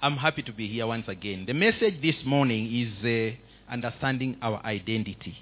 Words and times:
I'm 0.00 0.16
happy 0.16 0.42
to 0.42 0.52
be 0.52 0.68
here 0.68 0.86
once 0.86 1.08
again. 1.08 1.44
The 1.44 1.54
message 1.54 2.00
this 2.00 2.14
morning 2.24 2.72
is 2.72 3.04
uh, 3.04 3.72
understanding 3.72 4.36
our 4.40 4.64
identity. 4.64 5.36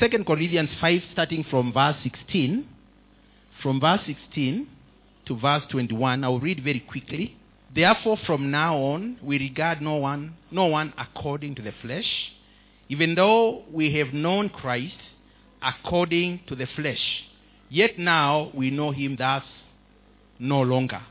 2 0.00 0.24
Corinthians 0.24 0.70
5, 0.80 1.00
starting 1.12 1.44
from 1.50 1.74
verse 1.74 1.96
16. 2.02 2.66
From 3.62 3.80
verse 3.80 4.00
16 4.06 4.66
to 5.26 5.38
verse 5.38 5.62
21, 5.70 6.24
I'll 6.24 6.40
read 6.40 6.64
very 6.64 6.80
quickly. 6.80 7.36
Therefore, 7.74 8.16
from 8.26 8.50
now 8.50 8.78
on, 8.78 9.18
we 9.22 9.38
regard 9.38 9.82
no 9.82 9.96
one, 9.96 10.36
no 10.50 10.66
one 10.66 10.94
according 10.96 11.56
to 11.56 11.62
the 11.62 11.72
flesh, 11.82 12.32
even 12.88 13.14
though 13.14 13.62
we 13.70 13.94
have 13.98 14.14
known 14.14 14.48
Christ 14.48 14.94
according 15.60 16.40
to 16.46 16.56
the 16.56 16.66
flesh. 16.76 17.24
Yet 17.68 17.98
now 17.98 18.50
we 18.54 18.70
know 18.70 18.90
him 18.90 19.16
thus 19.18 19.44
no 20.38 20.62
longer. 20.62 21.02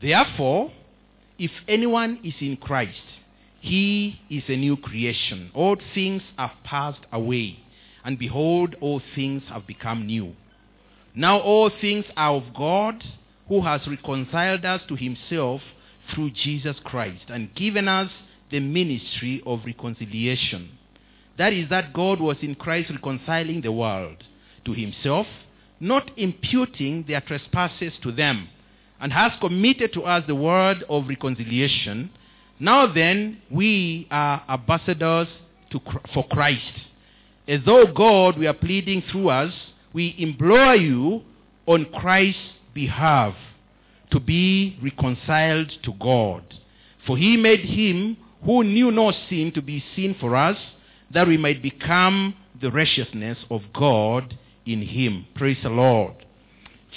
Therefore, 0.00 0.72
if 1.38 1.50
anyone 1.66 2.20
is 2.22 2.34
in 2.40 2.56
Christ, 2.56 2.98
he 3.60 4.20
is 4.30 4.44
a 4.48 4.56
new 4.56 4.76
creation. 4.76 5.50
All 5.54 5.76
things 5.94 6.22
have 6.36 6.52
passed 6.64 7.00
away, 7.12 7.58
and 8.04 8.18
behold, 8.18 8.76
all 8.80 9.00
things 9.14 9.42
have 9.48 9.66
become 9.66 10.06
new. 10.06 10.34
Now 11.14 11.38
all 11.40 11.70
things 11.80 12.04
are 12.16 12.34
of 12.34 12.54
God, 12.54 13.02
who 13.48 13.62
has 13.62 13.86
reconciled 13.86 14.64
us 14.64 14.82
to 14.88 14.96
himself 14.96 15.60
through 16.14 16.30
Jesus 16.30 16.76
Christ, 16.84 17.24
and 17.28 17.54
given 17.54 17.88
us 17.88 18.10
the 18.50 18.60
ministry 18.60 19.42
of 19.46 19.60
reconciliation. 19.64 20.78
That 21.38 21.52
is, 21.52 21.68
that 21.70 21.92
God 21.92 22.20
was 22.20 22.36
in 22.42 22.54
Christ 22.54 22.90
reconciling 22.90 23.62
the 23.62 23.72
world 23.72 24.22
to 24.66 24.72
himself, 24.72 25.26
not 25.80 26.10
imputing 26.16 27.04
their 27.08 27.20
trespasses 27.20 27.92
to 28.02 28.12
them 28.12 28.48
and 29.04 29.12
has 29.12 29.32
committed 29.38 29.92
to 29.92 30.00
us 30.04 30.24
the 30.26 30.34
word 30.34 30.82
of 30.88 31.06
reconciliation. 31.06 32.08
Now 32.58 32.90
then, 32.90 33.42
we 33.50 34.08
are 34.10 34.42
ambassadors 34.48 35.28
to, 35.72 35.80
for 36.14 36.26
Christ. 36.28 36.72
As 37.46 37.60
though 37.66 37.84
God 37.84 38.38
were 38.38 38.54
pleading 38.54 39.02
through 39.12 39.28
us, 39.28 39.52
we 39.92 40.14
implore 40.18 40.74
you 40.74 41.20
on 41.66 41.84
Christ's 42.00 42.40
behalf 42.72 43.34
to 44.10 44.18
be 44.18 44.78
reconciled 44.82 45.70
to 45.82 45.92
God. 46.00 46.42
For 47.06 47.18
he 47.18 47.36
made 47.36 47.60
him 47.60 48.16
who 48.42 48.64
knew 48.64 48.90
no 48.90 49.12
sin 49.28 49.52
to 49.54 49.60
be 49.60 49.84
sin 49.94 50.16
for 50.18 50.34
us, 50.34 50.56
that 51.12 51.28
we 51.28 51.36
might 51.36 51.62
become 51.62 52.34
the 52.58 52.70
righteousness 52.70 53.36
of 53.50 53.60
God 53.74 54.38
in 54.64 54.80
him. 54.80 55.26
Praise 55.34 55.58
the 55.62 55.68
Lord. 55.68 56.24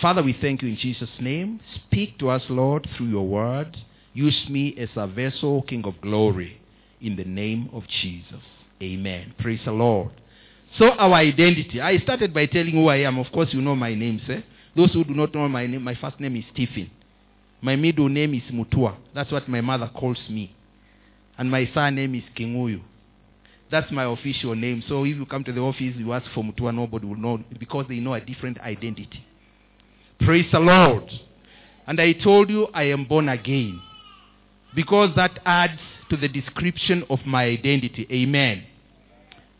Father, 0.01 0.21
we 0.21 0.37
thank 0.39 0.61
you 0.61 0.69
in 0.69 0.77
Jesus' 0.77 1.09
name. 1.19 1.59
Speak 1.75 2.19
to 2.19 2.29
us, 2.29 2.43
Lord, 2.49 2.87
through 2.95 3.07
your 3.07 3.27
word. 3.27 3.75
Use 4.13 4.45
me 4.49 4.75
as 4.77 4.89
a 4.95 5.07
vessel, 5.07 5.63
King 5.63 5.85
of 5.85 5.99
glory, 6.01 6.61
in 7.01 7.15
the 7.15 7.23
name 7.23 7.69
of 7.73 7.83
Jesus. 8.01 8.41
Amen. 8.81 9.33
Praise 9.39 9.61
the 9.65 9.71
Lord. 9.71 10.11
So 10.77 10.91
our 10.91 11.13
identity. 11.13 11.81
I 11.81 11.97
started 11.97 12.33
by 12.33 12.45
telling 12.45 12.73
who 12.73 12.87
I 12.87 12.97
am. 12.97 13.17
Of 13.17 13.31
course, 13.31 13.49
you 13.51 13.61
know 13.61 13.75
my 13.75 13.95
name, 13.95 14.21
sir. 14.27 14.43
Those 14.75 14.93
who 14.93 15.03
do 15.03 15.15
not 15.15 15.33
know 15.33 15.47
my 15.49 15.65
name, 15.65 15.83
my 15.83 15.95
first 15.95 16.19
name 16.19 16.35
is 16.35 16.43
Stephen. 16.53 16.91
My 17.61 17.75
middle 17.75 18.09
name 18.09 18.35
is 18.35 18.43
Mutua. 18.53 18.95
That's 19.15 19.31
what 19.31 19.49
my 19.49 19.61
mother 19.61 19.89
calls 19.95 20.19
me. 20.29 20.55
And 21.39 21.49
my 21.49 21.67
surname 21.73 22.13
is 22.13 22.23
Kinguyu. 22.37 22.81
That's 23.71 23.91
my 23.91 24.05
official 24.05 24.55
name. 24.55 24.83
So 24.87 25.03
if 25.05 25.17
you 25.17 25.25
come 25.25 25.43
to 25.45 25.51
the 25.51 25.61
office, 25.61 25.95
you 25.97 26.13
ask 26.13 26.29
for 26.35 26.43
Mutua, 26.43 26.73
nobody 26.73 27.07
will 27.07 27.15
know 27.15 27.43
because 27.59 27.85
they 27.89 27.95
know 27.95 28.13
a 28.13 28.21
different 28.21 28.59
identity. 28.59 29.25
Praise 30.19 30.45
the 30.51 30.59
Lord. 30.59 31.09
And 31.85 32.01
I 32.01 32.13
told 32.13 32.49
you 32.49 32.67
I 32.73 32.83
am 32.83 33.05
born 33.05 33.29
again. 33.29 33.81
Because 34.75 35.15
that 35.15 35.39
adds 35.45 35.79
to 36.09 36.17
the 36.17 36.27
description 36.27 37.03
of 37.09 37.19
my 37.25 37.45
identity. 37.45 38.07
Amen. 38.11 38.63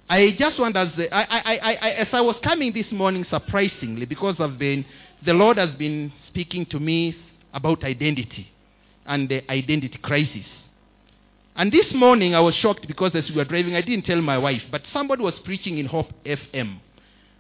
I 0.10 0.36
just 0.38 0.60
want 0.60 0.78
as 0.78 0.90
I, 0.98 1.06
I, 1.12 1.56
I, 1.58 1.90
as 1.92 2.08
I 2.14 2.22
was 2.22 2.36
coming 2.44 2.72
this 2.74 2.86
morning, 2.92 3.26
surprisingly, 3.30 4.06
because 4.06 4.36
I've 4.40 4.58
been, 4.58 4.86
the 5.26 5.34
Lord 5.34 5.58
has 5.58 5.72
been 5.72 6.14
speaking 6.30 6.66
to 6.68 6.80
me 6.80 7.16
about 7.54 7.84
identity 7.84 8.48
and 9.06 9.28
the 9.28 9.50
identity 9.52 9.98
crisis. 10.02 10.46
And 11.56 11.72
this 11.72 11.88
morning 11.94 12.36
I 12.36 12.40
was 12.40 12.54
shocked 12.56 12.88
because 12.88 13.12
as 13.16 13.28
we 13.30 13.36
were 13.36 13.46
driving, 13.46 13.76
I 13.76 13.82
didn't 13.82 14.06
tell 14.06 14.22
my 14.22 14.38
wife, 14.38 14.62
but 14.72 14.84
somebody 14.94 15.24
was 15.24 15.34
preaching 15.44 15.78
in 15.78 15.88
Hope 15.88 16.12
FM. 16.26 16.80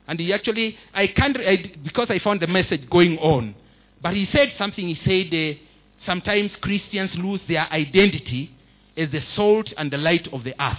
And 0.07 0.19
he 0.19 0.33
actually, 0.33 0.77
I 0.93 1.07
can't, 1.07 1.37
I, 1.37 1.73
because 1.83 2.07
I 2.09 2.19
found 2.19 2.39
the 2.39 2.47
message 2.47 2.89
going 2.89 3.17
on. 3.17 3.55
But 4.01 4.13
he 4.13 4.27
said 4.31 4.53
something, 4.57 4.87
he 4.87 4.97
said, 5.03 5.33
uh, 5.35 5.59
sometimes 6.05 6.51
Christians 6.61 7.11
lose 7.15 7.41
their 7.47 7.71
identity 7.71 8.51
as 8.95 9.11
the 9.11 9.21
salt 9.35 9.69
and 9.77 9.91
the 9.91 9.97
light 9.97 10.27
of 10.31 10.43
the 10.43 10.53
earth. 10.61 10.77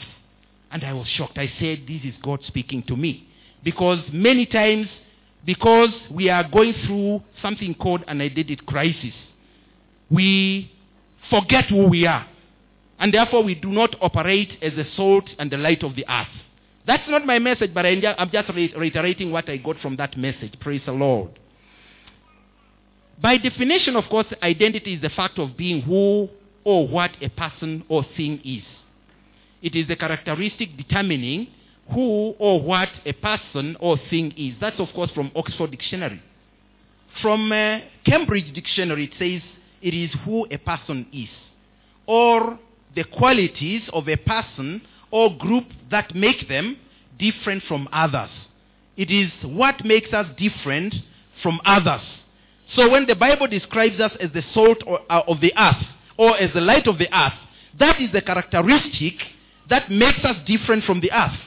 And 0.70 0.84
I 0.84 0.92
was 0.92 1.06
shocked. 1.08 1.38
I 1.38 1.52
said, 1.58 1.84
this 1.86 2.02
is 2.04 2.14
God 2.22 2.40
speaking 2.46 2.82
to 2.84 2.96
me. 2.96 3.28
Because 3.62 4.00
many 4.12 4.46
times, 4.46 4.88
because 5.44 5.90
we 6.10 6.28
are 6.30 6.48
going 6.48 6.74
through 6.86 7.22
something 7.42 7.74
called 7.74 8.04
an 8.06 8.20
identity 8.20 8.56
crisis, 8.66 9.14
we 10.10 10.70
forget 11.30 11.66
who 11.66 11.88
we 11.88 12.06
are. 12.06 12.26
And 12.98 13.12
therefore 13.14 13.44
we 13.44 13.54
do 13.54 13.70
not 13.70 13.94
operate 14.00 14.58
as 14.62 14.74
the 14.74 14.86
salt 14.96 15.28
and 15.38 15.50
the 15.50 15.56
light 15.56 15.82
of 15.82 15.96
the 15.96 16.04
earth. 16.10 16.28
That's 16.88 17.06
not 17.06 17.26
my 17.26 17.38
message, 17.38 17.74
but 17.74 17.84
I'm 17.84 18.30
just 18.32 18.48
reiterating 18.48 19.30
what 19.30 19.46
I 19.50 19.58
got 19.58 19.78
from 19.80 19.96
that 19.96 20.16
message. 20.16 20.54
Praise 20.58 20.80
the 20.86 20.92
Lord. 20.92 21.38
By 23.20 23.36
definition, 23.36 23.94
of 23.94 24.04
course, 24.08 24.24
identity 24.42 24.94
is 24.94 25.02
the 25.02 25.10
fact 25.10 25.38
of 25.38 25.54
being 25.54 25.82
who 25.82 26.30
or 26.64 26.88
what 26.88 27.10
a 27.20 27.28
person 27.28 27.84
or 27.90 28.06
thing 28.16 28.40
is. 28.42 28.62
It 29.60 29.76
is 29.76 29.86
the 29.86 29.96
characteristic 29.96 30.78
determining 30.78 31.48
who 31.92 32.34
or 32.38 32.62
what 32.62 32.88
a 33.04 33.12
person 33.12 33.76
or 33.80 33.98
thing 34.08 34.32
is. 34.38 34.54
That's, 34.58 34.80
of 34.80 34.88
course, 34.94 35.10
from 35.10 35.30
Oxford 35.36 35.70
Dictionary. 35.72 36.22
From 37.20 37.52
uh, 37.52 37.80
Cambridge 38.06 38.54
Dictionary, 38.54 39.04
it 39.04 39.18
says 39.18 39.46
it 39.82 39.92
is 39.92 40.10
who 40.24 40.46
a 40.50 40.56
person 40.56 41.06
is, 41.12 41.28
or 42.06 42.58
the 42.94 43.04
qualities 43.04 43.82
of 43.92 44.08
a 44.08 44.16
person 44.16 44.80
or 45.10 45.36
group 45.36 45.64
that 45.90 46.14
make 46.14 46.48
them 46.48 46.76
different 47.18 47.62
from 47.64 47.88
others. 47.92 48.30
It 48.96 49.10
is 49.10 49.30
what 49.42 49.84
makes 49.84 50.12
us 50.12 50.26
different 50.36 50.94
from 51.42 51.60
others. 51.64 52.02
So 52.74 52.90
when 52.90 53.06
the 53.06 53.14
Bible 53.14 53.46
describes 53.46 54.00
us 54.00 54.12
as 54.20 54.30
the 54.32 54.42
salt 54.52 54.78
uh, 54.86 55.22
of 55.26 55.40
the 55.40 55.52
earth 55.56 55.84
or 56.16 56.36
as 56.36 56.52
the 56.52 56.60
light 56.60 56.86
of 56.86 56.98
the 56.98 57.08
earth, 57.16 57.38
that 57.78 58.00
is 58.00 58.10
the 58.12 58.20
characteristic 58.20 59.14
that 59.70 59.90
makes 59.90 60.24
us 60.24 60.36
different 60.46 60.84
from 60.84 61.00
the 61.00 61.12
earth. 61.12 61.38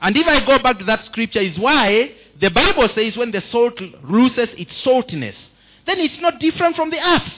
And 0.00 0.16
if 0.16 0.26
I 0.26 0.44
go 0.44 0.62
back 0.62 0.78
to 0.78 0.84
that 0.84 1.06
scripture, 1.06 1.40
is 1.40 1.58
why 1.58 2.12
the 2.40 2.50
Bible 2.50 2.88
says 2.94 3.16
when 3.16 3.32
the 3.32 3.42
salt 3.50 3.80
loses 4.04 4.48
its 4.56 4.70
saltiness, 4.84 5.34
then 5.86 5.98
it's 5.98 6.20
not 6.20 6.38
different 6.38 6.76
from 6.76 6.90
the 6.90 6.98
earth. 6.98 7.32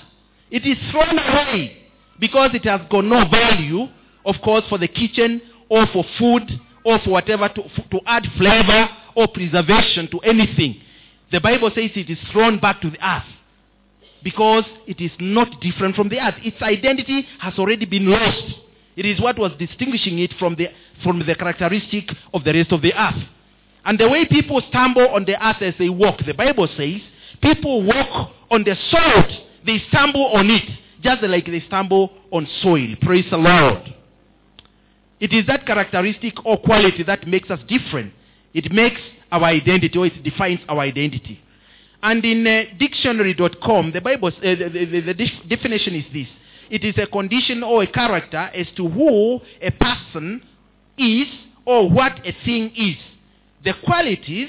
It 0.51 0.67
is 0.67 0.77
thrown 0.91 1.19
away 1.19 1.77
because 2.19 2.51
it 2.53 2.65
has 2.65 2.81
got 2.91 3.05
no 3.05 3.27
value 3.29 3.87
of 4.25 4.37
course, 4.43 4.65
for 4.69 4.79
the 4.79 4.89
kitchen 4.89 5.41
or 5.69 5.87
for 5.93 6.05
food 6.19 6.43
or 6.85 6.99
for 7.01 7.11
whatever 7.11 7.49
to, 7.49 7.63
to 7.91 8.01
add 8.07 8.27
flavor 8.37 8.89
or 9.15 9.29
preservation 9.29 10.09
to 10.11 10.19
anything. 10.21 10.81
The 11.31 11.41
Bible 11.41 11.71
says 11.75 11.91
it 11.95 12.11
is 12.11 12.19
thrown 12.33 12.59
back 12.59 12.81
to 12.81 12.91
the 12.91 12.99
earth 13.07 13.25
because 14.23 14.65
it 14.87 15.01
is 15.01 15.11
not 15.19 15.61
different 15.61 15.97
from 15.97 16.09
the 16.09 16.19
earth. 16.19 16.35
Its 16.43 16.61
identity 16.61 17.27
has 17.39 17.55
already 17.59 17.87
been 17.87 18.07
lost. 18.07 18.55
It 18.97 19.07
is 19.07 19.21
what 19.21 19.39
was 19.39 19.53
distinguishing 19.59 20.19
it 20.19 20.35
from 20.39 20.57
the, 20.57 20.69
from 21.03 21.21
the 21.21 21.35
characteristic 21.35 22.11
of 22.35 22.45
the 22.45 22.53
rest 22.53 22.73
of 22.73 22.83
the 22.83 22.93
earth. 22.93 23.23
And 23.85 23.99
the 23.99 24.09
way 24.09 24.27
people 24.27 24.61
stumble 24.69 25.09
on 25.09 25.25
the 25.25 25.43
earth 25.43 25.63
as 25.63 25.75
they 25.79 25.89
walk, 25.89 26.19
the 26.27 26.35
Bible 26.35 26.69
says, 26.77 27.01
people 27.41 27.83
walk 27.83 28.33
on 28.51 28.65
the 28.65 28.77
salt, 28.91 29.31
they 29.65 29.83
stumble 29.89 30.27
on 30.27 30.51
it, 30.51 30.69
just 31.03 31.23
like 31.23 31.47
they 31.47 31.63
stumble 31.67 32.11
on 32.31 32.47
soil. 32.63 32.95
Praise 33.01 33.25
the 33.31 33.39
Lord. 33.39 33.95
It 35.21 35.33
is 35.33 35.47
that 35.47 35.67
characteristic 35.67 36.35
or 36.45 36.59
quality 36.59 37.03
that 37.03 37.27
makes 37.27 37.51
us 37.51 37.61
different. 37.69 38.13
It 38.55 38.73
makes 38.73 39.01
our 39.31 39.45
identity 39.45 39.99
or 39.99 40.07
it 40.07 40.23
defines 40.25 40.61
our 40.69 40.81
identity. 40.81 41.41
And 42.03 42.25
in 42.25 42.47
uh, 42.47 42.63
dictionary.com, 42.79 43.93
the 43.93 44.01
Bible, 44.01 44.29
uh, 44.29 44.41
the, 44.41 44.87
the, 44.91 45.01
the 45.01 45.15
def- 45.15 45.49
definition 45.49 45.95
is 45.95 46.05
this. 46.13 46.27
It 46.71 46.85
is 46.85 46.95
a 46.99 47.07
condition 47.07 47.63
or 47.63 47.83
a 47.83 47.87
character 47.87 48.39
as 48.39 48.67
to 48.77 48.89
who 48.89 49.41
a 49.61 49.71
person 49.71 50.43
is 50.97 51.27
or 51.67 51.91
what 51.91 52.27
a 52.27 52.35
thing 52.45 52.73
is. 52.75 52.97
The 53.65 53.75
qualities, 53.85 54.49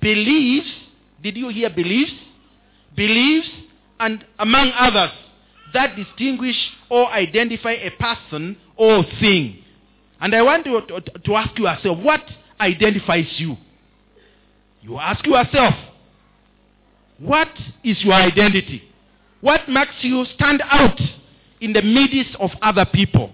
beliefs, 0.00 0.70
did 1.22 1.36
you 1.36 1.50
hear 1.50 1.68
beliefs? 1.68 2.12
Beliefs 2.96 3.48
and 3.98 4.24
among 4.38 4.72
others 4.78 5.10
that 5.74 5.94
distinguish 5.96 6.56
or 6.88 7.10
identify 7.12 7.72
a 7.72 7.90
person 7.90 8.56
or 8.76 9.04
thing. 9.20 9.58
And 10.20 10.34
I 10.34 10.42
want 10.42 10.64
to, 10.64 10.80
to, 10.80 11.00
to 11.00 11.36
ask 11.36 11.58
yourself, 11.58 11.98
what 11.98 12.22
identifies 12.60 13.26
you? 13.38 13.56
You 14.82 14.98
ask 14.98 15.24
yourself, 15.26 15.74
what 17.18 17.48
is 17.84 18.02
your 18.02 18.14
identity? 18.14 18.82
What 19.40 19.68
makes 19.68 19.94
you 20.02 20.24
stand 20.34 20.62
out 20.64 20.98
in 21.60 21.72
the 21.72 21.82
midst 21.82 22.34
of 22.40 22.50
other 22.62 22.86
people. 22.86 23.30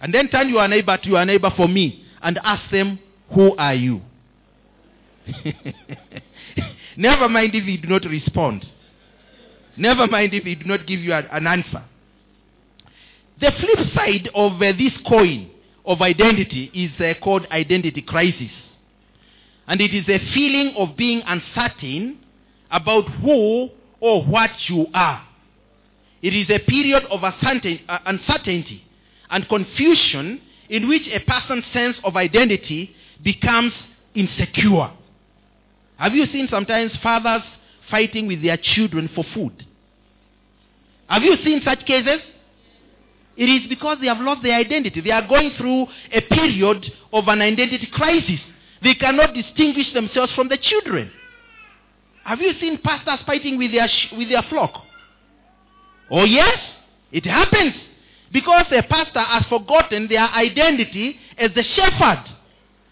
And 0.00 0.12
then 0.12 0.28
turn 0.28 0.48
your 0.48 0.66
neighbor 0.66 0.96
to 0.96 1.08
your 1.08 1.24
neighbor 1.24 1.52
for 1.56 1.68
me 1.68 2.04
and 2.22 2.38
ask 2.42 2.70
them, 2.70 2.98
Who 3.34 3.56
are 3.56 3.74
you? 3.74 4.00
Never 6.96 7.28
mind 7.28 7.54
if 7.54 7.64
he 7.64 7.76
do 7.76 7.88
not 7.88 8.04
respond. 8.04 8.66
Never 9.76 10.06
mind 10.06 10.34
if 10.34 10.44
he 10.44 10.54
do 10.56 10.64
not 10.64 10.86
give 10.86 11.00
you 11.00 11.12
an 11.14 11.46
answer. 11.46 11.84
The 13.40 13.52
flip 13.52 13.94
side 13.94 14.28
of 14.34 14.60
uh, 14.60 14.72
this 14.76 14.92
coin 15.08 15.50
of 15.84 16.00
identity 16.00 16.70
is 16.74 17.00
uh, 17.00 17.18
called 17.22 17.46
identity 17.50 18.02
crisis. 18.02 18.50
And 19.66 19.80
it 19.80 19.94
is 19.94 20.08
a 20.08 20.18
feeling 20.34 20.74
of 20.76 20.96
being 20.96 21.22
uncertain 21.24 22.18
about 22.70 23.08
who 23.20 23.68
or 24.00 24.24
what 24.24 24.50
you 24.68 24.86
are. 24.94 25.26
It 26.20 26.34
is 26.34 26.48
a 26.50 26.58
period 26.58 27.04
of 27.10 27.24
uh, 27.24 27.98
uncertainty 28.06 28.84
and 29.30 29.48
confusion 29.48 30.40
in 30.68 30.88
which 30.88 31.02
a 31.08 31.20
person's 31.20 31.64
sense 31.72 31.96
of 32.04 32.16
identity 32.16 32.94
becomes 33.22 33.72
insecure. 34.14 34.90
Have 35.96 36.14
you 36.14 36.26
seen 36.26 36.48
sometimes 36.48 36.92
fathers 37.02 37.42
fighting 37.90 38.26
with 38.26 38.42
their 38.42 38.56
children 38.56 39.10
for 39.14 39.24
food? 39.34 39.66
Have 41.08 41.22
you 41.22 41.36
seen 41.44 41.60
such 41.64 41.84
cases? 41.86 42.20
It 43.36 43.48
is 43.48 43.68
because 43.68 43.98
they 44.00 44.08
have 44.08 44.20
lost 44.20 44.42
their 44.42 44.56
identity. 44.56 45.00
They 45.00 45.10
are 45.10 45.26
going 45.26 45.52
through 45.56 45.86
a 46.12 46.20
period 46.20 46.92
of 47.12 47.28
an 47.28 47.40
identity 47.40 47.86
crisis. 47.86 48.40
They 48.82 48.94
cannot 48.94 49.34
distinguish 49.34 49.92
themselves 49.92 50.32
from 50.34 50.48
the 50.48 50.58
children. 50.58 51.10
Have 52.24 52.40
you 52.40 52.52
seen 52.60 52.78
pastors 52.78 53.20
fighting 53.26 53.58
with 53.58 53.72
their, 53.72 53.88
sh- 53.88 54.12
with 54.16 54.28
their 54.28 54.42
flock? 54.42 54.84
Oh, 56.10 56.24
yes, 56.24 56.58
it 57.10 57.24
happens. 57.24 57.74
Because 58.32 58.66
the 58.70 58.82
pastor 58.88 59.20
has 59.20 59.44
forgotten 59.46 60.08
their 60.08 60.28
identity 60.28 61.18
as 61.38 61.50
the 61.54 61.62
shepherd. 61.62 62.24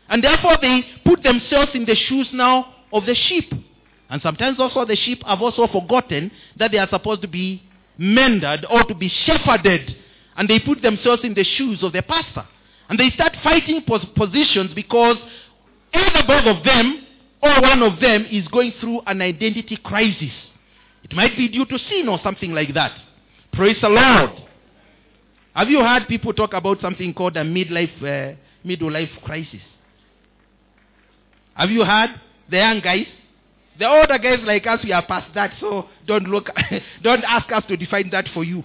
And 0.08 0.24
therefore, 0.24 0.58
they 0.60 0.84
put 1.04 1.22
themselves 1.22 1.72
in 1.74 1.84
the 1.84 1.94
shoes 1.94 2.28
now 2.32 2.74
of 2.92 3.06
the 3.06 3.14
sheep. 3.14 3.52
And 4.08 4.20
sometimes 4.22 4.58
also 4.58 4.84
the 4.84 4.96
sheep 4.96 5.22
have 5.24 5.40
also 5.40 5.68
forgotten 5.68 6.32
that 6.56 6.72
they 6.72 6.78
are 6.78 6.88
supposed 6.88 7.22
to 7.22 7.28
be 7.28 7.62
mended 7.96 8.66
or 8.68 8.82
to 8.84 8.94
be 8.94 9.08
shepherded. 9.24 9.96
And 10.40 10.48
they 10.48 10.58
put 10.58 10.80
themselves 10.80 11.22
in 11.22 11.34
the 11.34 11.44
shoes 11.44 11.82
of 11.82 11.92
the 11.92 12.00
pastor. 12.00 12.46
And 12.88 12.98
they 12.98 13.10
start 13.10 13.36
fighting 13.44 13.82
pos- 13.86 14.06
positions 14.16 14.72
because 14.74 15.18
either 15.92 16.22
both 16.26 16.56
of 16.56 16.64
them 16.64 17.06
or 17.42 17.60
one 17.60 17.82
of 17.82 18.00
them 18.00 18.26
is 18.30 18.48
going 18.48 18.72
through 18.80 19.02
an 19.06 19.20
identity 19.20 19.76
crisis. 19.84 20.32
It 21.04 21.12
might 21.12 21.36
be 21.36 21.48
due 21.48 21.66
to 21.66 21.78
sin 21.78 22.08
or 22.08 22.18
something 22.22 22.52
like 22.52 22.72
that. 22.72 22.90
Praise 23.52 23.76
the 23.82 23.90
Lord. 23.90 24.30
Have 25.54 25.68
you 25.68 25.80
heard 25.80 26.08
people 26.08 26.32
talk 26.32 26.54
about 26.54 26.80
something 26.80 27.12
called 27.12 27.36
a 27.36 27.44
midlife, 27.44 28.02
uh, 28.02 28.34
middle 28.64 28.90
life 28.90 29.10
crisis? 29.22 29.60
Have 31.52 31.68
you 31.68 31.84
heard 31.84 32.18
the 32.48 32.56
young 32.56 32.80
guys? 32.80 33.04
The 33.78 33.86
older 33.86 34.16
guys 34.16 34.38
like 34.44 34.66
us, 34.66 34.80
we 34.84 34.92
are 34.92 35.04
past 35.04 35.34
that, 35.34 35.52
so 35.60 35.90
don't 36.06 36.24
look, 36.28 36.48
don't 37.02 37.24
ask 37.24 37.52
us 37.52 37.64
to 37.68 37.76
define 37.76 38.08
that 38.08 38.26
for 38.32 38.42
you. 38.42 38.64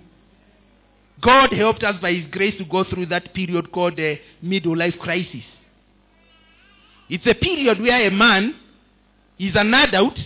God 1.22 1.52
helped 1.54 1.84
us 1.84 1.96
by 2.02 2.14
His 2.14 2.26
grace 2.32 2.58
to 2.58 2.66
go 2.66 2.84
through 2.84 3.08
that 3.08 3.34
period 3.34 3.72
called 3.72 3.96
the 3.98 4.20
middle 4.42 4.76
life 4.78 4.96
crisis. 5.00 5.44
It's 7.10 7.26
a 7.26 7.36
period 7.36 7.82
where 7.82 8.08
a 8.08 8.12
man 8.12 8.56
is 9.38 9.56
an 9.56 9.74
adult, 9.74 10.18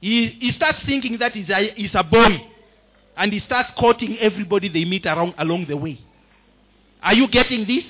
he, 0.00 0.36
he 0.40 0.52
starts 0.52 0.78
thinking 0.86 1.18
that 1.18 1.32
he's 1.32 1.48
a, 1.50 1.72
he's 1.76 1.94
a 1.94 2.02
boy, 2.02 2.38
and 3.16 3.32
he 3.32 3.40
starts 3.40 3.70
courting 3.78 4.16
everybody 4.18 4.68
they 4.68 4.84
meet 4.84 5.06
around, 5.06 5.34
along 5.38 5.66
the 5.68 5.76
way. 5.76 6.00
Are 7.02 7.14
you 7.14 7.28
getting 7.28 7.66
this? 7.66 7.84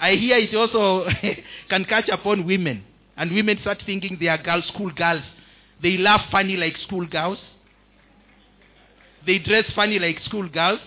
I 0.00 0.12
hear 0.14 0.36
it 0.36 0.54
also 0.54 1.08
can 1.70 1.84
catch 1.84 2.08
upon 2.08 2.46
women. 2.46 2.84
And 3.16 3.32
women 3.32 3.58
start 3.60 3.82
thinking 3.86 4.18
they 4.20 4.28
are 4.28 4.42
girls, 4.42 4.66
school 4.74 4.90
girls. 4.92 5.22
They 5.82 5.96
laugh 5.96 6.22
funny 6.30 6.56
like 6.56 6.76
school 6.78 7.06
girls. 7.06 7.38
They 9.26 9.38
dress 9.38 9.64
funny 9.74 9.98
like 9.98 10.20
school 10.24 10.48
girls. 10.48 10.80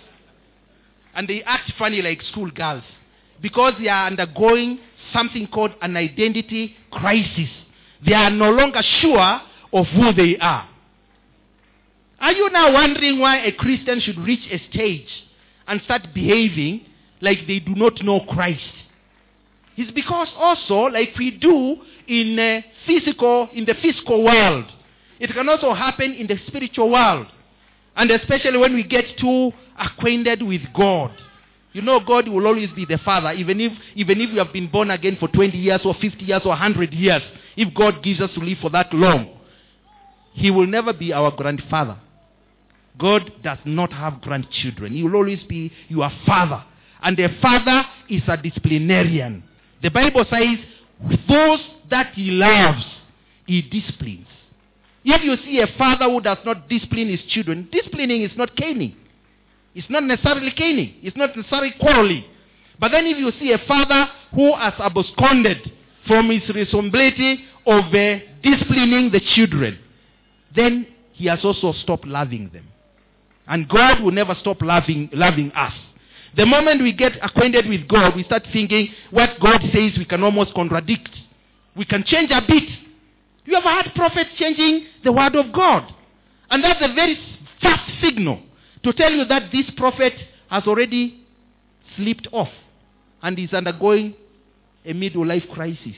And 1.17 1.27
they 1.27 1.41
act 1.43 1.73
funny 1.77 2.01
like 2.01 2.21
schoolgirls. 2.31 2.83
Because 3.41 3.73
they 3.79 3.89
are 3.89 4.07
undergoing 4.07 4.79
something 5.11 5.47
called 5.47 5.71
an 5.81 5.97
identity 5.97 6.75
crisis. 6.91 7.49
They 8.05 8.13
are 8.13 8.29
no 8.29 8.51
longer 8.51 8.81
sure 9.01 9.41
of 9.73 9.87
who 9.87 10.13
they 10.13 10.37
are. 10.37 10.69
Are 12.19 12.31
you 12.31 12.49
now 12.51 12.71
wondering 12.71 13.19
why 13.19 13.37
a 13.37 13.51
Christian 13.51 13.99
should 13.99 14.17
reach 14.19 14.47
a 14.51 14.59
stage 14.71 15.07
and 15.67 15.81
start 15.83 16.13
behaving 16.13 16.85
like 17.21 17.39
they 17.47 17.59
do 17.59 17.75
not 17.75 18.01
know 18.03 18.21
Christ? 18.29 18.61
It's 19.75 19.91
because 19.91 20.27
also, 20.35 20.85
like 20.85 21.15
we 21.17 21.31
do 21.31 21.77
in 22.07 22.37
a 22.39 22.65
physical, 22.85 23.49
in 23.53 23.65
the 23.65 23.75
physical 23.75 24.23
world, 24.23 24.65
it 25.19 25.31
can 25.31 25.49
also 25.49 25.73
happen 25.73 26.13
in 26.13 26.27
the 26.27 26.39
spiritual 26.47 26.91
world. 26.91 27.27
And 27.97 28.11
especially 28.11 28.57
when 28.57 28.73
we 28.73 28.83
get 28.83 29.05
too 29.19 29.51
acquainted 29.77 30.41
with 30.41 30.61
God. 30.73 31.11
You 31.73 31.81
know, 31.81 31.99
God 31.99 32.27
will 32.27 32.47
always 32.47 32.69
be 32.71 32.85
the 32.85 32.97
Father, 32.99 33.31
even 33.33 33.59
if, 33.59 33.71
even 33.95 34.21
if 34.21 34.31
we 34.31 34.37
have 34.37 34.53
been 34.53 34.67
born 34.67 34.89
again 34.89 35.17
for 35.19 35.27
20 35.27 35.57
years 35.57 35.81
or 35.83 35.93
50 35.93 36.23
years 36.23 36.41
or 36.45 36.49
100 36.49 36.93
years. 36.93 37.21
If 37.55 37.73
God 37.73 38.01
gives 38.01 38.21
us 38.21 38.31
to 38.35 38.39
live 38.39 38.59
for 38.61 38.69
that 38.69 38.93
long, 38.93 39.37
He 40.33 40.49
will 40.49 40.67
never 40.67 40.93
be 40.93 41.11
our 41.11 41.31
grandfather. 41.31 41.97
God 42.97 43.31
does 43.43 43.59
not 43.65 43.91
have 43.93 44.21
grandchildren. 44.21 44.93
He 44.93 45.03
will 45.03 45.15
always 45.15 45.43
be 45.43 45.71
your 45.87 46.09
father. 46.25 46.63
And 47.01 47.19
a 47.19 47.29
father 47.41 47.83
is 48.09 48.23
a 48.27 48.37
disciplinarian. 48.37 49.43
The 49.83 49.89
Bible 49.89 50.25
says, 50.29 50.57
those 51.27 51.59
that 51.89 52.13
he 52.15 52.31
loves, 52.31 52.83
he 53.45 53.61
disciplines. 53.61 54.27
If 55.09 55.23
you 55.23 55.37
see 55.45 55.61
a 55.61 55.67
father 55.77 56.03
who 56.03 56.19
does 56.19 56.39
not 56.45 56.67
discipline 56.67 57.07
his 57.07 57.21
children, 57.29 57.69
disciplining 57.71 58.23
is 58.23 58.31
not 58.35 58.53
caning. 58.57 58.93
It's 59.73 59.89
not 59.89 60.03
necessarily 60.03 60.51
caning. 60.51 60.95
It's 61.01 61.15
not 61.15 61.33
necessarily 61.33 61.73
quarreling. 61.79 62.25
But 62.77 62.91
then 62.91 63.07
if 63.07 63.17
you 63.17 63.31
see 63.39 63.53
a 63.53 63.57
father 63.59 64.09
who 64.35 64.53
has 64.57 64.73
absconded 64.77 65.71
from 66.07 66.29
his 66.29 66.47
responsibility 66.49 67.39
of 67.65 67.85
uh, 67.85 68.19
disciplining 68.43 69.09
the 69.11 69.21
children, 69.33 69.79
then 70.53 70.85
he 71.13 71.27
has 71.27 71.39
also 71.41 71.71
stopped 71.83 72.05
loving 72.05 72.49
them. 72.51 72.67
And 73.47 73.69
God 73.69 74.03
will 74.03 74.11
never 74.11 74.35
stop 74.41 74.61
loving, 74.61 75.09
loving 75.13 75.53
us. 75.53 75.73
The 76.35 76.45
moment 76.45 76.83
we 76.83 76.91
get 76.91 77.13
acquainted 77.23 77.65
with 77.69 77.87
God, 77.87 78.13
we 78.13 78.25
start 78.25 78.43
thinking 78.51 78.89
what 79.11 79.39
God 79.39 79.61
says 79.71 79.93
we 79.97 80.03
can 80.03 80.21
almost 80.21 80.53
contradict. 80.53 81.11
We 81.77 81.85
can 81.85 82.03
change 82.03 82.29
a 82.29 82.41
bit. 82.45 82.69
You 83.47 83.55
ever 83.55 83.69
had 83.69 83.95
prophets 83.95 84.29
changing 84.37 84.87
the 85.05 85.11
word 85.13 85.33
of 85.35 85.53
God? 85.53 85.89
And 86.49 86.61
that's 86.61 86.81
a 86.81 86.93
very 86.93 87.17
fast 87.61 87.89
signal 88.01 88.41
to 88.83 88.91
tell 88.91 89.09
you 89.09 89.23
that 89.23 89.51
this 89.53 89.65
prophet 89.77 90.13
has 90.49 90.63
already 90.67 91.25
slipped 91.95 92.27
off 92.33 92.49
and 93.23 93.39
is 93.39 93.53
undergoing 93.53 94.15
a 94.85 94.91
middle 94.91 95.25
life 95.25 95.43
crisis. 95.53 95.95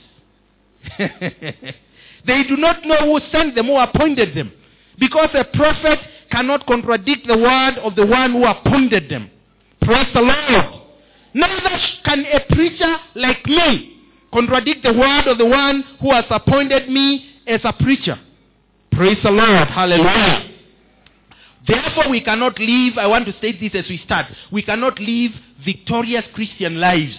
they 1.00 2.44
do 2.44 2.56
not 2.56 2.86
know 2.86 2.98
who 3.00 3.20
sent 3.32 3.56
them, 3.56 3.66
who 3.66 3.78
appointed 3.78 4.38
them. 4.38 4.52
Because 5.00 5.30
a 5.34 5.46
prophet 5.58 6.00
cannot 6.32 6.68
contradict 6.68 7.26
the 7.26 7.38
word 7.38 7.80
of 7.82 7.96
the 7.96 8.06
one 8.06 8.34
who 8.34 8.46
appointed 8.46 9.10
them. 9.10 9.32
Praise 9.82 10.08
the 10.14 10.22
Lord. 10.22 10.84
Neither 11.34 11.80
can 12.06 12.26
a 12.32 12.54
preacher 12.54 12.96
like 13.16 13.44
me 13.48 13.96
contradict 14.32 14.84
the 14.84 14.94
word 14.94 15.26
of 15.26 15.40
the 15.40 15.46
one 15.46 15.84
who 16.00 16.14
has 16.14 16.26
appointed 16.30 16.90
me 16.90 17.29
as 17.50 17.62
a 17.64 17.74
preacher. 17.74 18.20
Praise 18.92 19.18
the 19.24 19.32
Lord. 19.32 19.68
Hallelujah. 19.68 20.50
Therefore, 21.68 22.10
we 22.10 22.22
cannot 22.22 22.58
live, 22.60 22.98
I 22.98 23.08
want 23.08 23.26
to 23.26 23.38
state 23.38 23.60
this 23.60 23.72
as 23.74 23.90
we 23.90 24.02
start. 24.06 24.28
We 24.52 24.62
cannot 24.62 25.00
live 25.00 25.32
victorious 25.64 26.24
Christian 26.34 26.80
lives 26.80 27.16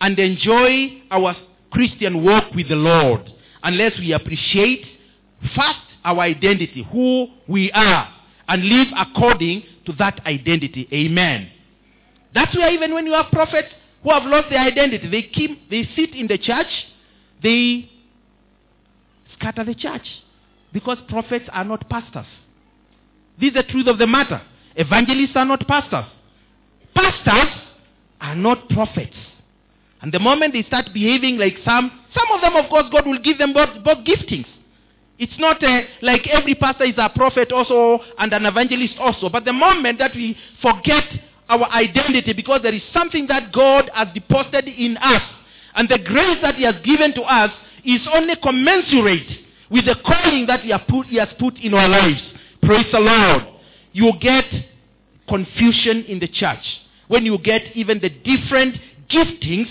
and 0.00 0.18
enjoy 0.18 1.02
our 1.10 1.36
Christian 1.70 2.24
walk 2.24 2.54
with 2.54 2.68
the 2.68 2.76
Lord 2.76 3.32
unless 3.62 3.92
we 3.98 4.12
appreciate 4.12 4.84
first 5.54 5.78
our 6.04 6.20
identity, 6.20 6.86
who 6.90 7.26
we 7.46 7.70
are, 7.72 8.08
and 8.48 8.64
live 8.64 8.88
according 8.96 9.62
to 9.86 9.92
that 9.94 10.24
identity. 10.26 10.88
Amen. 10.92 11.50
That's 12.34 12.56
why 12.56 12.70
even 12.70 12.94
when 12.94 13.06
you 13.06 13.12
have 13.12 13.26
prophets 13.30 13.68
who 14.02 14.10
have 14.10 14.24
lost 14.24 14.48
their 14.50 14.60
identity, 14.60 15.08
they 15.08 15.22
keep 15.22 15.68
they 15.70 15.88
sit 15.94 16.14
in 16.14 16.26
the 16.26 16.38
church, 16.38 16.68
they 17.42 17.90
scatter 19.38 19.64
the 19.64 19.74
church. 19.74 20.06
Because 20.72 20.98
prophets 21.08 21.46
are 21.52 21.64
not 21.64 21.88
pastors. 21.88 22.26
This 23.40 23.48
is 23.48 23.54
the 23.54 23.62
truth 23.62 23.86
of 23.86 23.98
the 23.98 24.06
matter. 24.06 24.42
Evangelists 24.76 25.32
are 25.34 25.44
not 25.44 25.66
pastors. 25.66 26.04
Pastors 26.94 27.54
are 28.20 28.34
not 28.34 28.68
prophets. 28.68 29.16
And 30.00 30.12
the 30.12 30.18
moment 30.18 30.52
they 30.52 30.62
start 30.62 30.86
behaving 30.92 31.38
like 31.38 31.54
some, 31.64 31.90
some 32.14 32.26
of 32.34 32.40
them, 32.40 32.56
of 32.56 32.68
course, 32.68 32.84
God 32.92 33.06
will 33.06 33.18
give 33.18 33.38
them 33.38 33.52
both, 33.52 33.82
both 33.82 34.04
giftings. 34.04 34.46
It's 35.18 35.36
not 35.38 35.62
a, 35.64 35.86
like 36.00 36.28
every 36.28 36.54
pastor 36.54 36.84
is 36.84 36.94
a 36.96 37.08
prophet 37.08 37.50
also 37.50 38.04
and 38.18 38.32
an 38.32 38.46
evangelist 38.46 38.94
also. 38.98 39.28
But 39.28 39.44
the 39.44 39.52
moment 39.52 39.98
that 39.98 40.14
we 40.14 40.36
forget 40.62 41.02
our 41.48 41.68
identity 41.72 42.32
because 42.34 42.62
there 42.62 42.74
is 42.74 42.82
something 42.92 43.26
that 43.26 43.52
God 43.52 43.90
has 43.94 44.08
deposited 44.14 44.68
in 44.68 44.96
us 44.98 45.22
and 45.74 45.88
the 45.88 45.98
grace 45.98 46.38
that 46.42 46.54
He 46.54 46.64
has 46.64 46.76
given 46.84 47.14
to 47.14 47.22
us 47.22 47.50
is 47.84 48.00
only 48.12 48.34
commensurate 48.42 49.28
with 49.70 49.84
the 49.84 49.96
calling 50.04 50.46
that 50.46 50.60
he, 50.60 50.72
put, 50.88 51.06
he 51.06 51.16
has 51.16 51.28
put 51.38 51.56
in 51.58 51.74
our 51.74 51.88
lives. 51.88 52.22
Praise 52.62 52.86
the 52.92 53.00
Lord. 53.00 53.42
You 53.92 54.12
get 54.20 54.44
confusion 55.28 56.04
in 56.04 56.18
the 56.18 56.28
church 56.28 56.64
when 57.08 57.24
you 57.24 57.38
get 57.38 57.62
even 57.74 58.00
the 58.00 58.08
different 58.08 58.76
giftings 59.10 59.68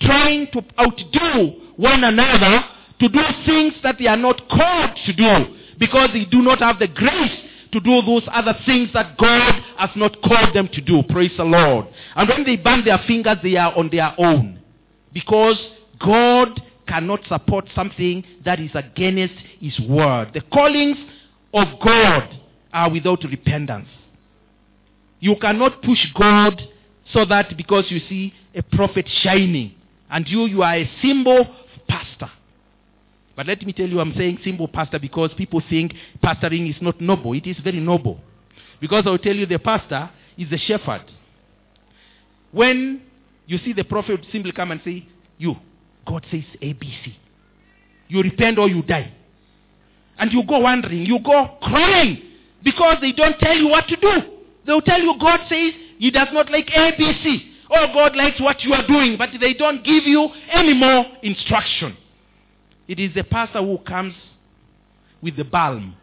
trying 0.00 0.48
to 0.52 0.62
outdo 0.78 1.60
one 1.76 2.04
another 2.04 2.64
to 3.00 3.08
do 3.08 3.20
things 3.46 3.74
that 3.82 3.96
they 3.98 4.06
are 4.06 4.16
not 4.16 4.48
called 4.48 4.90
to 5.06 5.12
do 5.12 5.56
because 5.78 6.10
they 6.12 6.24
do 6.24 6.42
not 6.42 6.58
have 6.58 6.78
the 6.78 6.88
grace 6.88 7.38
to 7.72 7.80
do 7.80 8.02
those 8.02 8.22
other 8.32 8.54
things 8.66 8.88
that 8.94 9.16
God 9.18 9.62
has 9.76 9.90
not 9.94 10.16
called 10.22 10.54
them 10.54 10.68
to 10.72 10.80
do. 10.80 11.02
Praise 11.08 11.32
the 11.36 11.44
Lord. 11.44 11.86
And 12.16 12.28
when 12.28 12.44
they 12.44 12.56
burn 12.56 12.84
their 12.84 12.98
fingers, 13.06 13.36
they 13.42 13.56
are 13.56 13.76
on 13.76 13.90
their 13.90 14.14
own. 14.18 14.58
Because 15.12 15.56
God 16.00 16.60
cannot 16.88 17.20
support 17.28 17.66
something 17.74 18.24
that 18.44 18.58
is 18.58 18.70
against 18.74 19.34
His 19.60 19.78
word. 19.80 20.30
The 20.34 20.40
callings 20.52 20.98
of 21.54 21.68
God 21.84 22.28
are 22.72 22.90
without 22.90 23.22
repentance. 23.24 23.88
You 25.20 25.36
cannot 25.36 25.82
push 25.82 26.04
God 26.18 26.62
so 27.12 27.24
that 27.24 27.56
because 27.56 27.86
you 27.88 28.00
see 28.08 28.32
a 28.54 28.62
prophet 28.62 29.08
shining 29.22 29.74
and 30.10 30.26
you, 30.28 30.46
you 30.46 30.62
are 30.62 30.76
a 30.76 30.90
symbol 31.02 31.46
pastor. 31.88 32.30
But 33.36 33.46
let 33.46 33.64
me 33.64 33.72
tell 33.72 33.86
you, 33.86 34.00
I'm 34.00 34.14
saying 34.14 34.40
symbol 34.42 34.68
pastor 34.68 34.98
because 34.98 35.32
people 35.36 35.62
think 35.68 35.94
pastoring 36.22 36.68
is 36.68 36.80
not 36.82 37.00
noble. 37.00 37.34
It 37.34 37.46
is 37.46 37.56
very 37.58 37.80
noble. 37.80 38.20
Because 38.80 39.04
I'll 39.06 39.18
tell 39.18 39.34
you, 39.34 39.46
the 39.46 39.58
pastor 39.58 40.10
is 40.36 40.50
the 40.50 40.58
shepherd. 40.58 41.02
When 42.50 43.02
you 43.46 43.58
see 43.58 43.72
the 43.72 43.84
prophet 43.84 44.20
simply 44.32 44.52
come 44.52 44.72
and 44.72 44.80
say, 44.84 45.06
You, 45.36 45.56
God 46.08 46.24
says 46.30 46.44
ABC. 46.62 47.14
You 48.08 48.22
repent 48.22 48.58
or 48.58 48.68
you 48.68 48.82
die. 48.82 49.12
And 50.18 50.32
you 50.32 50.42
go 50.44 50.60
wandering, 50.60 51.04
you 51.04 51.18
go 51.20 51.58
crying 51.62 52.22
because 52.64 52.96
they 53.00 53.12
don't 53.12 53.38
tell 53.38 53.56
you 53.56 53.68
what 53.68 53.86
to 53.88 53.96
do. 53.96 54.10
They'll 54.66 54.80
tell 54.80 55.00
you 55.00 55.14
God 55.20 55.40
says 55.48 55.72
He 55.98 56.10
does 56.10 56.28
not 56.32 56.50
like 56.50 56.66
ABC. 56.66 57.40
Or 57.70 57.80
oh, 57.80 57.92
God 57.92 58.16
likes 58.16 58.40
what 58.40 58.62
you 58.62 58.72
are 58.72 58.86
doing, 58.86 59.16
but 59.18 59.28
they 59.38 59.52
don't 59.52 59.84
give 59.84 60.04
you 60.04 60.28
any 60.50 60.72
more 60.72 61.04
instruction. 61.22 61.96
It 62.88 62.98
is 62.98 63.14
the 63.14 63.24
pastor 63.24 63.60
who 63.60 63.76
comes 63.78 64.14
with 65.22 65.36
the 65.36 65.44
balm 65.44 65.94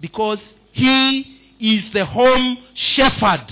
because 0.00 0.38
he 0.72 1.38
is 1.60 1.92
the 1.92 2.06
home 2.06 2.56
shepherd. 2.94 3.46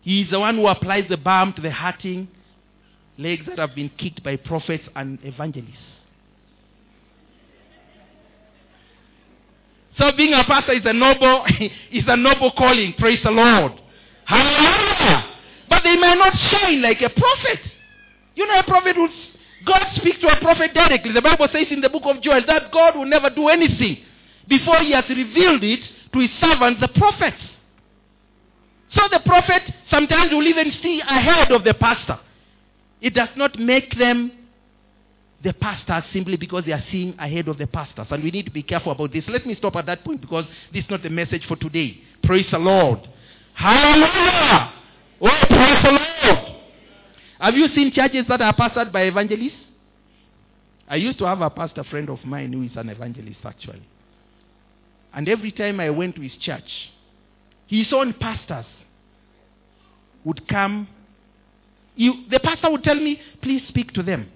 He 0.00 0.22
is 0.22 0.30
the 0.30 0.40
one 0.40 0.56
who 0.56 0.66
applies 0.66 1.04
the 1.10 1.18
balm 1.18 1.52
to 1.54 1.60
the 1.60 1.70
hurting 1.70 2.28
legs 3.18 3.46
that 3.46 3.58
have 3.58 3.74
been 3.74 3.90
kicked 3.96 4.22
by 4.22 4.36
prophets 4.36 4.84
and 4.94 5.18
evangelists. 5.22 5.76
So 9.98 10.12
being 10.16 10.34
a 10.34 10.44
pastor 10.44 10.72
is 10.72 10.82
a 10.84 10.92
noble 10.92 11.44
is 11.92 12.04
a 12.06 12.16
noble 12.16 12.52
calling. 12.56 12.94
Praise 12.98 13.20
the 13.24 13.30
Lord. 13.30 13.72
Hallelujah. 14.26 15.24
But 15.68 15.82
they 15.82 15.96
may 15.96 16.14
not 16.14 16.34
shine 16.50 16.82
like 16.82 17.00
a 17.00 17.08
prophet. 17.08 17.60
You 18.34 18.46
know, 18.46 18.58
a 18.58 18.64
prophet 18.64 18.96
would 18.98 19.10
God 19.64 19.84
speaks 19.96 20.20
to 20.20 20.28
a 20.28 20.40
prophet 20.40 20.74
directly. 20.74 21.12
The 21.12 21.22
Bible 21.22 21.48
says 21.52 21.66
in 21.70 21.80
the 21.80 21.88
book 21.88 22.02
of 22.04 22.22
Joel 22.22 22.42
that 22.46 22.70
God 22.72 22.96
will 22.96 23.06
never 23.06 23.30
do 23.30 23.48
anything 23.48 23.98
before 24.48 24.78
he 24.78 24.92
has 24.92 25.04
revealed 25.08 25.64
it 25.64 25.80
to 26.12 26.18
his 26.20 26.30
servants, 26.40 26.80
the 26.80 26.88
prophets. 26.88 27.42
So 28.94 29.02
the 29.10 29.20
prophet 29.26 29.62
sometimes 29.90 30.32
will 30.32 30.46
even 30.46 30.72
see 30.82 31.00
ahead 31.00 31.50
of 31.50 31.64
the 31.64 31.74
pastor. 31.74 32.20
It 33.06 33.14
does 33.14 33.28
not 33.36 33.56
make 33.56 33.96
them 33.96 34.32
the 35.44 35.52
pastors 35.52 36.02
simply 36.12 36.36
because 36.36 36.64
they 36.66 36.72
are 36.72 36.82
seeing 36.90 37.14
ahead 37.20 37.46
of 37.46 37.56
the 37.56 37.68
pastors. 37.68 38.08
And 38.10 38.24
we 38.24 38.32
need 38.32 38.46
to 38.46 38.50
be 38.50 38.64
careful 38.64 38.90
about 38.90 39.12
this. 39.12 39.22
Let 39.28 39.46
me 39.46 39.54
stop 39.54 39.76
at 39.76 39.86
that 39.86 40.02
point 40.04 40.20
because 40.20 40.44
this 40.72 40.82
is 40.82 40.90
not 40.90 41.04
the 41.04 41.08
message 41.08 41.44
for 41.46 41.54
today. 41.54 42.00
Praise 42.24 42.46
the 42.50 42.58
Lord. 42.58 42.98
Hallelujah. 43.54 44.72
Oh, 45.22 45.44
praise 45.48 45.82
the 45.84 45.90
Lord. 45.92 46.56
Have 47.38 47.54
you 47.54 47.68
seen 47.76 47.92
churches 47.92 48.24
that 48.28 48.42
are 48.42 48.52
pastored 48.52 48.90
by 48.90 49.02
evangelists? 49.02 49.54
I 50.88 50.96
used 50.96 51.20
to 51.20 51.26
have 51.26 51.42
a 51.42 51.50
pastor 51.50 51.84
friend 51.84 52.10
of 52.10 52.24
mine 52.24 52.52
who 52.52 52.64
is 52.64 52.72
an 52.74 52.88
evangelist 52.88 53.38
actually. 53.44 53.86
And 55.14 55.28
every 55.28 55.52
time 55.52 55.78
I 55.78 55.90
went 55.90 56.16
to 56.16 56.22
his 56.22 56.32
church, 56.40 56.90
his 57.68 57.86
own 57.92 58.14
pastors 58.14 58.66
would 60.24 60.48
come 60.48 60.88
you, 61.96 62.12
the 62.30 62.38
pastor 62.38 62.70
would 62.70 62.82
tell 62.82 62.94
me, 62.94 63.20
please 63.42 63.62
speak 63.68 63.92
to 63.92 64.02
them. 64.02 64.28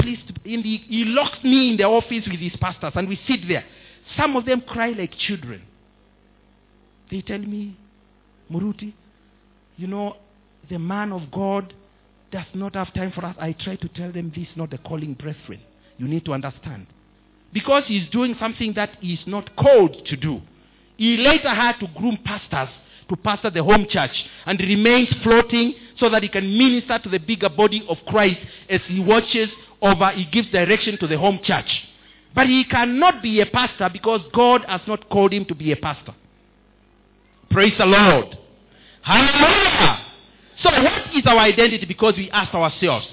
Please, 0.00 0.18
in 0.44 0.62
the, 0.62 0.78
he 0.88 1.04
locks 1.04 1.42
me 1.42 1.70
in 1.70 1.76
the 1.76 1.84
office 1.84 2.24
with 2.30 2.40
his 2.40 2.54
pastors 2.60 2.92
and 2.94 3.08
we 3.08 3.18
sit 3.26 3.40
there. 3.48 3.64
Some 4.16 4.36
of 4.36 4.46
them 4.46 4.62
cry 4.62 4.90
like 4.90 5.12
children. 5.18 5.62
They 7.10 7.20
tell 7.20 7.38
me, 7.38 7.76
Muruti, 8.50 8.94
you 9.76 9.86
know, 9.86 10.16
the 10.70 10.78
man 10.78 11.12
of 11.12 11.30
God 11.30 11.74
does 12.30 12.46
not 12.54 12.74
have 12.74 12.94
time 12.94 13.12
for 13.12 13.24
us. 13.24 13.34
I 13.40 13.52
try 13.52 13.76
to 13.76 13.88
tell 13.88 14.12
them 14.12 14.32
this, 14.34 14.46
not 14.54 14.70
the 14.70 14.78
calling 14.78 15.14
brethren. 15.14 15.60
You 15.96 16.06
need 16.06 16.24
to 16.26 16.32
understand. 16.32 16.86
Because 17.52 17.84
he's 17.86 18.08
doing 18.10 18.36
something 18.38 18.74
that 18.74 18.90
he's 19.00 19.26
not 19.26 19.56
called 19.56 19.96
to 20.06 20.16
do. 20.16 20.40
He 20.96 21.16
later 21.16 21.54
had 21.54 21.78
to 21.80 21.86
groom 21.96 22.18
pastors 22.24 22.68
to 23.08 23.16
pastor 23.16 23.50
the 23.50 23.62
home 23.62 23.86
church 23.88 24.24
and 24.46 24.58
remains 24.60 25.08
floating 25.22 25.74
so 25.98 26.08
that 26.10 26.22
he 26.22 26.28
can 26.28 26.56
minister 26.56 26.98
to 26.98 27.08
the 27.08 27.18
bigger 27.18 27.48
body 27.48 27.84
of 27.88 27.96
Christ 28.06 28.38
as 28.68 28.80
he 28.86 29.00
watches 29.00 29.48
over, 29.80 30.10
he 30.12 30.24
gives 30.26 30.50
direction 30.50 30.98
to 30.98 31.06
the 31.06 31.18
home 31.18 31.40
church. 31.42 31.68
But 32.34 32.46
he 32.46 32.64
cannot 32.64 33.22
be 33.22 33.40
a 33.40 33.46
pastor 33.46 33.88
because 33.92 34.20
God 34.32 34.64
has 34.68 34.80
not 34.86 35.08
called 35.08 35.32
him 35.32 35.44
to 35.46 35.54
be 35.54 35.72
a 35.72 35.76
pastor. 35.76 36.14
Praise 37.50 37.72
the 37.78 37.86
Lord. 37.86 38.36
Hallelujah. 39.02 40.04
So, 40.62 40.70
what 40.70 41.14
is 41.14 41.24
our 41.26 41.38
identity? 41.38 41.86
Because 41.86 42.14
we 42.16 42.30
ask 42.30 42.52
ourselves. 42.54 43.06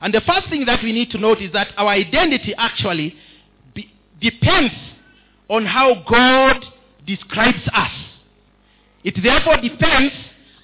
And 0.00 0.12
the 0.12 0.20
first 0.22 0.48
thing 0.48 0.64
that 0.66 0.82
we 0.82 0.92
need 0.92 1.10
to 1.10 1.18
note 1.18 1.40
is 1.40 1.52
that 1.52 1.68
our 1.76 1.88
identity 1.88 2.54
actually 2.56 3.14
be, 3.74 3.90
depends 4.20 4.74
on 5.48 5.64
how 5.64 6.02
God 6.08 6.64
describes 7.06 7.62
us. 7.72 7.90
It 9.06 9.14
therefore 9.22 9.58
depends 9.58 10.12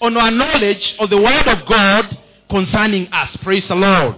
on 0.00 0.16
our 0.16 0.32
knowledge 0.32 0.82
of 0.98 1.10
the 1.10 1.16
Word 1.16 1.46
of 1.46 1.64
God 1.68 2.18
concerning 2.50 3.06
us. 3.12 3.30
Praise 3.40 3.62
the 3.68 3.76
Lord. 3.76 4.16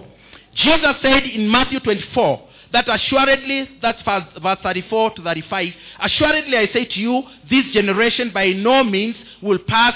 Jesus 0.55 0.95
said 1.03 1.25
in 1.25 1.47
Matthew 1.47 1.79
24 1.79 2.41
that 2.73 2.89
assuredly, 2.89 3.69
that's 3.83 4.01
verse 4.03 4.57
34 4.63 5.11
to 5.11 5.21
35, 5.21 5.67
assuredly 6.01 6.57
I 6.57 6.65
say 6.73 6.85
to 6.85 6.99
you, 6.99 7.21
this 7.51 7.65
generation 7.71 8.31
by 8.33 8.47
no 8.47 8.83
means 8.83 9.15
will 9.43 9.59
pass, 9.59 9.93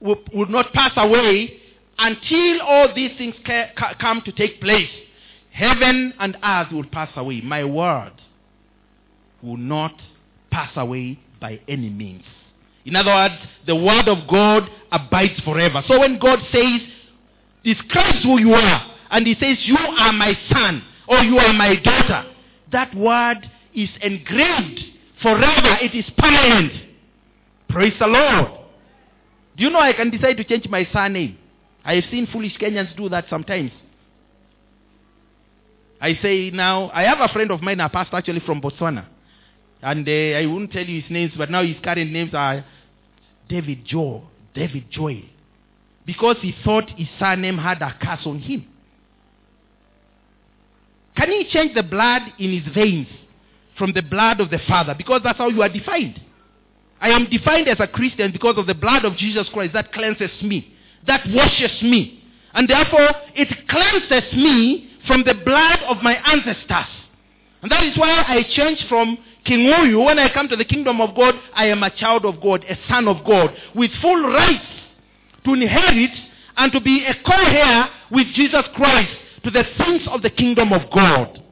will, 0.00 0.22
will 0.32 0.46
not 0.46 0.72
pass 0.72 0.92
away 0.96 1.60
until 1.98 2.62
all 2.62 2.94
these 2.94 3.10
things 3.18 3.34
ca- 3.44 3.94
come 4.00 4.22
to 4.24 4.30
take 4.30 4.60
place. 4.60 4.88
Heaven 5.50 6.14
and 6.20 6.36
earth 6.44 6.70
will 6.70 6.86
pass 6.86 7.10
away. 7.16 7.40
My 7.40 7.64
word 7.64 8.12
will 9.42 9.56
not 9.56 10.00
pass 10.52 10.70
away 10.76 11.18
by 11.40 11.60
any 11.66 11.90
means. 11.90 12.22
In 12.84 12.96
other 12.96 13.12
words, 13.12 13.34
the 13.66 13.76
word 13.76 14.08
of 14.08 14.28
God 14.28 14.68
abides 14.92 15.40
forever. 15.40 15.82
So 15.88 16.00
when 16.00 16.18
God 16.18 16.38
says, 16.52 16.80
describes 17.64 18.22
who 18.22 18.38
you 18.38 18.54
are, 18.54 18.90
and 19.10 19.26
he 19.26 19.34
says, 19.34 19.56
You 19.62 19.76
are 19.76 20.12
my 20.12 20.36
son, 20.52 20.82
or 21.08 21.18
you 21.18 21.38
are 21.38 21.52
my 21.52 21.76
daughter, 21.76 22.26
that 22.72 22.94
word 22.94 23.48
is 23.74 23.88
engraved 24.02 24.80
forever. 25.22 25.78
It 25.80 25.94
is 25.94 26.04
permanent. 26.16 26.72
Praise 27.68 27.94
the 27.98 28.06
Lord. 28.06 28.60
Do 29.56 29.64
you 29.64 29.70
know 29.70 29.78
I 29.80 29.92
can 29.92 30.10
decide 30.10 30.36
to 30.36 30.44
change 30.44 30.68
my 30.68 30.86
surname? 30.92 31.38
I 31.84 31.96
have 31.96 32.04
seen 32.10 32.26
foolish 32.32 32.56
Kenyans 32.58 32.96
do 32.96 33.08
that 33.08 33.26
sometimes. 33.30 33.70
I 36.00 36.18
say 36.20 36.50
now, 36.50 36.90
I 36.90 37.02
have 37.02 37.20
a 37.20 37.32
friend 37.32 37.50
of 37.50 37.62
mine, 37.62 37.80
a 37.80 37.88
pastor 37.88 38.16
actually 38.16 38.40
from 38.40 38.60
Botswana. 38.60 39.06
And 39.80 40.08
uh, 40.08 40.38
I 40.38 40.46
won't 40.46 40.72
tell 40.72 40.84
you 40.84 41.00
his 41.00 41.10
names, 41.10 41.32
but 41.36 41.50
now 41.50 41.62
his 41.62 41.76
current 41.82 42.10
names 42.10 42.32
are 42.34 42.64
David 43.48 43.84
Joe, 43.84 44.22
David 44.54 44.90
Joel. 44.90 45.22
Because 46.06 46.36
he 46.40 46.54
thought 46.64 46.90
his 46.90 47.08
surname 47.18 47.58
had 47.58 47.80
a 47.80 47.96
curse 48.00 48.26
on 48.26 48.38
him. 48.38 48.66
Can 51.16 51.30
he 51.30 51.48
change 51.50 51.74
the 51.74 51.82
blood 51.82 52.22
in 52.38 52.52
his 52.60 52.74
veins 52.74 53.06
from 53.78 53.92
the 53.92 54.02
blood 54.02 54.40
of 54.40 54.50
the 54.50 54.58
Father? 54.68 54.94
Because 54.96 55.20
that's 55.22 55.38
how 55.38 55.48
you 55.48 55.62
are 55.62 55.68
defined. 55.68 56.20
I 57.00 57.10
am 57.10 57.28
defined 57.30 57.68
as 57.68 57.80
a 57.80 57.86
Christian 57.86 58.32
because 58.32 58.58
of 58.58 58.66
the 58.66 58.74
blood 58.74 59.04
of 59.04 59.16
Jesus 59.16 59.48
Christ 59.52 59.72
that 59.74 59.92
cleanses 59.92 60.30
me, 60.42 60.72
that 61.06 61.26
washes 61.28 61.82
me. 61.82 62.22
And 62.52 62.68
therefore, 62.68 63.10
it 63.34 63.48
cleanses 63.68 64.32
me 64.34 64.90
from 65.06 65.24
the 65.24 65.34
blood 65.34 65.80
of 65.88 66.02
my 66.02 66.14
ancestors. 66.14 66.92
And 67.62 67.70
that 67.70 67.84
is 67.84 67.96
why 67.96 68.10
I 68.10 68.42
changed 68.54 68.84
from 68.88 69.18
Kinguyu. 69.46 70.04
When 70.04 70.18
I 70.18 70.32
come 70.32 70.48
to 70.48 70.56
the 70.56 70.64
kingdom 70.64 71.00
of 71.00 71.14
God, 71.14 71.34
I 71.54 71.66
am 71.66 71.82
a 71.82 71.90
child 71.90 72.24
of 72.24 72.40
God, 72.40 72.64
a 72.68 72.78
son 72.88 73.08
of 73.08 73.24
God, 73.24 73.54
with 73.74 73.90
full 74.00 74.22
rights 74.22 74.64
to 75.44 75.54
inherit 75.54 76.10
and 76.56 76.72
to 76.72 76.80
be 76.80 77.04
a 77.04 77.14
co-heir 77.14 77.88
with 78.10 78.26
Jesus 78.34 78.64
Christ 78.74 79.12
to 79.44 79.50
the 79.50 79.64
things 79.78 80.02
of 80.08 80.22
the 80.22 80.30
kingdom 80.30 80.72
of 80.72 80.90
God. 80.90 81.42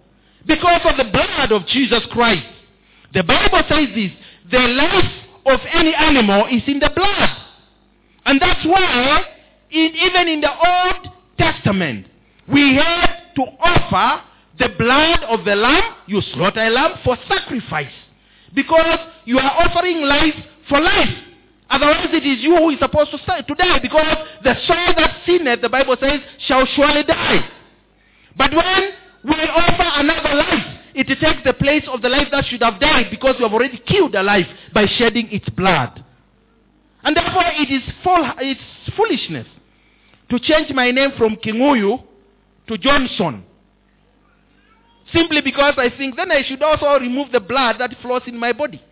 Because 0.47 0.81
of 0.85 0.97
the 0.97 1.11
blood 1.13 1.53
of 1.53 1.67
Jesus 1.67 2.03
Christ. 2.11 2.47
The 3.13 3.23
Bible 3.23 3.63
says 3.69 3.89
this, 3.95 4.11
the 4.51 4.59
life 4.59 5.13
of 5.47 5.61
any 5.73 5.95
animal 5.95 6.47
is 6.47 6.63
in 6.67 6.79
the 6.79 6.91
blood. 6.95 7.29
And 8.25 8.41
that's 8.41 8.65
why, 8.65 9.25
in, 9.71 9.95
even 9.95 10.29
in 10.29 10.41
the 10.41 10.51
Old 10.51 11.13
Testament, 11.39 12.07
we 12.49 12.75
had 12.75 13.35
to 13.37 13.43
offer 13.61 14.25
the 14.63 14.69
blood 14.79 15.25
of 15.25 15.45
the 15.45 15.57
lamb, 15.57 15.95
you 16.07 16.23
slaughter 16.33 16.61
a 16.61 16.71
lamb 16.71 16.99
for 17.05 17.17
sacrifice. 17.29 17.93
Because 18.55 18.99
you 19.25 19.39
are 19.39 19.67
offering 19.67 20.03
life 20.03 20.35
for 20.69 20.81
life. 20.81 21.09
Otherwise 21.69 22.09
it 22.13 22.27
is 22.27 22.43
you 22.43 22.57
who 22.57 22.71
is 22.71 22.79
supposed 22.79 23.11
to, 23.11 23.19
to 23.19 23.55
die. 23.55 23.79
Because 23.81 24.17
the 24.45 24.55
soul 24.67 24.95
that 24.97 25.23
sinneth, 25.27 25.63
the 25.63 25.69
Bible 25.69 25.97
says, 25.99 26.21
shall 26.47 26.65
surely 26.77 27.03
die. 27.03 27.49
But 28.37 28.53
when 28.53 28.91
we 29.25 29.35
offer 29.35 30.01
another 30.01 30.35
life, 30.35 30.79
it 30.95 31.07
takes 31.07 31.43
the 31.45 31.55
place 31.55 31.85
of 31.91 32.03
the 32.03 32.09
life 32.09 32.29
that 32.31 32.45
should 32.45 32.63
have 32.63 32.79
died 32.79 33.07
because 33.11 33.37
you 33.39 33.45
have 33.45 33.53
already 33.53 33.79
killed 33.87 34.15
a 34.15 34.23
life 34.23 34.47
by 34.75 34.87
shedding 34.99 35.29
its 35.33 35.49
blood. 35.49 36.05
And 37.03 37.17
therefore 37.17 37.45
it 37.47 37.71
is 37.71 37.83
full, 38.05 38.31
it's 38.39 38.61
foolishness 38.97 39.47
to 40.31 40.39
change 40.39 40.71
my 40.73 40.91
name 40.91 41.11
from 41.17 41.37
Kinguyu 41.37 42.03
to 42.69 42.79
Johnson. 42.79 43.45
Simply 45.13 45.41
because 45.41 45.75
I 45.77 45.91
think 45.97 46.17
then 46.17 46.31
I 46.31 46.43
should 46.43 46.63
also 46.63 46.99
remove 46.99 47.33
the 47.33 47.41
blood 47.41 47.77
that 47.79 47.95
flows 48.01 48.23
in 48.27 48.39
my 48.39 48.53
body. 48.53 48.83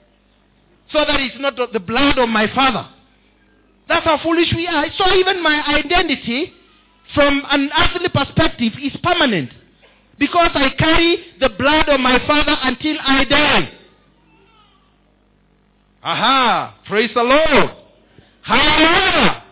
So 0.92 0.98
that 0.98 1.20
it's 1.20 1.36
not 1.38 1.56
the 1.56 1.80
blood 1.80 2.18
of 2.18 2.28
my 2.28 2.52
father. 2.54 2.88
That's 3.88 4.04
how 4.04 4.18
foolish 4.22 4.52
we 4.54 4.66
are. 4.66 4.86
So 4.96 5.12
even 5.14 5.42
my 5.42 5.62
identity 5.66 6.52
from 7.14 7.42
an 7.48 7.70
earthly 7.76 8.08
perspective 8.08 8.72
is 8.82 8.92
permanent. 9.02 9.50
Because 10.18 10.50
I 10.54 10.70
carry 10.78 11.24
the 11.40 11.48
blood 11.48 11.88
of 11.88 12.00
my 12.00 12.18
father 12.26 12.56
until 12.62 12.96
I 13.00 13.24
die. 13.24 13.72
Aha! 16.02 16.78
Praise 16.86 17.10
the 17.14 17.22
Lord. 17.22 17.70
Hallelujah. 18.42 19.44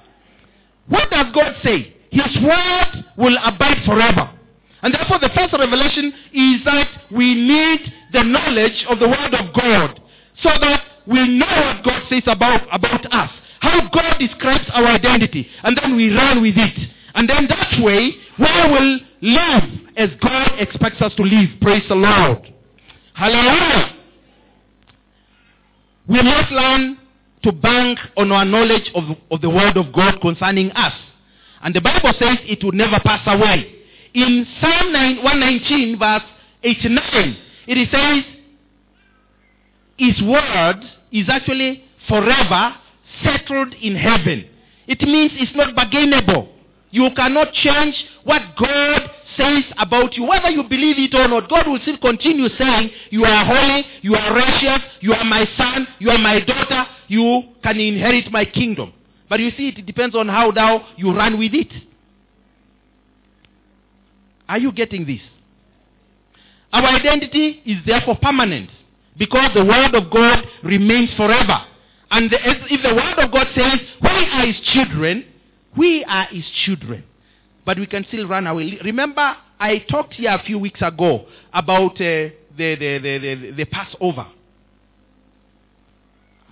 What 0.88 1.10
does 1.10 1.26
God 1.34 1.56
say? 1.62 1.94
His 2.10 2.42
word 2.42 3.04
will 3.16 3.36
abide 3.42 3.84
forever. 3.84 4.37
And 4.82 4.94
therefore 4.94 5.18
the 5.18 5.30
first 5.34 5.52
revelation 5.52 6.12
is 6.32 6.64
that 6.64 6.88
we 7.10 7.34
need 7.34 7.92
the 8.12 8.22
knowledge 8.22 8.84
of 8.88 8.98
the 8.98 9.08
word 9.08 9.34
of 9.34 9.52
God 9.54 10.00
so 10.42 10.50
that 10.60 10.82
we 11.06 11.26
know 11.28 11.46
what 11.46 11.84
God 11.84 12.02
says 12.08 12.22
about, 12.26 12.62
about 12.70 13.12
us. 13.12 13.30
How 13.60 13.88
God 13.88 14.18
describes 14.18 14.64
our 14.72 14.86
identity. 14.86 15.48
And 15.64 15.76
then 15.76 15.96
we 15.96 16.14
run 16.14 16.42
with 16.42 16.56
it. 16.56 16.90
And 17.14 17.28
then 17.28 17.48
that 17.48 17.82
way, 17.82 18.12
we 18.38 18.70
will 18.70 19.00
live 19.20 19.64
as 19.96 20.10
God 20.20 20.52
expects 20.58 21.02
us 21.02 21.12
to 21.16 21.22
live. 21.22 21.60
Praise 21.60 21.82
the 21.88 21.96
Lord. 21.96 22.52
Hallelujah. 23.14 23.96
We 26.06 26.22
must 26.22 26.52
learn 26.52 26.98
to 27.42 27.52
bank 27.52 27.98
on 28.16 28.30
our 28.30 28.44
knowledge 28.44 28.90
of, 28.94 29.04
of 29.30 29.40
the 29.40 29.50
word 29.50 29.76
of 29.76 29.92
God 29.92 30.20
concerning 30.20 30.70
us. 30.72 30.92
And 31.62 31.74
the 31.74 31.80
Bible 31.80 32.12
says 32.18 32.38
it 32.44 32.62
will 32.62 32.72
never 32.72 33.00
pass 33.00 33.22
away. 33.26 33.77
In 34.18 34.44
Psalm 34.60 34.92
9, 34.92 35.22
119 35.22 35.96
verse 35.96 36.22
89, 36.64 37.36
it 37.68 37.88
says, 37.88 38.24
His 39.96 40.20
word 40.22 40.80
is 41.12 41.28
actually 41.28 41.84
forever 42.08 42.74
settled 43.22 43.74
in 43.74 43.94
heaven. 43.94 44.48
It 44.88 45.02
means 45.02 45.30
it's 45.36 45.54
not 45.54 45.76
bargainable. 45.76 46.48
You 46.90 47.10
cannot 47.14 47.52
change 47.52 47.94
what 48.24 48.42
God 48.58 49.08
says 49.36 49.62
about 49.78 50.16
you. 50.16 50.24
Whether 50.24 50.50
you 50.50 50.64
believe 50.64 50.98
it 50.98 51.14
or 51.14 51.28
not, 51.28 51.48
God 51.48 51.68
will 51.68 51.78
still 51.82 51.98
continue 51.98 52.48
saying, 52.58 52.90
You 53.10 53.24
are 53.24 53.44
holy, 53.44 53.86
you 54.02 54.16
are 54.16 54.34
righteous, 54.34 54.82
you 55.00 55.12
are 55.12 55.24
my 55.24 55.46
son, 55.56 55.86
you 56.00 56.10
are 56.10 56.18
my 56.18 56.40
daughter, 56.40 56.86
you 57.06 57.42
can 57.62 57.78
inherit 57.78 58.32
my 58.32 58.44
kingdom. 58.44 58.92
But 59.28 59.38
you 59.38 59.52
see, 59.56 59.68
it 59.68 59.86
depends 59.86 60.16
on 60.16 60.26
how 60.26 60.50
thou 60.50 60.88
you 60.96 61.14
run 61.14 61.38
with 61.38 61.54
it. 61.54 61.70
Are 64.48 64.58
you 64.58 64.72
getting 64.72 65.06
this? 65.06 65.20
Our 66.72 66.86
identity 66.86 67.62
is 67.64 67.78
therefore 67.86 68.16
permanent 68.20 68.70
because 69.16 69.50
the 69.54 69.64
word 69.64 69.94
of 69.94 70.10
God 70.10 70.44
remains 70.62 71.10
forever. 71.16 71.64
And 72.10 72.30
the, 72.30 72.38
if 72.42 72.82
the 72.82 72.94
word 72.94 73.18
of 73.18 73.32
God 73.32 73.46
says, 73.54 73.80
We 74.00 74.08
are 74.08 74.46
his 74.46 74.60
children, 74.72 75.24
we 75.76 76.04
are 76.04 76.26
his 76.26 76.44
children. 76.64 77.04
But 77.66 77.78
we 77.78 77.86
can 77.86 78.04
still 78.08 78.26
run 78.26 78.46
away. 78.46 78.78
Remember, 78.82 79.36
I 79.60 79.78
talked 79.90 80.14
here 80.14 80.30
a 80.30 80.42
few 80.42 80.58
weeks 80.58 80.80
ago 80.80 81.26
about 81.52 81.92
uh, 81.92 82.32
the, 82.56 82.76
the, 82.76 82.98
the, 83.02 83.52
the, 83.56 83.64
Passover. 83.66 84.26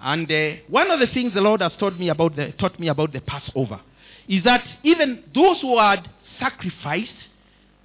And 0.03 0.31
uh, 0.31 0.61
one 0.69 0.91
of 0.91 1.01
the 1.01 1.07
things 1.07 1.33
the 1.33 1.41
Lord 1.41 1.63
has 1.63 1.73
taught 1.79 1.99
me 1.99 2.11
about 2.11 2.37
the, 2.37 2.53
taught 2.59 2.79
me 2.79 2.89
about 2.89 3.13
the 3.13 3.21
Passover 3.21 3.81
is 4.29 4.45
that 4.45 4.63
even 4.83 5.23
those 5.35 5.61
who 5.63 5.79
had 5.79 6.09
sacrificed 6.39 7.11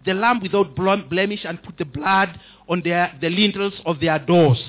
the 0.06 0.14
lamb 0.14 0.40
without 0.42 0.76
blemish 0.76 1.46
and 1.46 1.62
put 1.62 1.78
the 1.78 1.86
blood 1.86 2.40
on 2.68 2.82
their, 2.84 3.14
the 3.22 3.30
lintels 3.30 3.74
of 3.86 4.00
their 4.00 4.20
doors. 4.20 4.62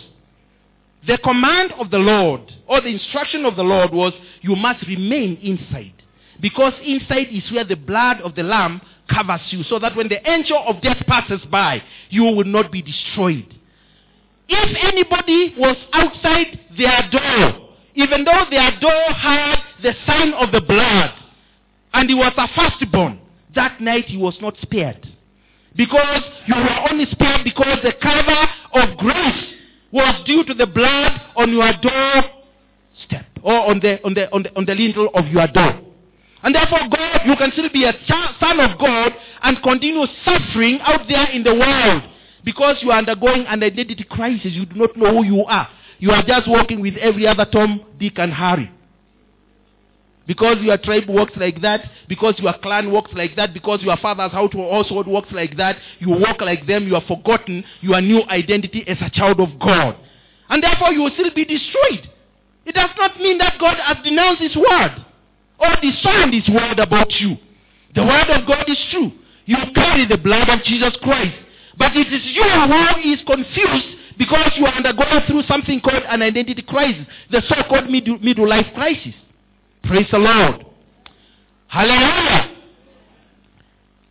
The 1.07 1.18
command 1.18 1.73
of 1.73 1.90
the 1.90 1.99
Lord 1.99 2.42
or 2.66 2.81
the 2.81 2.88
instruction 2.88 3.45
of 3.45 3.57
the 3.57 3.64
Lord 3.64 3.92
was 3.92 4.12
you 4.40 4.55
must 4.55 4.87
remain 4.87 5.37
inside. 5.42 5.95
Because 6.40 6.75
inside 6.85 7.29
is 7.31 7.51
where 7.53 7.64
the 7.64 7.77
blood 7.77 8.21
of 8.21 8.35
the 8.35 8.42
lamb 8.42 8.81
covers 9.12 9.40
you 9.51 9.62
so 9.64 9.79
that 9.79 9.97
when 9.97 10.09
the 10.09 10.29
angel 10.29 10.62
of 10.66 10.81
death 10.81 11.03
passes 11.07 11.40
by, 11.51 11.83
you 12.11 12.25
will 12.25 12.45
not 12.45 12.71
be 12.71 12.83
destroyed. 12.83 13.47
If 14.49 14.77
anybody 14.83 15.55
was 15.57 15.77
outside 15.92 16.61
their 16.77 17.09
door, 17.11 17.71
even 17.95 18.25
though 18.25 18.45
their 18.51 18.79
door 18.81 19.12
had 19.14 19.57
the 19.83 19.95
sign 20.07 20.33
of 20.35 20.53
the 20.53 20.61
blood, 20.61 21.12
and 21.95 22.09
he 22.09 22.14
was 22.14 22.33
a 22.37 22.49
firstborn, 22.55 23.21
that 23.55 23.81
night 23.81 24.07
he 24.07 24.16
was 24.16 24.37
not 24.40 24.57
spared. 24.62 25.07
Because 25.76 26.22
you 26.46 26.54
were 26.54 26.90
only 26.90 27.06
spared 27.11 27.44
because 27.44 27.78
the 27.82 27.92
cover 28.00 28.48
of 28.74 28.98
grace 28.98 29.44
was 29.90 30.22
due 30.26 30.44
to 30.44 30.54
the 30.54 30.66
blood 30.66 31.20
on 31.37 31.52
your 31.52 31.72
door 31.80 32.24
step 33.06 33.26
or 33.42 33.70
on 33.70 33.80
the, 33.80 34.02
on 34.04 34.14
the, 34.14 34.30
on 34.32 34.42
the, 34.42 34.56
on 34.56 34.64
the 34.64 34.74
lintel 34.74 35.08
of 35.14 35.26
your 35.28 35.46
door. 35.48 35.80
And 36.42 36.54
therefore, 36.54 36.80
God, 36.90 37.20
you 37.24 37.37
can 37.37 37.52
still 37.52 37.68
be 37.72 37.85
a 37.85 37.92
son 38.06 38.61
of 38.61 38.78
God 38.78 39.12
and 39.42 39.62
continue 39.62 40.04
suffering 40.24 40.80
out 40.82 41.06
there 41.08 41.30
in 41.30 41.44
the 41.44 41.54
world 41.54 42.02
because 42.44 42.76
you 42.82 42.90
are 42.90 42.98
undergoing 42.98 43.46
an 43.46 43.62
identity 43.62 44.04
crisis. 44.04 44.52
You 44.52 44.66
do 44.66 44.74
not 44.74 44.96
know 44.96 45.12
who 45.12 45.24
you 45.24 45.44
are. 45.44 45.68
You 45.98 46.11
are 46.11 46.22
just 46.24 46.48
walking 46.48 46.80
with 46.80 46.96
every 46.96 47.26
other 47.26 47.44
Tom, 47.44 47.85
Dick, 47.98 48.18
and 48.18 48.32
Harry. 48.32 48.70
Because 50.33 50.57
your 50.62 50.79
tribe 50.79 51.11
works 51.11 51.35
like 51.37 51.61
that, 51.61 51.90
because 52.09 52.33
your 52.38 52.55
clan 52.62 52.90
works 52.90 53.11
like 53.12 53.37
that, 53.37 53.53
because 53.53 53.83
your 53.83 53.99
father's 53.99 54.33
household 54.33 55.07
works 55.07 55.29
like 55.31 55.59
that, 55.59 55.77
you 55.99 56.09
walk 56.09 56.40
like 56.40 56.66
them, 56.66 56.87
you 56.88 56.95
have 56.95 57.05
forgotten 57.05 57.62
your 57.83 58.01
new 58.01 58.23
identity 58.31 58.83
as 58.88 58.97
a 59.03 59.11
child 59.11 59.40
of 59.40 59.51
God. 59.61 59.95
And 60.49 60.62
therefore 60.62 60.95
you 60.95 61.03
will 61.03 61.11
still 61.12 61.35
be 61.35 61.45
destroyed. 61.45 62.09
It 62.64 62.75
does 62.75 62.88
not 62.97 63.21
mean 63.21 63.37
that 63.45 63.59
God 63.61 63.77
has 63.77 63.99
denounced 64.03 64.40
his 64.40 64.57
word 64.57 65.05
or 65.59 65.77
disowned 65.83 66.33
his 66.33 66.49
word 66.49 66.79
about 66.79 67.11
you. 67.21 67.37
The 67.95 68.03
word 68.03 68.31
of 68.31 68.47
God 68.47 68.64
is 68.68 68.79
true. 68.90 69.12
You 69.45 69.59
carry 69.75 70.07
the 70.07 70.16
blood 70.16 70.49
of 70.49 70.64
Jesus 70.64 70.97
Christ. 71.03 71.37
But 71.77 71.95
it 71.95 72.11
is 72.11 72.23
you 72.25 72.42
who 72.42 73.12
is 73.12 73.21
confused 73.27 73.99
because 74.16 74.51
you 74.57 74.64
are 74.64 74.73
undergoing 74.73 75.27
through 75.27 75.42
something 75.42 75.79
called 75.83 76.05
an 76.09 76.23
identity 76.23 76.62
crisis, 76.62 77.05
the 77.31 77.42
so-called 77.49 77.90
middle 77.90 78.49
life 78.49 78.73
crisis. 78.75 79.12
Praise 79.85 80.07
the 80.11 80.18
Lord. 80.18 80.66
Hallelujah. 81.68 82.57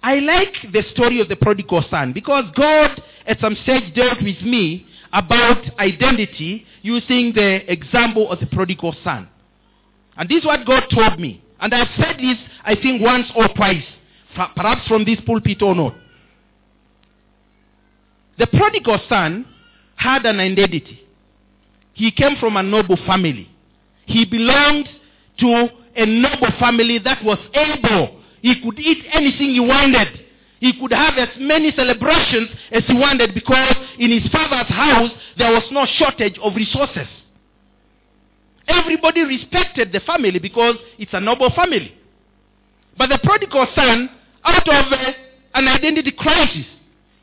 I 0.04 0.16
like 0.16 0.74
the 0.74 0.84
story 0.94 1.22
of 1.22 1.30
the 1.30 1.36
prodigal 1.36 1.84
son 1.90 2.12
because 2.12 2.46
God 2.56 3.02
at 3.28 3.40
some 3.40 3.56
stage 3.64 3.94
dealt 3.94 4.22
with 4.22 4.42
me 4.42 4.88
about 5.14 5.64
identity 5.80 6.66
using 6.82 7.34
the 7.34 7.72
example 7.72 8.32
of 8.32 8.40
the 8.40 8.48
prodigal 8.48 8.96
son. 9.04 9.30
And 10.18 10.28
this 10.28 10.40
is 10.40 10.46
what 10.46 10.66
God 10.66 10.84
told 10.94 11.20
me. 11.20 11.44
And 11.60 11.74
I've 11.74 11.88
said 11.98 12.18
this, 12.18 12.38
I 12.64 12.76
think, 12.76 13.02
once 13.02 13.28
or 13.36 13.48
twice, 13.50 13.84
perhaps 14.36 14.88
from 14.88 15.06
this 15.06 15.20
pulpit 15.26 15.62
or 15.62 15.76
not. 15.76 15.96
The 18.40 18.48
prodigal 18.48 19.00
son 19.08 19.46
had 19.96 20.26
an 20.26 20.40
identity. 20.40 21.00
He 21.94 22.10
came 22.12 22.38
from 22.40 22.58
a 22.58 22.64
noble 22.64 22.98
family. 23.06 23.50
He 24.06 24.26
belonged 24.26 24.90
to 25.40 25.70
a 25.96 26.06
noble 26.06 26.52
family 26.60 27.00
that 27.00 27.24
was 27.24 27.40
able. 27.54 28.22
He 28.42 28.62
could 28.62 28.80
eat 28.80 29.06
anything 29.12 29.52
he 29.52 29.60
wanted. 29.60 30.26
He 30.60 30.74
could 30.80 30.94
have 30.94 31.18
as 31.18 31.30
many 31.40 31.72
celebrations 31.72 32.50
as 32.72 32.84
he 32.86 32.94
wanted 32.94 33.34
because 33.34 33.76
in 33.98 34.12
his 34.12 34.32
father's 34.32 34.68
house 34.68 35.12
there 35.38 35.52
was 35.52 35.64
no 35.72 35.86
shortage 35.98 36.38
of 36.38 36.56
resources. 36.56 37.08
Everybody 38.68 39.22
respected 39.22 39.92
the 39.92 40.00
family 40.02 40.40
because 40.40 40.76
it's 41.00 41.14
a 41.14 41.20
noble 41.20 41.50
family. 41.56 41.94
But 42.98 43.10
the 43.10 43.20
prodigal 43.24 43.68
son, 43.76 44.10
out 44.44 44.68
of 44.68 45.16
an 45.56 45.68
identity 45.68 46.12
crisis, 46.12 46.66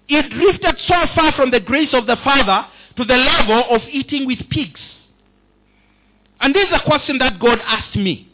he 0.09 0.21
drifted 0.21 0.77
so 0.87 1.05
far 1.15 1.33
from 1.33 1.51
the 1.51 1.61
grace 1.61 1.91
of 1.93 2.07
the 2.07 2.17
father 2.25 2.67
to 2.97 3.05
the 3.05 3.17
level 3.17 3.65
of 3.71 3.83
eating 3.91 4.27
with 4.27 4.39
pigs. 4.51 4.81
And 6.41 6.55
this 6.55 6.69
is 6.69 6.75
a 6.75 6.85
question 6.85 7.19
that 7.19 7.39
God 7.41 7.59
asked 7.65 7.97
me. 7.97 8.31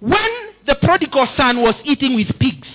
When 0.00 0.46
the 0.66 0.74
prodigal 0.82 1.26
son 1.36 1.62
was 1.62 1.74
eating 1.84 2.14
with 2.14 2.28
pigs, 2.38 2.68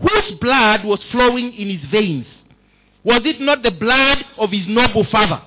whose 0.00 0.38
blood 0.40 0.84
was 0.84 1.00
flowing 1.12 1.52
in 1.52 1.68
his 1.68 1.90
veins? 1.90 2.26
Was 3.04 3.22
it 3.24 3.40
not 3.40 3.62
the 3.62 3.70
blood 3.70 4.24
of 4.38 4.50
his 4.50 4.66
noble 4.66 5.06
father? 5.10 5.42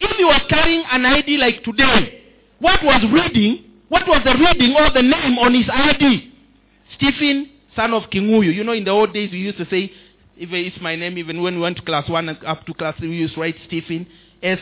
If 0.00 0.16
he 0.16 0.24
was 0.24 0.42
carrying 0.48 0.82
an 0.90 1.06
ID 1.06 1.38
like 1.38 1.62
today, 1.62 2.22
what 2.58 2.82
was 2.82 3.02
reading, 3.12 3.64
what 3.88 4.06
was 4.08 4.22
the 4.24 4.34
reading 4.34 4.74
or 4.76 4.90
the 4.90 5.02
name 5.02 5.38
on 5.38 5.54
his 5.54 5.68
ID? 5.72 6.32
Stephen, 6.96 7.50
son 7.76 7.94
of 7.94 8.04
Kinguyu. 8.10 8.52
You 8.52 8.64
know, 8.64 8.72
in 8.72 8.84
the 8.84 8.90
old 8.90 9.12
days 9.14 9.30
we 9.30 9.38
used 9.38 9.58
to 9.58 9.66
say, 9.66 9.92
if 10.36 10.50
it's 10.52 10.80
my 10.80 10.96
name, 10.96 11.16
even 11.16 11.40
when 11.42 11.54
we 11.54 11.60
went 11.60 11.76
to 11.76 11.82
class 11.82 12.08
one 12.08 12.28
up 12.28 12.66
to 12.66 12.74
class 12.74 12.96
three, 12.98 13.08
we 13.08 13.16
used 13.16 13.34
to 13.34 13.40
write 13.40 13.56
Stephen, 13.66 14.06
S 14.42 14.58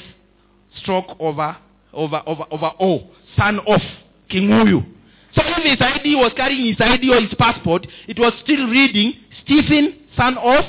stroke 0.80 1.16
over, 1.18 1.56
over, 1.92 2.22
over, 2.26 2.44
over 2.50 2.70
O, 2.80 3.10
son 3.36 3.60
of 3.66 3.80
king 4.28 4.48
Kinguyu. 4.48 4.84
So 5.34 5.42
if 5.44 5.64
his 5.64 5.80
ID 5.80 6.14
was 6.14 6.32
carrying 6.36 6.66
his 6.66 6.76
ID 6.78 7.10
or 7.12 7.20
his 7.20 7.34
passport, 7.34 7.86
it 8.06 8.18
was 8.18 8.32
still 8.42 8.68
reading 8.68 9.14
Stephen, 9.42 10.06
son 10.16 10.38
of. 10.38 10.64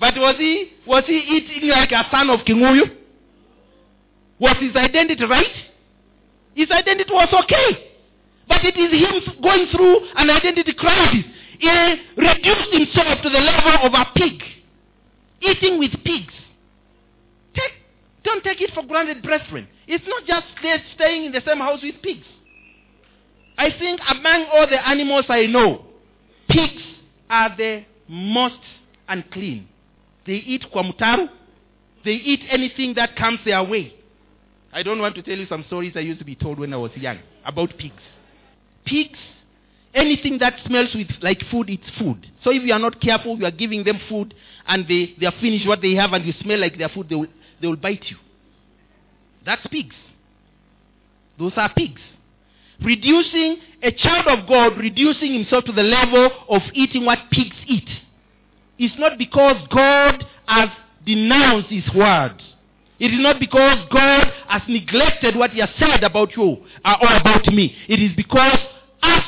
But 0.00 0.14
was 0.16 0.36
he 0.38 0.72
was 0.86 1.04
he 1.06 1.18
eating 1.18 1.68
like 1.68 1.92
a 1.92 2.06
son 2.10 2.30
of 2.30 2.44
king 2.46 2.56
Kinguyu? 2.56 2.96
Was 4.38 4.56
his 4.60 4.74
identity 4.76 5.24
right? 5.24 5.46
His 6.54 6.70
identity 6.70 7.12
was 7.12 7.28
okay. 7.44 7.88
But 8.48 8.64
it 8.64 8.76
is 8.76 8.90
him 8.90 9.42
going 9.42 9.66
through 9.70 10.08
an 10.16 10.30
identity 10.30 10.72
crisis. 10.72 11.24
He 11.58 11.68
reduced 12.16 12.72
himself 12.72 13.22
to 13.22 13.28
the 13.28 13.38
level 13.38 13.86
of 13.86 13.92
a 13.92 14.06
pig. 14.16 14.42
Eating 15.40 15.78
with 15.78 15.92
pigs. 16.04 16.32
Don't 18.28 18.44
take 18.44 18.60
it 18.60 18.74
for 18.74 18.82
granted, 18.82 19.22
brethren. 19.22 19.66
It's 19.86 20.04
not 20.06 20.26
just 20.26 20.44
they're 20.62 20.82
staying 20.94 21.24
in 21.24 21.32
the 21.32 21.40
same 21.46 21.60
house 21.60 21.80
with 21.82 21.94
pigs. 22.02 22.26
I 23.56 23.70
think 23.70 24.00
among 24.06 24.44
all 24.52 24.68
the 24.68 24.86
animals 24.86 25.24
I 25.30 25.46
know, 25.46 25.86
pigs 26.46 26.82
are 27.30 27.56
the 27.56 27.84
most 28.06 28.60
unclean. 29.08 29.66
They 30.26 30.34
eat 30.34 30.66
kwamutaru. 30.70 31.30
They 32.04 32.12
eat 32.12 32.42
anything 32.50 32.92
that 32.96 33.16
comes 33.16 33.38
their 33.46 33.62
way. 33.64 33.94
I 34.74 34.82
don't 34.82 34.98
want 34.98 35.14
to 35.14 35.22
tell 35.22 35.38
you 35.38 35.46
some 35.46 35.64
stories 35.66 35.94
I 35.96 36.00
used 36.00 36.18
to 36.18 36.26
be 36.26 36.34
told 36.34 36.58
when 36.58 36.74
I 36.74 36.76
was 36.76 36.90
young 36.96 37.20
about 37.46 37.78
pigs. 37.78 38.02
Pigs, 38.84 39.18
anything 39.94 40.36
that 40.40 40.60
smells 40.66 40.90
with 40.94 41.08
like 41.22 41.42
food, 41.50 41.70
it's 41.70 41.88
food. 41.98 42.30
So 42.44 42.50
if 42.50 42.62
you 42.62 42.74
are 42.74 42.78
not 42.78 43.00
careful, 43.00 43.38
you 43.38 43.46
are 43.46 43.50
giving 43.50 43.84
them 43.84 43.98
food 44.06 44.34
and 44.66 44.86
they, 44.86 45.14
they 45.18 45.24
are 45.24 45.34
finished 45.40 45.66
what 45.66 45.80
they 45.80 45.94
have 45.94 46.12
and 46.12 46.26
you 46.26 46.34
smell 46.42 46.58
like 46.60 46.76
their 46.76 46.90
food, 46.90 47.08
they 47.08 47.14
will, 47.14 47.28
they 47.60 47.66
will 47.66 47.76
bite 47.76 48.04
you. 48.08 48.16
That's 49.44 49.66
pigs. 49.68 49.96
Those 51.38 51.52
are 51.56 51.72
pigs 51.72 52.00
reducing 52.82 53.58
a 53.82 53.92
child 53.92 54.26
of 54.26 54.48
God, 54.48 54.78
reducing 54.78 55.32
himself 55.32 55.64
to 55.64 55.72
the 55.72 55.82
level 55.82 56.30
of 56.48 56.62
eating 56.74 57.04
what 57.04 57.18
pigs 57.30 57.56
eat. 57.66 57.88
It's 58.78 58.94
not 58.98 59.18
because 59.18 59.56
God 59.70 60.24
has 60.46 60.68
denounced 61.04 61.68
his 61.68 61.84
word. 61.94 62.40
It 63.00 63.12
is 63.12 63.20
not 63.20 63.38
because 63.38 63.78
God 63.92 64.32
has 64.48 64.62
neglected 64.68 65.36
what 65.36 65.50
he 65.50 65.60
has 65.60 65.70
said 65.78 66.02
about 66.02 66.36
you 66.36 66.42
or 66.42 66.58
about 66.84 67.46
me. 67.46 67.74
It 67.88 68.00
is 68.00 68.12
because 68.16 68.58
us, 69.02 69.24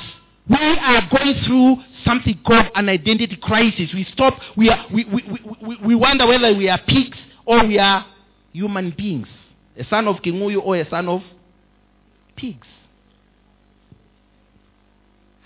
we 0.49 0.57
are 0.57 1.03
going 1.11 1.35
through 1.47 1.77
something 2.05 2.41
called 2.45 2.67
an 2.75 2.89
identity 2.89 3.39
crisis. 3.41 3.91
We 3.95 4.07
stop, 4.13 4.35
we, 4.57 4.71
are, 4.71 4.87
we, 4.93 5.05
we, 5.05 5.41
we, 5.63 5.77
we 5.87 5.95
wonder 5.95 6.27
whether 6.27 6.53
we 6.55 6.69
are 6.69 6.81
pigs 6.87 7.17
or 7.47 7.65
we 7.67 7.79
are 7.79 8.05
human 8.53 8.95
beings. 8.97 9.29
A 9.77 9.85
son 9.85 10.09
of 10.09 10.17
Kinguyu 10.17 10.61
or 10.63 10.77
a 10.77 10.89
son 10.89 11.09
of 11.09 11.23
pigs. 12.37 12.67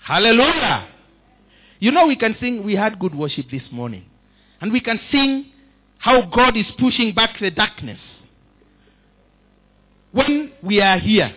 Hallelujah. 0.03 0.87
You 1.79 1.91
know, 1.91 2.07
we 2.07 2.15
can 2.15 2.35
sing, 2.39 2.63
we 2.63 2.75
had 2.75 2.99
good 2.99 3.15
worship 3.15 3.45
this 3.51 3.63
morning. 3.71 4.05
And 4.61 4.71
we 4.71 4.79
can 4.79 4.99
sing 5.11 5.47
how 5.97 6.21
God 6.21 6.55
is 6.55 6.65
pushing 6.79 7.13
back 7.13 7.39
the 7.39 7.51
darkness. 7.51 7.99
When 10.11 10.51
we 10.63 10.79
are 10.81 10.97
here, 10.99 11.35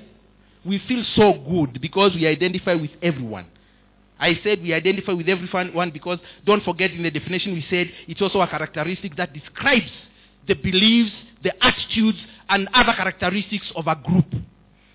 we 0.64 0.80
feel 0.86 1.04
so 1.16 1.32
good 1.32 1.80
because 1.80 2.14
we 2.14 2.26
identify 2.26 2.74
with 2.74 2.90
everyone. 3.02 3.46
I 4.20 4.38
said 4.42 4.62
we 4.62 4.74
identify 4.74 5.12
with 5.12 5.28
everyone 5.28 5.90
because 5.90 6.18
don't 6.44 6.62
forget 6.64 6.90
in 6.90 7.02
the 7.02 7.10
definition 7.10 7.52
we 7.52 7.64
said 7.70 7.90
it's 8.06 8.20
also 8.20 8.40
a 8.40 8.48
characteristic 8.48 9.16
that 9.16 9.32
describes 9.32 9.90
the 10.48 10.54
beliefs, 10.54 11.12
the 11.42 11.52
attitudes, 11.64 12.18
and 12.48 12.68
other 12.74 12.92
characteristics 12.94 13.70
of 13.76 13.86
a 13.86 13.94
group. 13.94 14.26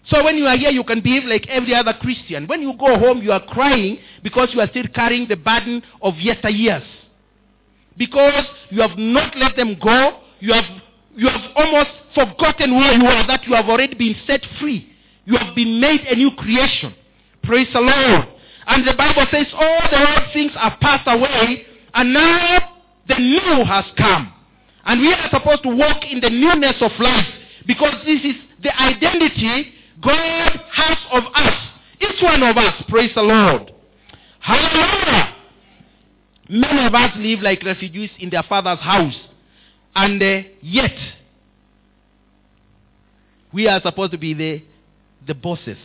So 0.08 0.24
when 0.24 0.36
you 0.36 0.46
are 0.48 0.58
here, 0.58 0.72
you 0.72 0.84
can 0.84 1.00
behave 1.02 1.24
like 1.24 1.48
every 1.48 1.74
other 1.74 1.94
Christian. 1.94 2.46
When 2.48 2.62
you 2.62 2.74
go 2.78 3.00
home, 3.00 3.22
you 3.22 3.32
are 3.32 3.46
crying 3.46 4.00
because 4.22 4.50
you 4.54 4.60
are 4.60 4.68
still 4.70 4.88
carrying 4.94 5.28
the 5.30 5.38
burden 5.38 5.82
of 6.02 6.16
yesteryears. 6.16 6.84
Because 7.98 8.44
you 8.70 8.82
have 8.82 8.98
not 8.98 9.38
let 9.38 9.56
them 9.56 9.78
go. 9.82 10.20
You 10.40 10.54
have, 10.54 10.66
you 11.16 11.30
have 11.30 11.42
almost 11.56 11.92
forgotten 12.14 12.76
where 12.76 12.94
you 12.94 13.06
are, 13.06 13.26
that 13.28 13.46
you 13.48 13.54
have 13.54 13.70
already 13.70 13.96
been 13.96 14.16
set 14.28 14.42
free. 14.60 14.90
You 15.26 15.38
have 15.38 15.56
been 15.56 15.80
made 15.80 16.02
a 16.02 16.16
new 16.16 16.32
creation. 16.32 16.94
Praise 17.44 17.68
the 17.72 17.80
Lord. 17.80 18.28
And 18.66 18.86
the 18.88 18.94
Bible 18.94 19.26
says 19.32 19.48
all 19.54 19.80
the 19.90 20.00
old 20.00 20.34
things 20.34 20.52
are 20.56 20.78
passed 20.78 21.08
away, 21.08 21.66
and 21.94 22.14
now 22.14 22.60
the 23.08 23.16
new 23.16 23.64
has 23.66 23.86
come. 23.98 24.33
And 24.86 25.02
we 25.02 25.14
are 25.14 25.30
supposed 25.32 25.64
to 25.64 25.70
walk 25.70 26.04
in 26.10 26.20
the 26.20 26.30
newness 26.30 26.76
of 26.82 26.92
life 27.00 27.28
because 27.66 27.94
this 28.06 28.20
is 28.24 28.36
the 28.62 28.82
identity 28.82 29.74
God 30.02 30.60
has 30.72 30.98
of 31.12 31.24
us. 31.34 31.54
Each 32.02 32.22
one 32.22 32.44
of 32.44 32.58
us. 32.58 32.84
Praise 32.90 33.12
the 33.16 33.22
Lord. 33.22 33.72
Hallelujah. 34.40 35.36
Many 36.50 36.86
of 36.86 36.94
us 36.94 37.12
live 37.18 37.40
like 37.40 37.64
refugees 37.64 38.10
in 38.20 38.30
their 38.30 38.44
father's 38.44 38.80
house. 38.80 39.16
And 39.96 40.22
uh, 40.22 40.50
yet, 40.62 40.96
we 43.54 43.68
are 43.68 43.80
supposed 43.82 44.12
to 44.12 44.18
be 44.18 44.34
the, 44.34 44.64
the 45.26 45.34
bosses. 45.34 45.78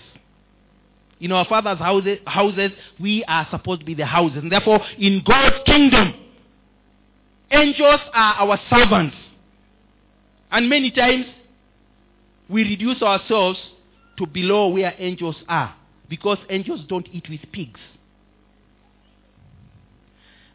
In 1.20 1.32
our 1.32 1.44
father's 1.44 1.78
houses, 1.78 2.18
houses, 2.26 2.72
we 2.98 3.22
are 3.24 3.46
supposed 3.50 3.80
to 3.80 3.86
be 3.86 3.94
the 3.94 4.06
houses. 4.06 4.38
And 4.38 4.50
therefore, 4.50 4.80
in 4.98 5.22
God's 5.24 5.56
kingdom, 5.66 6.14
angels 7.50 8.00
are 8.12 8.34
our 8.34 8.58
servants. 8.70 9.16
And 10.50 10.68
many 10.68 10.90
times, 10.90 11.26
we 12.48 12.64
reduce 12.64 13.02
ourselves 13.02 13.58
to 14.16 14.26
below 14.26 14.68
where 14.68 14.94
angels 14.98 15.36
are 15.48 15.74
because 16.08 16.38
angels 16.48 16.80
don't 16.88 17.06
eat 17.12 17.28
with 17.28 17.40
pigs. 17.52 17.80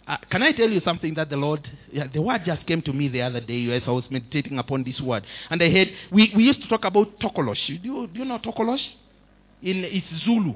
Uh, 0.06 0.18
can 0.30 0.44
I 0.44 0.52
tell 0.52 0.70
you 0.70 0.82
something 0.84 1.14
that 1.14 1.30
the 1.30 1.38
Lord, 1.38 1.66
yeah, 1.92 2.08
the 2.14 2.22
word 2.22 2.42
just 2.46 2.66
came 2.66 2.82
to 2.82 2.92
me 2.92 3.08
the 3.08 3.22
other 3.22 3.40
day 3.40 3.72
as 3.72 3.84
I 3.88 3.92
was 3.92 4.04
meditating 4.10 4.60
upon 4.60 4.84
this 4.84 5.00
word. 5.00 5.24
And 5.50 5.64
I 5.64 5.70
heard, 5.70 5.90
we, 6.12 6.34
we 6.36 6.44
used 6.44 6.62
to 6.62 6.68
talk 6.68 6.84
about 6.84 7.20
tokolosh. 7.20 7.68
Do 7.68 7.74
you, 7.74 8.08
do 8.08 8.20
you 8.20 8.26
know 8.26 8.38
tokolosh? 8.40 8.82
In, 9.62 9.86
it's 9.86 10.26
Zulu. 10.26 10.56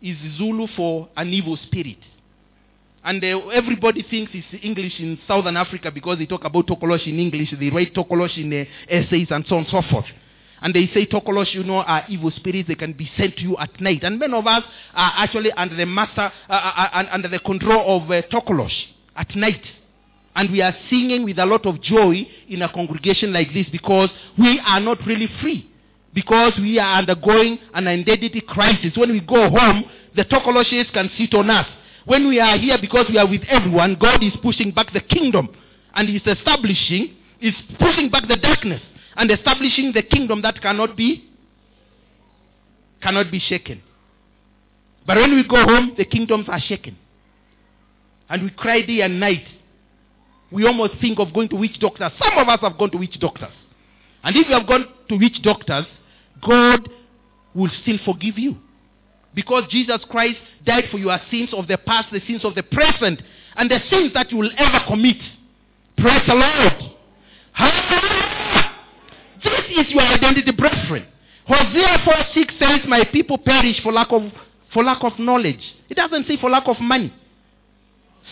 It's 0.00 0.38
Zulu 0.38 0.66
for 0.74 1.10
an 1.14 1.28
evil 1.28 1.58
spirit. 1.66 1.98
And 3.08 3.24
uh, 3.24 3.48
everybody 3.54 4.02
thinks 4.02 4.32
it's 4.34 4.62
English 4.62 5.00
in 5.00 5.18
Southern 5.26 5.56
Africa 5.56 5.90
because 5.90 6.18
they 6.18 6.26
talk 6.26 6.44
about 6.44 6.66
tokolosh 6.66 7.06
in 7.06 7.18
English. 7.18 7.54
They 7.58 7.70
write 7.70 7.94
tokolosh 7.94 8.36
in 8.36 8.52
uh, 8.52 8.64
essays 8.86 9.28
and 9.30 9.46
so 9.48 9.56
on 9.56 9.62
and 9.62 9.70
so 9.70 9.80
forth. 9.90 10.04
And 10.60 10.74
they 10.74 10.90
say 10.92 11.06
tokolos, 11.06 11.54
you 11.54 11.64
know, 11.64 11.78
are 11.78 12.04
evil 12.10 12.30
spirits. 12.32 12.68
They 12.68 12.74
can 12.74 12.92
be 12.92 13.10
sent 13.16 13.36
to 13.36 13.42
you 13.42 13.56
at 13.56 13.80
night. 13.80 14.02
And 14.02 14.18
many 14.18 14.34
of 14.34 14.46
us 14.46 14.62
are 14.92 15.12
actually 15.16 15.50
under 15.52 15.74
the 15.74 15.86
master, 15.86 16.30
uh, 16.50 16.52
uh, 16.52 16.88
uh 16.92 17.04
under 17.10 17.28
the 17.28 17.38
control 17.38 17.96
of 17.96 18.10
uh, 18.10 18.20
tokolos 18.30 18.72
at 19.16 19.34
night. 19.34 19.62
And 20.36 20.52
we 20.52 20.60
are 20.60 20.76
singing 20.90 21.24
with 21.24 21.38
a 21.38 21.46
lot 21.46 21.64
of 21.64 21.80
joy 21.80 22.28
in 22.50 22.60
a 22.60 22.70
congregation 22.70 23.32
like 23.32 23.54
this 23.54 23.68
because 23.72 24.10
we 24.36 24.60
are 24.66 24.80
not 24.80 24.98
really 25.06 25.30
free. 25.40 25.66
Because 26.12 26.52
we 26.58 26.78
are 26.78 26.98
undergoing 26.98 27.58
an 27.72 27.88
identity 27.88 28.42
crisis. 28.42 28.98
When 28.98 29.12
we 29.12 29.20
go 29.20 29.48
home, 29.48 29.84
the 30.14 30.26
tokoloshes 30.26 30.92
can 30.92 31.10
sit 31.16 31.32
on 31.32 31.48
us. 31.48 31.66
When 32.08 32.26
we 32.26 32.40
are 32.40 32.56
here 32.56 32.78
because 32.80 33.04
we 33.10 33.18
are 33.18 33.28
with 33.28 33.42
everyone, 33.48 33.98
God 34.00 34.24
is 34.24 34.32
pushing 34.42 34.70
back 34.70 34.94
the 34.94 35.00
kingdom. 35.02 35.50
And 35.94 36.08
He's 36.08 36.26
establishing, 36.26 37.14
is 37.38 37.52
pushing 37.78 38.08
back 38.08 38.26
the 38.26 38.36
darkness 38.36 38.80
and 39.14 39.30
establishing 39.30 39.92
the 39.92 40.02
kingdom 40.02 40.40
that 40.40 40.58
cannot 40.62 40.96
be 40.96 41.28
cannot 43.02 43.30
be 43.30 43.38
shaken. 43.38 43.82
But 45.06 45.18
when 45.18 45.34
we 45.36 45.46
go 45.46 45.62
home, 45.62 45.96
the 45.98 46.06
kingdoms 46.06 46.46
are 46.48 46.58
shaken. 46.60 46.96
And 48.30 48.44
we 48.44 48.50
cry 48.50 48.80
day 48.80 49.02
and 49.02 49.20
night. 49.20 49.44
We 50.50 50.64
almost 50.64 50.94
think 51.02 51.18
of 51.18 51.34
going 51.34 51.50
to 51.50 51.56
witch 51.56 51.78
doctors. 51.78 52.12
Some 52.18 52.38
of 52.38 52.48
us 52.48 52.60
have 52.62 52.78
gone 52.78 52.90
to 52.92 52.96
witch 52.96 53.20
doctors. 53.20 53.52
And 54.24 54.34
if 54.34 54.48
you 54.48 54.54
have 54.54 54.66
gone 54.66 54.86
to 55.10 55.16
witch 55.18 55.42
doctors, 55.42 55.84
God 56.40 56.88
will 57.54 57.70
still 57.82 57.98
forgive 58.06 58.38
you. 58.38 58.56
Because 59.34 59.64
Jesus 59.70 60.00
Christ 60.10 60.38
died 60.64 60.84
for 60.90 60.98
your 60.98 61.18
sins 61.30 61.50
of 61.52 61.68
the 61.68 61.78
past, 61.78 62.08
the 62.12 62.20
sins 62.26 62.44
of 62.44 62.54
the 62.54 62.62
present, 62.62 63.20
and 63.56 63.70
the 63.70 63.80
sins 63.90 64.12
that 64.14 64.30
you 64.30 64.38
will 64.38 64.50
ever 64.56 64.80
commit. 64.86 65.16
Praise 65.96 66.22
the 66.26 66.34
Lord. 66.34 66.92
This 69.44 69.86
is 69.86 69.90
your 69.90 70.02
identity, 70.02 70.52
brethren. 70.52 71.06
Hosea 71.46 72.02
4 72.04 72.14
6 72.34 72.54
says, 72.58 72.80
My 72.86 73.04
people 73.04 73.38
perish 73.38 73.80
for 73.82 73.92
lack 73.92 74.08
of 74.10 74.22
for 74.72 74.84
lack 74.84 75.02
of 75.02 75.18
knowledge. 75.18 75.60
It 75.88 75.94
doesn't 75.94 76.26
say 76.26 76.36
for 76.36 76.50
lack 76.50 76.68
of 76.68 76.78
money. 76.80 77.12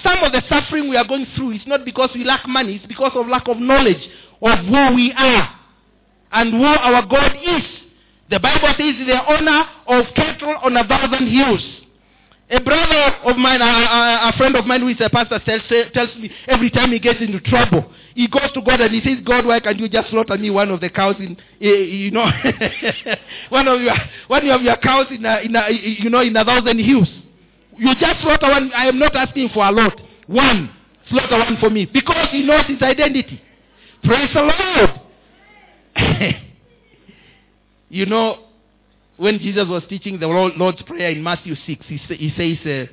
Some 0.03 0.19
of 0.23 0.33
the 0.33 0.43
suffering 0.49 0.91
we 0.91 0.97
are 0.97 1.07
going 1.07 1.27
through 1.35 1.53
is 1.53 1.63
not 1.67 1.85
because 1.85 2.11
we 2.15 2.25
lack 2.25 2.47
money, 2.47 2.77
it's 2.77 2.87
because 2.87 3.13
of 3.15 3.27
lack 3.29 3.49
of 3.49 3.57
knowledge 3.57 4.03
of 4.43 4.59
who 4.67 4.95
we 4.95 5.13
are 5.17 5.59
and 6.33 6.53
who 6.53 6.65
our 6.65 7.07
God 7.07 7.33
is. 7.43 7.63
The 8.31 8.41
Bible 8.41 8.69
says 8.77 8.95
the 9.07 9.21
owner 9.29 9.65
of 9.87 10.07
cattle 10.15 10.55
on 10.63 10.77
a 10.77 10.87
thousand 10.87 11.29
hills. 11.29 11.65
A 12.49 12.61
brother 12.61 13.17
of 13.25 13.37
mine, 13.37 13.61
a, 13.61 13.65
a, 13.65 14.33
friend 14.37 14.55
of 14.55 14.67
mine 14.67 14.81
who 14.81 14.89
is 14.89 14.97
a 15.01 15.11
pastor, 15.11 15.41
tells, 15.41 15.63
tells 15.93 16.15
me 16.17 16.31
every 16.47 16.71
time 16.71 16.93
he 16.93 17.01
gets 17.01 17.21
into 17.21 17.41
trouble, 17.41 17.93
he 18.15 18.29
goes 18.29 18.53
to 18.55 18.63
God 18.63 18.81
and 18.81 18.95
he 18.95 19.01
says, 19.01 19.19
God, 19.25 19.47
why 19.47 19.59
can't 19.59 19.79
you 19.81 19.89
just 19.89 20.11
slaughter 20.11 20.39
me 20.39 20.51
one 20.51 20.71
of 20.71 20.81
the 20.81 20.89
cows 20.89 21.17
in, 21.19 21.37
eh, 21.61 21.67
you 21.67 22.13
know, 22.13 22.25
one 23.49 23.67
of 23.67 23.81
your 23.81 23.95
one 24.29 24.49
of 24.49 24.63
your 24.63 24.77
cows 24.77 25.07
in 25.11 25.25
a, 25.25 25.41
in 25.41 25.57
a, 25.57 25.71
you 25.71 26.09
know, 26.09 26.21
in 26.21 26.37
a 26.37 26.45
thousand 26.45 26.79
hills. 26.79 27.09
You 27.77 27.95
just 27.97 28.23
slaughter 28.23 28.49
one. 28.49 28.73
I 28.73 28.87
am 28.87 28.99
not 28.99 29.17
asking 29.17 29.51
for 29.53 29.67
a 29.67 29.73
lot. 29.73 30.01
One, 30.29 30.71
slaughter 31.11 31.39
one 31.39 31.57
for 31.59 31.69
me 31.69 31.85
because 31.85 32.29
he 32.31 32.43
knows 32.43 32.67
his 32.67 32.81
identity. 32.81 33.43
Praise 34.05 34.31
the 34.33 34.43
Lord. 34.43 35.01
you 37.89 38.07
know, 38.07 38.39
when 39.17 39.39
Jesus 39.39 39.67
was 39.69 39.83
teaching 39.89 40.19
the 40.21 40.27
Lord's 40.27 40.83
Prayer 40.83 41.11
in 41.11 41.23
Matthew 41.23 41.55
6, 41.55 41.87
he, 41.87 42.33
says, 42.37 42.59
uh, 42.67 42.93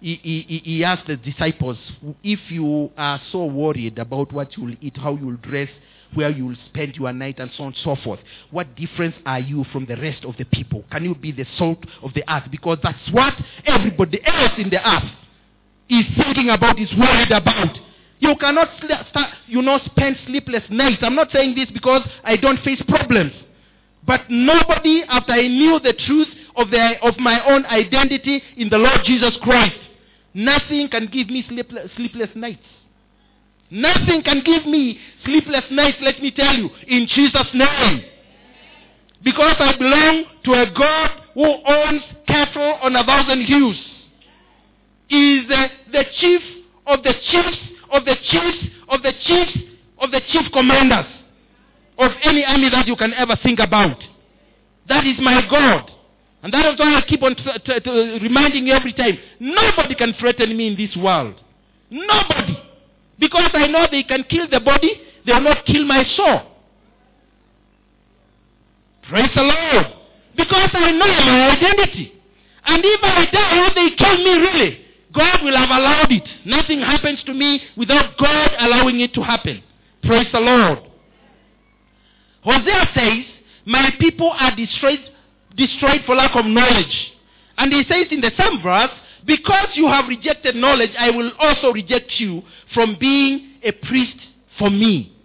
he, 0.00 0.20
he, 0.22 0.62
he 0.64 0.84
asked 0.84 1.06
the 1.06 1.16
disciples, 1.16 1.78
if 2.24 2.40
you 2.50 2.90
are 2.96 3.20
so 3.30 3.44
worried 3.44 3.98
about 3.98 4.32
what 4.32 4.56
you 4.56 4.64
will 4.64 4.76
eat, 4.80 4.96
how 4.96 5.14
you 5.14 5.26
will 5.26 5.36
dress, 5.36 5.68
where 6.14 6.30
you 6.30 6.46
will 6.46 6.56
spend 6.66 6.96
your 6.96 7.12
night, 7.12 7.38
and 7.38 7.50
so 7.56 7.64
on 7.64 7.68
and 7.68 7.76
so 7.84 7.96
forth, 8.02 8.18
what 8.50 8.74
difference 8.74 9.14
are 9.24 9.38
you 9.38 9.64
from 9.72 9.86
the 9.86 9.96
rest 9.96 10.24
of 10.24 10.36
the 10.38 10.44
people? 10.46 10.84
Can 10.90 11.04
you 11.04 11.14
be 11.14 11.30
the 11.30 11.46
salt 11.56 11.84
of 12.02 12.12
the 12.14 12.24
earth? 12.32 12.50
Because 12.50 12.78
that's 12.82 12.98
what 13.12 13.34
everybody 13.64 14.20
else 14.24 14.52
in 14.58 14.70
the 14.70 14.88
earth 14.88 15.10
is 15.88 16.04
thinking 16.16 16.50
about, 16.50 16.80
is 16.80 16.90
worried 16.98 17.30
about. 17.30 17.78
You 18.18 18.34
cannot 18.36 18.68
you 19.46 19.62
know, 19.62 19.78
spend 19.86 20.16
sleepless 20.26 20.64
nights. 20.68 21.02
I'm 21.02 21.14
not 21.14 21.30
saying 21.32 21.54
this 21.54 21.68
because 21.72 22.02
I 22.24 22.36
don't 22.36 22.60
face 22.62 22.82
problems. 22.88 23.32
But 24.06 24.22
nobody, 24.30 25.02
after 25.08 25.32
I 25.32 25.46
knew 25.46 25.78
the 25.80 25.92
truth 25.92 26.28
of, 26.56 26.70
the, 26.70 26.94
of 27.02 27.18
my 27.18 27.44
own 27.48 27.66
identity 27.66 28.42
in 28.56 28.68
the 28.68 28.78
Lord 28.78 29.00
Jesus 29.04 29.36
Christ, 29.42 29.76
nothing 30.34 30.88
can 30.88 31.06
give 31.06 31.28
me 31.28 31.44
sleepless, 31.48 31.90
sleepless 31.96 32.30
nights. 32.34 32.64
Nothing 33.70 34.22
can 34.22 34.42
give 34.44 34.66
me 34.66 34.98
sleepless 35.24 35.64
nights, 35.70 35.98
let 36.00 36.20
me 36.20 36.32
tell 36.32 36.56
you, 36.56 36.70
in 36.88 37.06
Jesus' 37.06 37.46
name. 37.54 38.04
Because 39.22 39.56
I 39.58 39.76
belong 39.76 40.24
to 40.44 40.52
a 40.52 40.72
God 40.76 41.10
who 41.34 41.44
owns 41.44 42.02
cattle 42.26 42.78
on 42.82 42.96
a 42.96 43.04
thousand 43.04 43.44
hills. 43.44 43.76
He 45.08 45.38
is 45.38 45.48
the, 45.48 45.66
the 45.92 46.04
chief 46.20 46.40
of 46.86 47.02
the 47.02 47.12
chiefs 47.30 47.58
of 47.92 48.04
the 48.04 48.14
chiefs 48.30 48.58
of 48.88 49.02
the 49.02 49.12
chiefs 49.26 49.58
of 49.98 50.10
the 50.10 50.20
chief 50.32 50.50
commanders 50.52 51.06
of 52.00 52.10
any 52.22 52.44
army 52.44 52.70
that 52.70 52.86
you 52.86 52.96
can 52.96 53.12
ever 53.14 53.36
think 53.42 53.60
about. 53.60 54.02
That 54.88 55.06
is 55.06 55.16
my 55.20 55.46
God. 55.48 55.90
And 56.42 56.52
that 56.52 56.64
is 56.72 56.78
why 56.78 56.96
I 56.96 57.02
keep 57.02 57.22
on 57.22 57.36
t- 57.36 57.44
t- 57.64 57.80
t- 57.80 58.18
reminding 58.22 58.66
you 58.66 58.72
every 58.72 58.94
time. 58.94 59.18
Nobody 59.38 59.94
can 59.94 60.14
threaten 60.18 60.56
me 60.56 60.68
in 60.68 60.76
this 60.76 60.96
world. 60.96 61.34
Nobody. 61.90 62.56
Because 63.18 63.50
I 63.52 63.66
know 63.66 63.86
they 63.90 64.02
can 64.02 64.24
kill 64.24 64.48
the 64.48 64.60
body, 64.60 64.98
they 65.26 65.32
will 65.34 65.42
not 65.42 65.66
kill 65.66 65.84
my 65.84 66.02
soul. 66.16 66.40
Praise 69.02 69.30
the 69.34 69.42
Lord. 69.42 69.86
Because 70.34 70.70
I 70.72 70.90
know 70.92 71.06
my 71.06 71.50
identity. 71.50 72.14
And 72.64 72.82
if 72.82 73.00
I 73.02 73.26
die, 73.30 73.72
they 73.74 73.90
kill 73.96 74.16
me 74.16 74.30
really. 74.38 74.86
God 75.12 75.42
will 75.42 75.56
have 75.56 75.68
allowed 75.68 76.10
it. 76.12 76.22
Nothing 76.46 76.80
happens 76.80 77.22
to 77.24 77.34
me 77.34 77.60
without 77.76 78.16
God 78.16 78.52
allowing 78.58 79.00
it 79.00 79.12
to 79.14 79.22
happen. 79.22 79.62
Praise 80.02 80.28
the 80.32 80.40
Lord. 80.40 80.89
Hosea 82.42 82.90
says, 82.94 83.24
My 83.66 83.90
people 83.98 84.30
are 84.30 84.54
destroyed, 84.56 85.00
destroyed 85.56 86.02
for 86.06 86.14
lack 86.14 86.34
of 86.36 86.46
knowledge. 86.46 87.12
And 87.58 87.72
he 87.72 87.82
says 87.84 88.06
in 88.10 88.20
the 88.20 88.32
same 88.38 88.62
verse, 88.62 88.90
Because 89.26 89.68
you 89.74 89.86
have 89.86 90.08
rejected 90.08 90.56
knowledge, 90.56 90.90
I 90.98 91.10
will 91.10 91.32
also 91.38 91.72
reject 91.72 92.12
you 92.18 92.42
from 92.74 92.96
being 92.98 93.56
a 93.62 93.72
priest 93.72 94.16
for 94.58 94.70
me. 94.70 95.16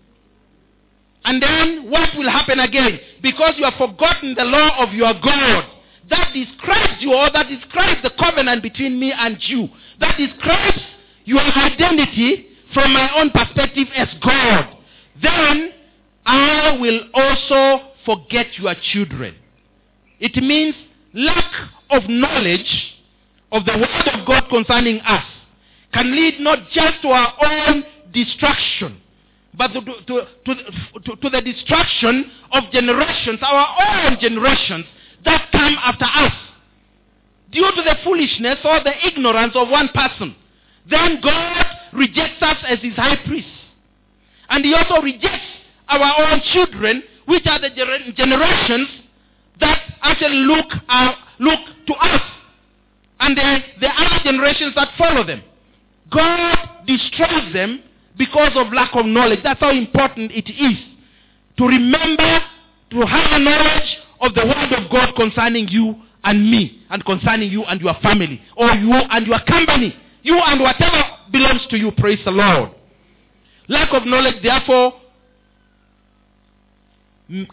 And 1.23 1.41
then 1.41 1.89
what 1.89 2.09
will 2.15 2.29
happen 2.29 2.59
again? 2.59 2.99
Because 3.21 3.53
you 3.57 3.63
have 3.63 3.73
forgotten 3.73 4.35
the 4.35 4.43
law 4.43 4.83
of 4.83 4.93
your 4.93 5.13
God. 5.13 5.65
That 6.09 6.31
describes 6.33 7.01
you, 7.01 7.13
or 7.13 7.31
that 7.31 7.49
describes 7.49 8.03
the 8.03 8.11
covenant 8.19 8.61
between 8.61 8.99
me 8.99 9.11
and 9.11 9.37
you. 9.47 9.67
That 9.99 10.17
describes 10.17 10.79
your 11.23 11.41
identity 11.41 12.45
from 12.75 12.93
my 12.93 13.09
own 13.19 13.31
perspective 13.31 13.87
as 13.95 14.07
God. 14.23 14.77
Then 15.23 15.71
I 16.25 16.77
will 16.79 17.01
also 17.13 17.91
forget 18.05 18.47
your 18.57 18.75
children. 18.93 19.35
It 20.19 20.35
means 20.41 20.75
lack 21.13 21.51
of 21.89 22.03
knowledge 22.09 22.95
of 23.51 23.65
the 23.65 23.73
word 23.73 24.07
of 24.13 24.25
God 24.25 24.49
concerning 24.49 24.99
us 25.01 25.25
can 25.93 26.15
lead 26.15 26.39
not 26.39 26.69
just 26.71 27.01
to 27.03 27.07
our 27.09 27.33
own 27.41 27.83
destruction, 28.13 29.01
but 29.57 29.67
to, 29.69 29.81
to, 29.81 30.27
to, 30.45 31.15
to, 31.15 31.29
the 31.29 31.41
destruction 31.41 32.31
of 32.51 32.63
generations, 32.71 33.39
our 33.41 34.07
own 34.07 34.17
generations 34.19 34.85
that 35.23 35.49
come 35.51 35.77
after 35.81 36.05
us. 36.05 36.33
Due 37.51 37.71
to 37.75 37.81
the 37.81 37.95
foolishness 38.03 38.59
or 38.65 38.83
the 38.83 39.07
ignorance 39.07 39.53
of 39.55 39.69
one 39.69 39.89
person, 39.93 40.35
then 40.89 41.21
God 41.21 41.65
rejects 41.93 42.41
us 42.41 42.57
as 42.67 42.79
his 42.79 42.95
high 42.95 43.15
priest. 43.25 43.47
And 44.49 44.65
he 44.65 44.73
also 44.73 45.01
rejects 45.01 45.47
our 45.87 46.31
own 46.31 46.41
children, 46.53 47.03
which 47.25 47.45
are 47.47 47.59
the 47.59 47.69
generations 47.69 48.87
that 49.59 49.81
actually 50.01 50.37
look, 50.37 50.67
uh, 50.89 51.13
look 51.39 51.59
to 51.87 51.93
us. 51.93 52.21
And 53.19 53.37
the, 53.37 53.57
the 53.79 53.87
other 53.87 54.23
generations 54.23 54.75
that 54.75 54.89
follow 54.97 55.23
them. 55.25 55.41
God 56.11 56.85
destroys 56.85 57.53
them 57.53 57.81
because 58.17 58.51
of 58.55 58.71
lack 58.73 58.95
of 58.95 59.05
knowledge. 59.05 59.39
That's 59.43 59.59
how 59.59 59.71
important 59.71 60.31
it 60.31 60.49
is 60.49 60.77
to 61.57 61.65
remember 61.65 62.39
to 62.91 62.99
have 63.01 63.31
a 63.31 63.39
knowledge 63.39 63.97
of 64.21 64.33
the 64.35 64.45
word 64.45 64.73
of 64.73 64.91
God 64.91 65.15
concerning 65.15 65.67
you 65.69 65.95
and 66.23 66.49
me, 66.49 66.81
and 66.89 67.05
concerning 67.05 67.51
you 67.51 67.63
and 67.63 67.79
your 67.79 67.93
family, 68.01 68.41
or 68.57 68.67
you 68.71 68.91
and 68.91 69.27
your 69.27 69.39
company, 69.47 69.95
you 70.23 70.35
and 70.37 70.59
whatever 70.59 71.03
belongs 71.31 71.65
to 71.69 71.77
you. 71.77 71.91
Praise 71.91 72.19
the 72.25 72.31
Lord. 72.31 72.71
Lack 73.67 73.93
of 73.93 74.05
knowledge, 74.05 74.41
therefore, 74.41 74.93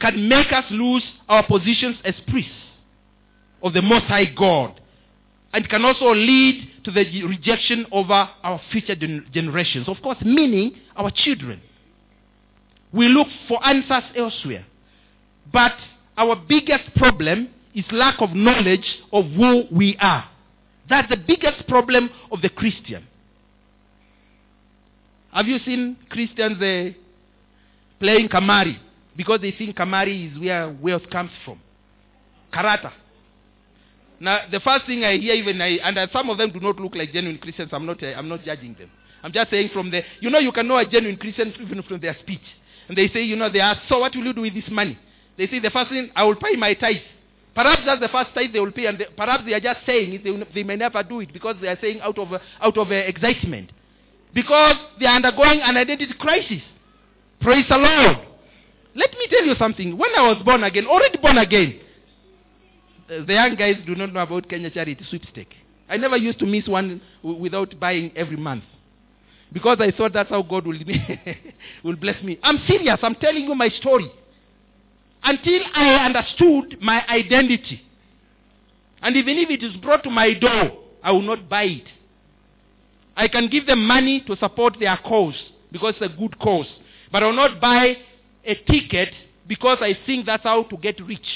can 0.00 0.28
make 0.28 0.52
us 0.52 0.64
lose 0.70 1.02
our 1.28 1.46
positions 1.46 1.96
as 2.04 2.14
priests 2.28 2.52
of 3.62 3.72
the 3.72 3.82
Most 3.82 4.04
High 4.04 4.26
God. 4.26 4.78
And 5.54 5.68
can 5.68 5.85
also 5.85 6.14
lead 6.14 6.70
to 6.85 6.90
the 6.90 7.24
rejection 7.24 7.87
over 7.92 8.28
our 8.42 8.61
future 8.70 8.96
generations. 8.96 9.87
Of 9.87 10.00
course, 10.02 10.16
meaning 10.22 10.74
our 10.96 11.11
children. 11.14 11.61
We 12.92 13.08
look 13.08 13.28
for 13.48 13.64
answers 13.66 14.04
elsewhere. 14.16 14.64
But 15.52 15.74
our 16.16 16.37
biggest 16.37 16.94
problem 16.96 17.50
is 17.74 17.85
lack 17.90 18.20
of 18.20 18.30
knowledge 18.30 18.87
of 19.12 19.26
who 19.30 19.64
we 19.70 19.96
are. 20.00 20.28
That's 20.88 21.08
the 21.08 21.16
biggest 21.16 21.66
problem 21.68 22.11
of 22.30 22.42
the 22.42 22.48
Christian. 22.48 23.06
Have 25.32 25.46
you 25.46 25.58
seen 25.61 25.96
Christians 26.11 26.61
uh, 26.61 26.92
playing 27.98 28.28
Kamari? 28.28 28.78
Because 29.16 29.40
they 29.40 29.53
think 29.53 29.77
Kamari 29.77 30.33
is 30.33 30.38
where 30.38 30.70
wealth 30.70 31.09
comes 31.11 31.31
from. 31.44 31.61
Karata. 32.53 32.92
Now, 34.20 34.42
the 34.51 34.61
first 34.61 34.87
thing 34.87 35.05
I 35.05 35.18
hear, 35.18 35.35
even 35.35 35.61
I, 35.61 35.79
and 35.83 36.11
some 36.12 36.31
of 36.31 36.38
them 36.38 36.51
do 36.51 36.61
not 36.61 36.79
look 36.79 36.94
like 36.94 37.12
genuine 37.12 37.38
Christians. 37.38 37.70
I'm 37.72 37.85
not, 37.85 38.03
uh, 38.03 38.07
I'm 38.07 38.29
not 38.29 38.44
judging 38.44 38.75
them. 38.75 38.90
I'm 39.22 39.33
just 39.33 39.51
saying 39.51 39.70
from 39.72 39.90
the, 39.90 40.03
you 40.20 40.31
know, 40.31 40.38
you 40.38 40.53
can 40.53 40.66
know 40.66 40.79
a 40.79 40.87
genuine 40.87 41.16
Christian 41.16 41.53
even 41.61 41.83
from 41.83 42.01
their 42.01 42.16
speech. 42.20 42.42
And 42.88 42.96
they 42.96 43.09
say, 43.09 43.22
you 43.22 43.37
know, 43.37 43.51
they 43.51 43.61
ask, 43.61 43.81
so 43.88 43.98
what 43.98 44.14
will 44.14 44.25
you 44.25 44.33
do 44.33 44.42
with 44.42 44.55
this 44.55 44.68
money? 44.70 44.98
They 45.37 45.46
say, 45.46 45.59
the 45.59 45.70
first 45.70 45.90
thing, 45.90 46.11
I 46.14 46.25
will 46.25 46.37
pay 46.37 46.57
my 46.57 46.75
tithe. 46.75 46.96
Perhaps 47.55 47.83
that's 47.85 48.01
the 48.01 48.09
first 48.09 48.35
time 48.35 48.51
they 48.53 48.61
will 48.61 48.72
pay, 48.72 48.87
and 48.87 48.98
they, 48.98 49.07
perhaps 49.16 49.44
they 49.44 49.53
are 49.53 49.61
just 49.61 49.81
saying 49.85 50.14
it. 50.14 50.25
They, 50.25 50.46
they 50.55 50.62
may 50.62 50.77
never 50.77 51.03
do 51.03 51.20
it 51.20 51.33
because 51.33 51.57
they 51.61 51.68
are 51.68 51.79
saying 51.81 52.01
out 52.01 52.18
of 52.18 52.29
out 52.33 52.79
of 52.79 52.90
uh, 52.90 52.94
excitement, 52.94 53.70
because 54.33 54.77
they 54.98 55.05
are 55.05 55.16
undergoing 55.16 55.61
an 55.61 55.77
identity 55.77 56.14
crisis. 56.18 56.62
Praise 57.40 57.66
the 57.68 57.77
Lord. 57.77 58.18
Let 58.94 59.12
me 59.12 59.26
tell 59.31 59.44
you 59.44 59.55
something. 59.59 59.96
When 59.96 60.11
I 60.16 60.22
was 60.33 60.42
born 60.44 60.64
again, 60.64 60.87
already 60.87 61.18
born 61.18 61.38
again, 61.38 61.81
the 63.09 63.24
the 63.26 63.33
young 63.33 63.57
guys 63.57 63.76
do 63.87 63.94
not 63.94 64.12
know 64.12 64.20
about 64.20 64.48
Kenya 64.48 64.70
Charity 64.70 65.05
Sweepstake. 65.09 65.55
I 65.88 65.96
never 65.96 66.16
used 66.16 66.38
to 66.38 66.46
miss 66.46 66.66
one 66.66 67.00
without 67.22 67.78
buying 67.78 68.12
every 68.16 68.37
month. 68.37 68.64
Because 69.52 69.78
I 69.81 69.90
thought 69.90 70.12
that's 70.14 70.31
how 70.31 70.42
God 70.42 70.66
will, 70.66 70.78
will 71.85 71.96
bless 71.96 72.22
me. 72.22 72.38
I'm 72.42 72.59
serious. 72.66 72.98
I'm 73.02 73.14
telling 73.16 73.44
you 73.44 73.55
my 73.55 73.68
story. 73.68 74.11
Until 75.22 75.61
I 75.74 76.07
understood 76.07 76.78
my 76.81 77.07
identity. 77.07 77.83
And 79.02 79.16
even 79.16 79.37
if 79.37 79.50
it 79.50 79.62
is 79.62 79.76
brought 79.76 80.02
to 80.05 80.11
my 80.11 80.33
door, 80.33 80.70
I 81.02 81.12
will 81.12 81.22
not 81.22 81.48
buy 81.48 81.64
it. 81.64 81.85
I 83.16 83.28
can 83.28 83.48
give 83.48 83.66
them 83.66 83.87
money 83.87 84.22
to 84.26 84.37
support 84.37 84.78
their 84.81 84.96
cause 84.96 85.35
because 85.70 85.94
it's 86.00 86.14
a 86.14 86.18
good 86.18 86.38
cause. 86.38 86.66
But 87.11 87.22
I 87.22 87.26
will 87.26 87.37
not 87.37 87.61
buy 87.61 87.96
a 88.44 88.55
ticket 88.55 89.12
because 89.46 89.78
I 89.81 89.96
think 90.07 90.26
that's 90.26 90.42
how 90.42 90.64
to 90.64 90.76
get 90.76 91.00
rich. 91.05 91.26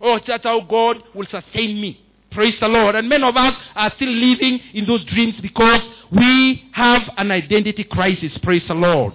Oh, 0.00 0.18
that's 0.26 0.44
how 0.44 0.60
God 0.60 1.02
will 1.14 1.26
sustain 1.30 1.80
me. 1.80 2.00
Praise 2.30 2.54
the 2.60 2.68
Lord. 2.68 2.94
And 2.94 3.08
many 3.08 3.24
of 3.24 3.36
us 3.36 3.54
are 3.74 3.92
still 3.96 4.08
living 4.08 4.60
in 4.72 4.86
those 4.86 5.04
dreams 5.04 5.34
because 5.42 5.80
we 6.12 6.64
have 6.72 7.02
an 7.16 7.30
identity 7.30 7.84
crisis. 7.84 8.32
Praise 8.42 8.62
the 8.68 8.74
Lord. 8.74 9.12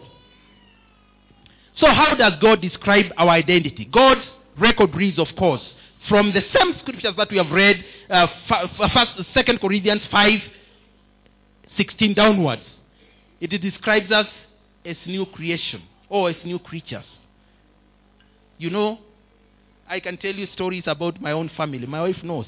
So, 1.77 1.87
how 1.87 2.15
does 2.15 2.33
God 2.41 2.61
describe 2.61 3.05
our 3.17 3.29
identity? 3.29 3.85
God's 3.91 4.21
record 4.57 4.95
reads, 4.95 5.19
of 5.19 5.27
course, 5.37 5.61
from 6.07 6.33
the 6.33 6.41
same 6.53 6.75
scriptures 6.81 7.13
that 7.17 7.29
we 7.31 7.37
have 7.37 7.51
read, 7.51 7.83
uh, 8.09 8.27
first, 8.47 9.33
Second 9.33 9.59
Corinthians 9.59 10.01
5 10.11 10.39
16 11.77 12.13
downwards. 12.13 12.61
It 13.41 13.49
describes 13.61 14.11
us 14.11 14.27
as 14.85 14.95
new 15.05 15.25
creation 15.25 15.81
Oh, 16.09 16.21
or 16.21 16.29
as 16.29 16.35
new 16.45 16.59
creatures. 16.59 17.05
You 18.57 18.69
know, 18.69 18.99
I 19.87 19.99
can 19.99 20.17
tell 20.17 20.33
you 20.33 20.47
stories 20.53 20.83
about 20.85 21.21
my 21.21 21.31
own 21.31 21.49
family. 21.55 21.85
My 21.85 22.01
wife 22.01 22.23
knows 22.23 22.45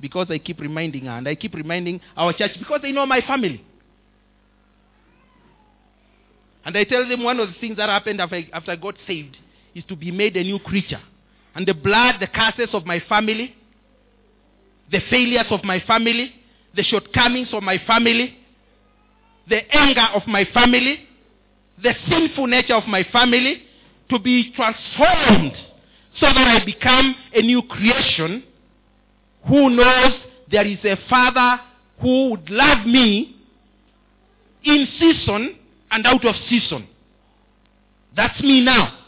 because 0.00 0.26
I 0.30 0.38
keep 0.38 0.60
reminding 0.60 1.04
her 1.04 1.12
and 1.12 1.28
I 1.28 1.34
keep 1.34 1.54
reminding 1.54 2.00
our 2.16 2.32
church 2.32 2.52
because 2.58 2.80
they 2.82 2.92
know 2.92 3.06
my 3.06 3.20
family. 3.20 3.64
And 6.64 6.76
I 6.76 6.84
tell 6.84 7.06
them 7.06 7.22
one 7.22 7.38
of 7.40 7.48
the 7.48 7.54
things 7.60 7.76
that 7.76 7.88
happened 7.88 8.20
after 8.20 8.36
I, 8.36 8.48
after 8.52 8.72
I 8.72 8.76
got 8.76 8.94
saved 9.06 9.36
is 9.74 9.84
to 9.84 9.96
be 9.96 10.10
made 10.10 10.36
a 10.36 10.42
new 10.42 10.58
creature. 10.58 11.00
And 11.54 11.66
the 11.66 11.74
blood, 11.74 12.16
the 12.20 12.26
curses 12.26 12.70
of 12.72 12.86
my 12.86 13.00
family, 13.00 13.54
the 14.90 15.00
failures 15.10 15.46
of 15.50 15.62
my 15.62 15.80
family, 15.80 16.34
the 16.74 16.82
shortcomings 16.82 17.48
of 17.52 17.62
my 17.62 17.78
family, 17.86 18.36
the 19.48 19.62
anger 19.76 20.08
of 20.14 20.26
my 20.26 20.44
family, 20.52 21.06
the 21.82 21.94
sinful 22.08 22.46
nature 22.46 22.74
of 22.74 22.86
my 22.86 23.04
family, 23.12 23.62
to 24.08 24.18
be 24.18 24.52
transformed 24.52 25.52
so 26.20 26.26
that 26.26 26.36
I 26.36 26.64
become 26.64 27.14
a 27.34 27.42
new 27.42 27.62
creation 27.62 28.44
who 29.48 29.70
knows 29.70 30.12
there 30.50 30.66
is 30.66 30.78
a 30.84 30.96
father 31.08 31.60
who 32.00 32.30
would 32.30 32.48
love 32.50 32.86
me 32.86 33.36
in 34.62 34.88
season 34.98 35.56
and 35.90 36.06
out 36.06 36.24
of 36.24 36.34
season. 36.48 36.86
That's 38.16 38.40
me 38.40 38.62
now. 38.62 38.98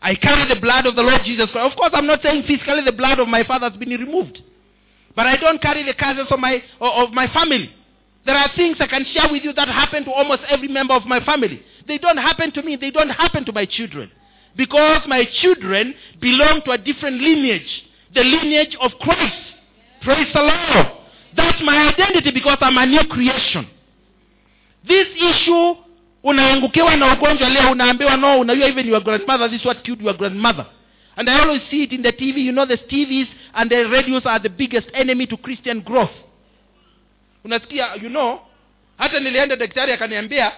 I 0.00 0.14
carry 0.16 0.52
the 0.52 0.60
blood 0.60 0.86
of 0.86 0.96
the 0.96 1.02
Lord 1.02 1.20
Jesus 1.24 1.48
Christ. 1.52 1.72
Of 1.72 1.78
course, 1.78 1.92
I'm 1.94 2.06
not 2.06 2.22
saying 2.22 2.42
physically 2.42 2.84
the 2.84 2.92
blood 2.92 3.20
of 3.20 3.28
my 3.28 3.44
father 3.44 3.70
has 3.70 3.78
been 3.78 3.90
removed. 3.90 4.38
But 5.14 5.26
I 5.26 5.36
don't 5.36 5.60
carry 5.62 5.84
the 5.84 5.94
curses 5.94 6.26
of 6.30 6.38
my, 6.40 6.62
of 6.80 7.12
my 7.12 7.28
family. 7.32 7.72
There 8.24 8.36
are 8.36 8.50
things 8.54 8.76
I 8.80 8.86
can 8.86 9.04
share 9.12 9.30
with 9.30 9.42
you 9.42 9.52
that 9.54 9.68
happen 9.68 10.04
to 10.04 10.12
almost 10.12 10.42
every 10.48 10.68
member 10.68 10.94
of 10.94 11.04
my 11.06 11.20
family. 11.24 11.62
They 11.88 11.98
don't 11.98 12.16
happen 12.16 12.52
to 12.52 12.62
me. 12.62 12.76
They 12.76 12.90
don't 12.90 13.10
happen 13.10 13.44
to 13.46 13.52
my 13.52 13.66
children. 13.66 14.10
Because 14.56 15.02
my 15.08 15.24
children 15.40 15.94
belong 16.20 16.62
to 16.66 16.72
a 16.72 16.78
different 16.78 17.20
lineage. 17.20 17.84
The 18.14 18.22
lineage 18.22 18.76
of 18.80 18.92
Christ. 19.00 19.42
Praise 20.02 20.28
the 20.32 20.40
Lord. 20.40 20.86
That's 21.36 21.60
my 21.64 21.88
identity 21.88 22.30
because 22.30 22.58
I'm 22.60 22.76
a 22.76 22.86
new 22.86 23.04
creation. 23.08 23.66
This 24.86 25.08
issue 25.16 25.76
unaangukiwa 26.24 26.96
na 26.96 27.12
ugonjwa 27.12 27.48
leo 27.48 27.70
unaambiwa 27.70 28.16
no 28.16 28.54
even 28.54 28.88
your 28.88 29.02
grandmother 29.02 29.50
this 29.50 29.60
is 29.60 29.66
what 29.66 29.82
killed 29.82 30.00
your 30.00 30.16
grandmother 30.16 30.66
and 31.16 31.28
i 31.28 31.40
always 31.40 31.62
see 31.70 31.82
it 31.82 31.92
in 31.92 32.02
the 32.02 32.12
tv 32.12 32.46
you 32.46 32.52
know 32.52 32.66
the 32.66 32.76
tvs 32.76 33.26
and 33.54 33.70
the 33.70 33.84
radios 33.84 34.26
are 34.26 34.38
the 34.38 34.48
biggest 34.48 34.88
enemy 34.94 35.26
to 35.26 35.36
christian 35.36 35.80
growth 35.80 36.14
unasikia 37.44 37.94
you 37.94 38.08
know 38.08 38.40
hata 38.98 39.20
nilienda 39.20 39.56
daktari 39.56 39.92
akaniambia 39.92 40.52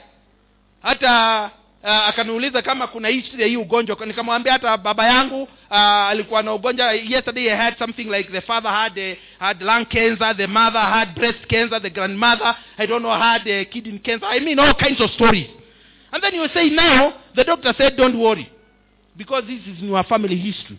hata 0.83 1.51
uh, 1.83 1.91
akaniuliza 1.91 2.63
kama 2.63 2.87
kuna 2.87 3.09
history 3.09 3.43
ya 3.43 3.49
hii 3.49 3.57
ugonjwa. 3.57 4.07
Nikamwambia 4.07 4.53
hata 4.53 4.77
baba 4.77 5.07
yangu 5.07 5.43
uh, 5.43 5.77
alikuwa 5.79 6.43
na 6.43 6.53
ugonjwa. 6.55 6.93
Yesterday 6.93 7.53
i 7.53 7.57
had 7.57 7.79
something 7.79 8.05
like 8.05 8.31
the 8.33 8.41
father 8.41 8.71
had 8.73 9.11
uh, 9.13 9.17
had 9.39 9.65
lung 9.65 9.85
cancer 9.85 10.37
the 10.37 10.47
mother 10.47 10.81
had 10.83 11.15
breast 11.15 11.47
cancer 11.47 11.83
the 11.83 11.91
grandmother 11.91 12.57
i 12.79 12.87
don't 12.87 13.03
know 13.05 13.13
had 13.19 13.61
uh, 13.61 13.69
kidney 13.69 13.99
cancer. 13.99 14.29
I 14.29 14.41
mean 14.41 14.59
all 14.59 14.75
kinds 14.75 15.01
of 15.01 15.11
stories. 15.11 15.47
And 16.13 16.23
then 16.23 16.35
you 16.35 16.49
say 16.55 16.71
now 16.71 17.13
the 17.37 17.45
doctor 17.45 17.75
said 17.79 17.97
don't 17.97 18.19
worry 18.19 18.49
because 19.17 19.45
this 19.47 19.61
is 19.77 19.83
in 19.83 19.89
your 19.89 20.05
family 20.05 20.37
history. 20.37 20.79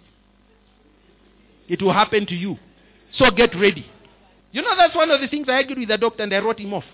It 1.68 1.82
will 1.82 1.94
happen 1.94 2.26
to 2.28 2.36
you. 2.36 2.58
So 3.18 3.32
get 3.32 3.56
ready 3.56 3.86
you 4.56 4.62
know 4.62 4.74
that's 4.78 4.96
one 4.96 5.12
of 5.12 5.20
the 5.20 5.28
things 5.28 5.50
i 5.50 5.56
argued 5.56 5.78
with 5.78 5.90
the 5.90 5.98
doctor 5.98 6.24
and 6.24 6.34
i 6.34 6.40
wrote 6.40 6.58
him 6.58 6.74
off. 6.74 6.86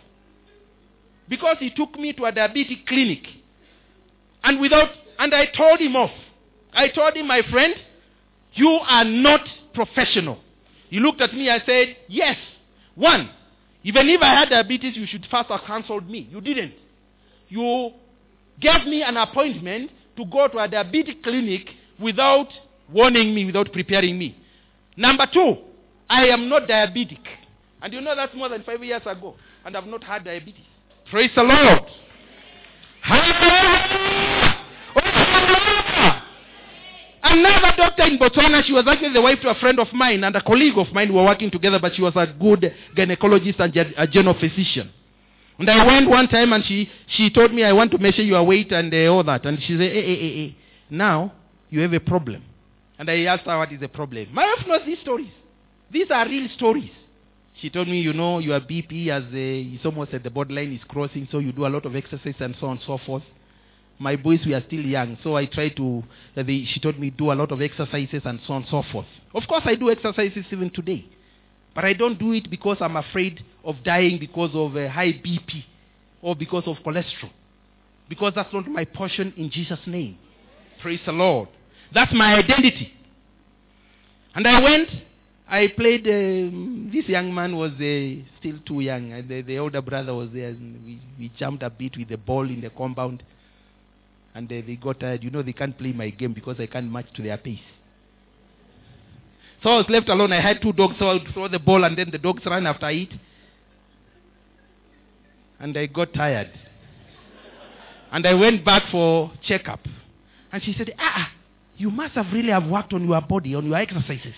Because 1.30 1.58
he 1.60 1.69
took 1.69 1.97
me 1.97 2.12
to 2.13 2.26
a 2.26 2.32
diabetic 2.32 2.88
clinic. 2.88 3.24
And 4.43 4.60
without 4.60 4.89
and 5.19 5.32
i 5.36 5.45
told 5.45 5.80
him 5.80 5.95
off. 5.95 6.10
I 6.74 6.88
told 6.88 7.15
him 7.15 7.28
my 7.28 7.43
friend 7.52 7.76
you 8.54 8.67
are 8.67 9.06
not 9.06 9.41
professional. 9.76 10.39
He 10.89 11.00
looked 11.00 11.21
at 11.21 11.36
me 11.36 11.50
and 11.50 11.62
said 11.63 11.97
yes. 12.08 12.36
One 12.95 13.30
even 13.84 14.10
if 14.10 14.21
i 14.21 14.39
had 14.39 14.50
diabetes 14.50 14.97
you 14.97 15.06
should 15.06 15.28
first 15.30 15.50
have 15.50 15.62
counseled 15.67 16.10
me. 16.10 16.28
You 16.32 16.41
didn't. 16.41 16.74
You 17.47 17.91
gave 18.60 18.88
me 18.88 19.04
an 19.04 19.17
appointment 19.17 19.91
to 20.17 20.26
go 20.26 20.47
to 20.47 20.58
a 20.58 20.67
diabetic 20.67 21.21
clinic 21.21 21.69
without 22.00 22.47
warning 22.91 23.36
me 23.36 23.45
without 23.45 23.71
preparing 23.71 24.17
me. 24.17 24.36
Number 24.97 25.28
two 25.32 25.58
i 26.10 26.26
am 26.26 26.50
not 26.50 26.63
diabetic 26.67 27.19
and 27.82 27.94
you 27.94 28.02
know 28.02 28.15
that's 28.15 28.36
more 28.36 28.50
than 28.50 28.63
five 28.63 28.84
years 28.84 29.02
ago 29.06 29.36
and 29.65 29.76
i've 29.76 29.88
not 29.88 30.04
had 30.04 30.24
diabetes 30.24 30.65
praise 31.10 31.32
the 31.36 31.44
lord! 31.44 31.84
Another 37.24 37.74
doctor 37.78 38.04
in 38.04 38.17
Botswana, 38.17 38.63
she 38.63 38.74
was 38.74 38.86
actually 38.88 39.13
the 39.13 39.22
wife 39.22 39.39
to 39.41 39.50
a 39.50 39.56
friend 39.56 39.80
of 39.80 39.88
mine 39.94 40.24
and 40.24 40.36
a 40.36 40.41
colleague 40.41 40.78
of 40.78 40.91
mine. 40.91 41.10
We 41.10 41.15
were 41.15 41.24
working 41.24 41.50
together, 41.50 41.80
but 41.80 41.96
she 41.96 42.02
was 42.02 42.13
a 42.15 42.28
good 42.28 42.74
gynecologist 42.96 43.60
and 43.60 43.94
a 43.98 44.08
general 44.08 44.38
physician. 44.39 44.91
And 45.58 45.70
I 45.70 45.86
went 45.86 46.10
one 46.10 46.28
time 46.28 46.54
and 46.54 46.65
she, 46.65 46.89
she 47.08 47.30
told 47.30 47.54
me, 47.54 47.63
I 47.63 47.72
want 47.72 47.91
to 47.91 47.98
measure 48.00 48.24
your 48.24 48.44
weight 48.44 48.72
and 48.72 48.94
uh, 48.94 49.13
all 49.13 49.24
that. 49.24 49.46
And 49.46 49.60
she 49.62 49.74
said, 49.78 49.91
hey, 49.91 50.02
hey, 50.02 50.15
hey, 50.15 50.36
hey, 50.36 50.58
now 50.89 51.34
you 51.70 51.82
have 51.82 51.94
a 51.94 52.00
problem. 52.00 52.44
And 52.98 53.10
I 53.10 53.22
asked 53.24 53.44
her, 53.46 53.58
what 53.58 53.72
is 53.72 53.80
the 53.80 53.88
problem? 53.88 54.28
My 54.34 54.44
wife 54.44 54.67
knows 54.67 54.82
these 54.86 55.00
stories. 55.00 55.32
These 55.91 56.08
are 56.10 56.28
real 56.28 56.50
stories. 56.56 56.89
She 57.62 57.69
told 57.69 57.88
me, 57.88 58.00
you 58.00 58.12
know, 58.12 58.39
your 58.39 58.60
BP 58.60 59.10
uh, 59.10 59.76
is 59.76 59.86
almost 59.86 60.15
at 60.15 60.24
the 60.24 60.32
borderline 60.32 60.74
is 60.74 60.82
crossing, 60.88 61.28
so 61.32 61.38
you 61.38 61.52
do 61.52 61.67
a 61.67 61.69
lot 61.69 61.86
of 61.86 61.95
exercise 61.95 62.34
and 62.39 62.56
so 62.60 62.65
on 62.65 62.78
and 62.78 62.86
so 62.88 62.97
forth. 63.06 63.21
My 64.00 64.15
boys 64.15 64.39
were 64.47 64.63
still 64.65 64.82
young, 64.82 65.15
so 65.21 65.38
I 65.38 65.45
tried 65.45 65.76
to. 65.76 66.04
Uh, 66.36 66.41
they, 66.41 66.65
she 66.65 66.80
told 66.80 66.97
me 66.97 67.12
do 67.12 67.32
a 67.32 67.36
lot 67.36 67.52
of 67.52 67.62
exercises 67.62 68.24
and 68.26 68.39
so 68.47 68.54
on 68.54 68.63
and 68.63 68.71
so 68.71 68.84
forth. 68.91 69.06
Of 69.36 69.43
course, 69.47 69.62
I 69.65 69.76
do 69.76 69.91
exercises 69.91 70.43
even 70.52 70.71
today, 70.71 71.06
but 71.76 71.86
I 71.86 71.93
don't 71.93 72.17
do 72.17 72.32
it 72.32 72.50
because 72.50 72.78
I'm 72.82 72.95
afraid 72.95 73.43
of 73.63 73.76
dying 73.84 74.17
because 74.17 74.50
of 74.56 74.76
a 74.76 74.89
high 74.89 75.12
BP 75.12 75.63
or 76.24 76.36
because 76.36 76.63
of 76.65 76.78
cholesterol, 76.78 77.30
because 78.10 78.34
that's 78.36 78.52
not 78.52 78.67
my 78.67 78.86
portion 78.86 79.35
in 79.38 79.52
Jesus' 79.52 79.85
name. 79.85 80.17
Praise 80.81 81.00
the 81.06 81.12
Lord. 81.12 81.48
That's 81.94 82.12
my 82.12 82.33
identity. 82.38 82.92
And 84.33 84.48
I 84.48 84.60
went 84.63 84.90
I 85.52 85.67
played. 85.67 86.08
Um, 86.08 86.89
this 86.93 87.06
young 87.10 87.35
man 87.35 87.58
was 87.58 87.71
uh, 87.73 88.23
still 88.39 88.58
too 88.65 88.79
young. 88.79 89.12
And 89.12 89.27
the, 89.27 89.41
the 89.41 89.60
older 89.60 89.81
brother 89.81 90.15
was 90.15 90.29
there. 90.33 90.47
And 90.47 90.83
we, 90.85 91.02
we 91.19 91.31
jumped 91.37 91.62
a 91.62 91.69
bit 91.69 91.97
with 91.97 92.08
the 92.08 92.17
ball 92.17 92.49
in 92.49 92.62
the 92.62 92.69
compound. 92.69 93.21
And 94.33 94.49
uh, 94.49 94.62
they 94.65 94.77
got 94.77 95.02
tired. 95.02 95.25
You 95.25 95.29
know, 95.29 95.41
they 95.43 95.52
can't 95.52 95.77
play 95.77 95.91
my 95.91 96.10
game 96.10 96.31
because 96.31 96.56
I 96.58 96.67
can't 96.67 96.89
match 96.89 97.08
to 97.15 97.21
their 97.21 97.37
pace. 97.37 97.60
So 99.62 99.71
I 99.71 99.75
was 99.75 99.85
left 99.89 100.08
alone. 100.08 100.31
I 100.31 100.39
had 100.41 100.62
two 100.62 100.71
dogs, 100.71 100.95
so 100.97 101.10
I 101.10 101.13
would 101.13 101.27
throw 101.33 101.47
the 101.49 101.60
ball, 101.60 101.83
and 101.83 101.97
then 101.97 102.10
the 102.12 102.17
dogs 102.17 102.41
ran 102.45 102.65
after 102.65 102.89
it. 102.89 103.10
And 105.60 105.77
I 105.77 105.85
got 105.85 106.13
tired. 106.13 106.49
And 108.12 108.25
I 108.25 108.33
went 108.33 108.63
back 108.63 108.83
for 108.89 109.31
checkup. 109.45 109.81
And 110.52 110.63
she 110.63 110.73
said, 110.77 110.93
Ah, 110.97 111.29
You 111.77 111.91
must 111.91 112.13
have 112.13 112.27
really 112.33 112.49
have 112.49 112.65
worked 112.67 112.93
on 112.93 113.06
your 113.06 113.21
body, 113.21 113.54
on 113.54 113.65
your 113.65 113.75
exercises. 113.75 114.33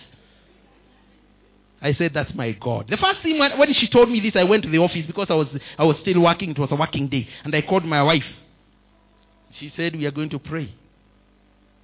I 1.83 1.93
said, 1.93 2.11
That's 2.13 2.33
my 2.33 2.53
God. 2.53 2.87
The 2.89 2.97
first 2.97 3.21
thing 3.21 3.37
when, 3.37 3.57
when 3.59 3.73
she 3.73 3.89
told 3.89 4.09
me 4.09 4.21
this, 4.21 4.33
I 4.35 4.43
went 4.43 4.63
to 4.63 4.69
the 4.69 4.77
office 4.77 5.05
because 5.05 5.27
I 5.29 5.33
was, 5.33 5.47
I 5.77 5.83
was 5.83 5.97
still 6.01 6.21
working. 6.21 6.51
It 6.51 6.59
was 6.59 6.69
a 6.71 6.75
working 6.75 7.09
day. 7.09 7.27
And 7.43 7.53
I 7.53 7.61
called 7.61 7.85
my 7.85 8.01
wife. 8.01 8.23
She 9.59 9.71
said, 9.75 9.95
We 9.95 10.05
are 10.05 10.11
going 10.11 10.29
to 10.29 10.39
pray. 10.39 10.73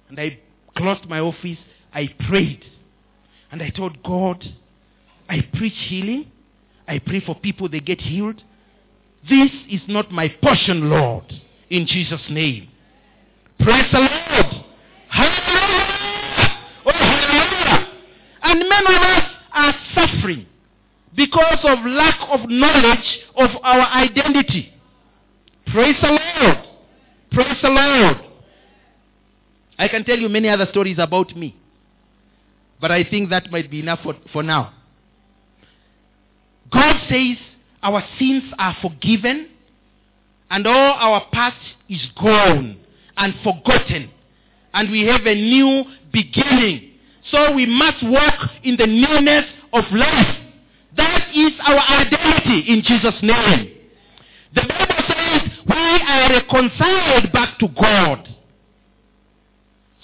And 0.08 0.18
I 0.18 0.38
closed 0.76 1.06
my 1.08 1.20
office. 1.20 1.58
I 1.92 2.08
prayed. 2.28 2.64
And 3.52 3.62
I 3.62 3.70
told 3.70 4.02
God, 4.02 4.42
I 5.28 5.42
preach 5.56 5.74
healing. 5.88 6.32
I 6.88 6.98
pray 6.98 7.20
for 7.24 7.34
people, 7.34 7.68
they 7.68 7.80
get 7.80 8.00
healed. 8.00 8.42
This 9.28 9.50
is 9.68 9.80
not 9.86 10.10
my 10.10 10.28
portion, 10.42 10.88
Lord. 10.88 11.24
In 11.68 11.86
Jesus' 11.86 12.22
name. 12.30 12.68
Praise 13.60 13.84
the 13.92 13.98
Lord. 13.98 14.64
Hallelujah. 15.08 15.90
Oh, 16.86 16.92
hallelujah. 16.92 17.88
And 18.42 18.62
are 18.62 19.09
suffering 20.14 20.46
because 21.16 21.58
of 21.64 21.78
lack 21.86 22.18
of 22.30 22.48
knowledge 22.48 23.18
of 23.36 23.50
our 23.62 23.80
identity. 23.80 24.72
Praise 25.72 25.96
the 26.00 26.08
Lord. 26.08 26.58
Praise 27.32 27.56
the 27.62 27.68
Lord. 27.68 28.16
I 29.78 29.88
can 29.88 30.04
tell 30.04 30.18
you 30.18 30.28
many 30.28 30.48
other 30.48 30.66
stories 30.70 30.98
about 30.98 31.34
me. 31.36 31.56
But 32.80 32.90
I 32.90 33.04
think 33.04 33.30
that 33.30 33.50
might 33.50 33.70
be 33.70 33.80
enough 33.80 34.00
for, 34.02 34.14
for 34.32 34.42
now. 34.42 34.72
God 36.72 36.96
says 37.08 37.36
our 37.82 38.02
sins 38.18 38.44
are 38.58 38.76
forgiven 38.80 39.48
and 40.50 40.66
all 40.66 40.92
our 40.92 41.26
past 41.32 41.56
is 41.88 42.00
gone 42.20 42.78
and 43.16 43.34
forgotten. 43.42 44.10
And 44.72 44.90
we 44.90 45.06
have 45.06 45.26
a 45.26 45.34
new 45.34 45.84
beginning. 46.12 46.92
So 47.30 47.52
we 47.52 47.66
must 47.66 48.02
walk 48.02 48.50
in 48.62 48.76
the 48.76 48.86
newness 48.86 49.44
of 49.72 49.84
life. 49.92 50.36
That 50.96 51.28
is 51.34 51.52
our 51.66 51.78
identity 52.00 52.72
in 52.72 52.82
Jesus' 52.82 53.22
name. 53.22 53.76
The 54.54 54.62
Bible 54.62 55.04
says 55.06 55.50
we 55.66 55.76
are 55.76 56.30
reconciled 56.30 57.32
back 57.32 57.58
to 57.60 57.68
God. 57.68 58.28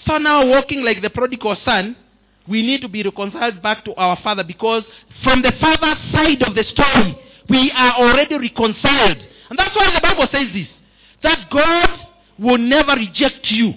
So 0.05 0.17
now, 0.17 0.47
walking 0.47 0.83
like 0.83 1.01
the 1.01 1.09
prodigal 1.09 1.57
son, 1.65 1.95
we 2.47 2.61
need 2.61 2.81
to 2.81 2.87
be 2.87 3.03
reconciled 3.03 3.61
back 3.61 3.83
to 3.85 3.93
our 3.95 4.17
father 4.23 4.43
because 4.43 4.83
from 5.23 5.41
the 5.41 5.51
father's 5.59 5.97
side 6.13 6.41
of 6.43 6.55
the 6.55 6.63
story, 6.63 7.17
we 7.49 7.71
are 7.75 7.93
already 7.95 8.35
reconciled. 8.35 9.17
And 9.49 9.59
that's 9.59 9.75
why 9.75 9.93
the 9.93 10.01
Bible 10.01 10.27
says 10.31 10.47
this 10.53 10.67
that 11.23 11.49
God 11.51 11.89
will 12.39 12.57
never 12.57 12.93
reject 12.93 13.47
you. 13.49 13.73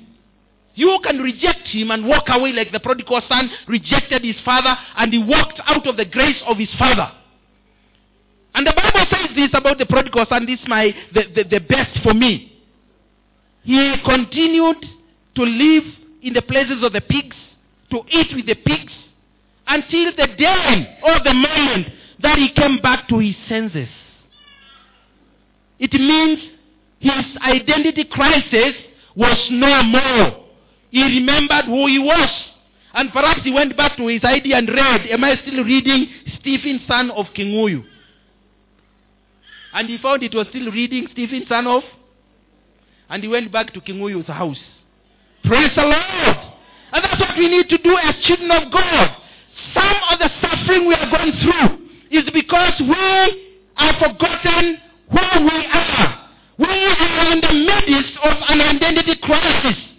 You 0.81 0.99
can 1.05 1.19
reject 1.19 1.69
him 1.69 1.91
and 1.91 2.07
walk 2.07 2.25
away 2.29 2.53
like 2.55 2.73
the 2.73 2.81
prodigal 2.81 3.21
son 3.29 3.51
rejected 3.69 4.25
his 4.25 4.37
father 4.47 4.75
and 4.97 5.13
he 5.13 5.23
walked 5.23 5.61
out 5.67 5.87
of 5.87 5.99
the 5.99 6.07
grace 6.07 6.41
of 6.47 6.57
his 6.57 6.71
father. 6.79 7.13
And 8.55 8.67
the 8.67 8.73
Bible 8.75 9.05
says 9.11 9.37
this 9.37 9.51
about 9.53 9.77
the 9.77 9.85
prodigal 9.85 10.25
son. 10.31 10.47
This 10.47 10.59
is 10.59 10.67
my 10.67 10.95
the, 11.13 11.25
the, 11.35 11.45
the 11.45 11.61
best 11.61 12.03
for 12.03 12.15
me. 12.15 12.65
He 13.63 13.95
continued 14.07 14.79
to 15.35 15.43
live 15.43 15.85
in 16.23 16.33
the 16.33 16.41
places 16.41 16.83
of 16.83 16.95
the 16.95 17.03
pigs, 17.03 17.37
to 17.91 18.01
eat 18.11 18.35
with 18.35 18.47
the 18.47 18.55
pigs, 18.55 18.93
until 19.67 20.13
the 20.17 20.29
day 20.39 20.99
or 21.03 21.23
the 21.23 21.35
moment 21.35 21.89
that 22.23 22.39
he 22.39 22.55
came 22.55 22.79
back 22.79 23.07
to 23.09 23.19
his 23.19 23.35
senses. 23.51 23.91
It 25.79 25.93
means 25.93 26.39
his 27.01 27.37
identity 27.43 28.05
crisis 28.05 28.77
was 29.15 29.37
no 29.51 29.83
more. 29.83 30.47
He 30.91 31.03
remembered 31.03 31.67
who 31.67 31.87
he 31.87 31.99
was. 31.99 32.31
And 32.93 33.13
perhaps 33.13 33.43
he 33.45 33.53
went 33.53 33.77
back 33.77 33.97
to 33.97 34.07
his 34.09 34.21
ID 34.25 34.53
and 34.53 34.69
read, 34.69 35.07
Am 35.11 35.23
I 35.23 35.37
still 35.43 35.63
reading 35.65 36.09
Stephen, 36.41 36.81
son 36.89 37.11
of 37.13 37.27
Kinguyu? 37.37 37.85
And 39.73 39.89
he 39.89 39.99
found 39.99 40.23
it 40.25 40.35
was 40.35 40.49
still 40.49 40.71
reading 40.73 41.07
Stephen, 41.13 41.45
son 41.49 41.67
of. 41.69 41.85
And 43.09 43.23
he 43.23 43.29
went 43.29 43.53
back 43.53 43.73
to 43.75 43.81
Kinguyu's 43.81 44.27
house. 44.27 44.59
Praise 45.45 45.71
the 45.77 45.83
Lord. 45.83 46.37
And 46.93 47.05
that's 47.05 47.21
what 47.21 47.39
we 47.39 47.49
need 47.49 47.69
to 47.69 47.79
do 47.79 47.97
as 47.97 48.15
children 48.25 48.51
of 48.51 48.73
God. 48.73 49.17
Some 49.75 49.97
of 50.11 50.19
the 50.19 50.31
suffering 50.41 50.89
we 50.89 50.95
are 50.95 51.11
going 51.11 51.33
through 51.43 52.19
is 52.19 52.25
because 52.35 52.73
we 52.81 53.53
are 53.77 53.95
forgotten 53.95 54.79
who 55.11 55.45
we 55.45 55.67
are. 55.73 56.29
We 56.59 56.67
are 56.67 57.33
in 57.33 57.41
the 57.41 57.53
midst 57.53 58.19
of 58.23 58.37
an 58.49 58.61
identity 58.61 59.17
crisis. 59.23 59.90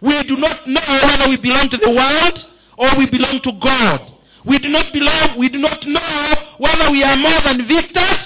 We 0.00 0.22
do 0.24 0.36
not 0.36 0.68
know 0.68 0.80
whether 1.04 1.28
we 1.28 1.36
belong 1.36 1.70
to 1.70 1.76
the 1.76 1.90
world 1.90 2.38
or 2.76 2.96
we 2.98 3.06
belong 3.06 3.40
to 3.42 3.52
God. 3.60 4.14
We 4.46 4.58
do 4.58 4.68
not 4.68 4.92
belong, 4.92 5.38
we 5.38 5.48
do 5.48 5.58
not 5.58 5.84
know 5.86 6.34
whether 6.58 6.90
we 6.90 7.02
are 7.02 7.16
more 7.16 7.40
than 7.42 7.66
victors 7.66 8.20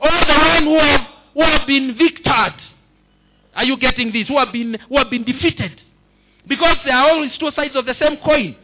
or 0.00 0.10
the 0.10 0.38
one 0.38 0.64
who 0.64 0.78
have, 0.78 1.00
who 1.34 1.42
have 1.42 1.66
been 1.66 1.96
victored. 1.98 2.54
Are 3.54 3.64
you 3.64 3.76
getting 3.76 4.12
this? 4.12 4.28
Who 4.28 4.38
have 4.38 4.52
been 4.52 4.78
who 4.88 4.96
have 4.98 5.10
been 5.10 5.24
defeated? 5.24 5.80
Because 6.46 6.76
there 6.84 6.94
are 6.94 7.10
always 7.10 7.36
two 7.38 7.50
sides 7.56 7.74
of 7.74 7.86
the 7.86 7.94
same 8.00 8.16
coin. 8.24 8.56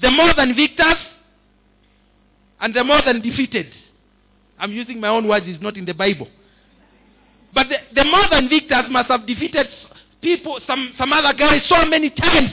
The 0.00 0.10
more 0.10 0.32
than 0.34 0.54
victors 0.54 0.98
and 2.60 2.72
the 2.72 2.84
more 2.84 3.02
than 3.04 3.20
defeated. 3.20 3.72
I'm 4.58 4.72
using 4.72 5.00
my 5.00 5.08
own 5.08 5.26
words, 5.26 5.46
it's 5.48 5.62
not 5.62 5.76
in 5.76 5.84
the 5.84 5.94
Bible. 5.94 6.28
But 7.52 7.68
the, 7.68 7.76
the 7.94 8.04
more 8.04 8.24
than 8.30 8.48
victors 8.48 8.84
must 8.90 9.08
have 9.08 9.26
defeated 9.26 9.66
people, 10.26 10.58
some, 10.66 10.92
some 10.98 11.12
other 11.12 11.32
guys, 11.38 11.62
so 11.68 11.86
many 11.86 12.10
times 12.10 12.50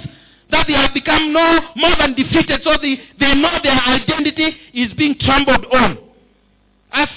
that 0.52 0.68
they 0.68 0.74
have 0.74 0.94
become 0.94 1.34
no 1.34 1.60
more 1.76 1.96
than 1.98 2.14
defeated. 2.14 2.62
So 2.64 2.78
they, 2.80 3.02
they 3.20 3.34
know 3.34 3.58
their 3.64 3.74
identity 3.74 4.56
is 4.76 4.94
being 4.94 5.16
trampled 5.20 5.66
on. 5.74 5.98
As. 6.92 7.10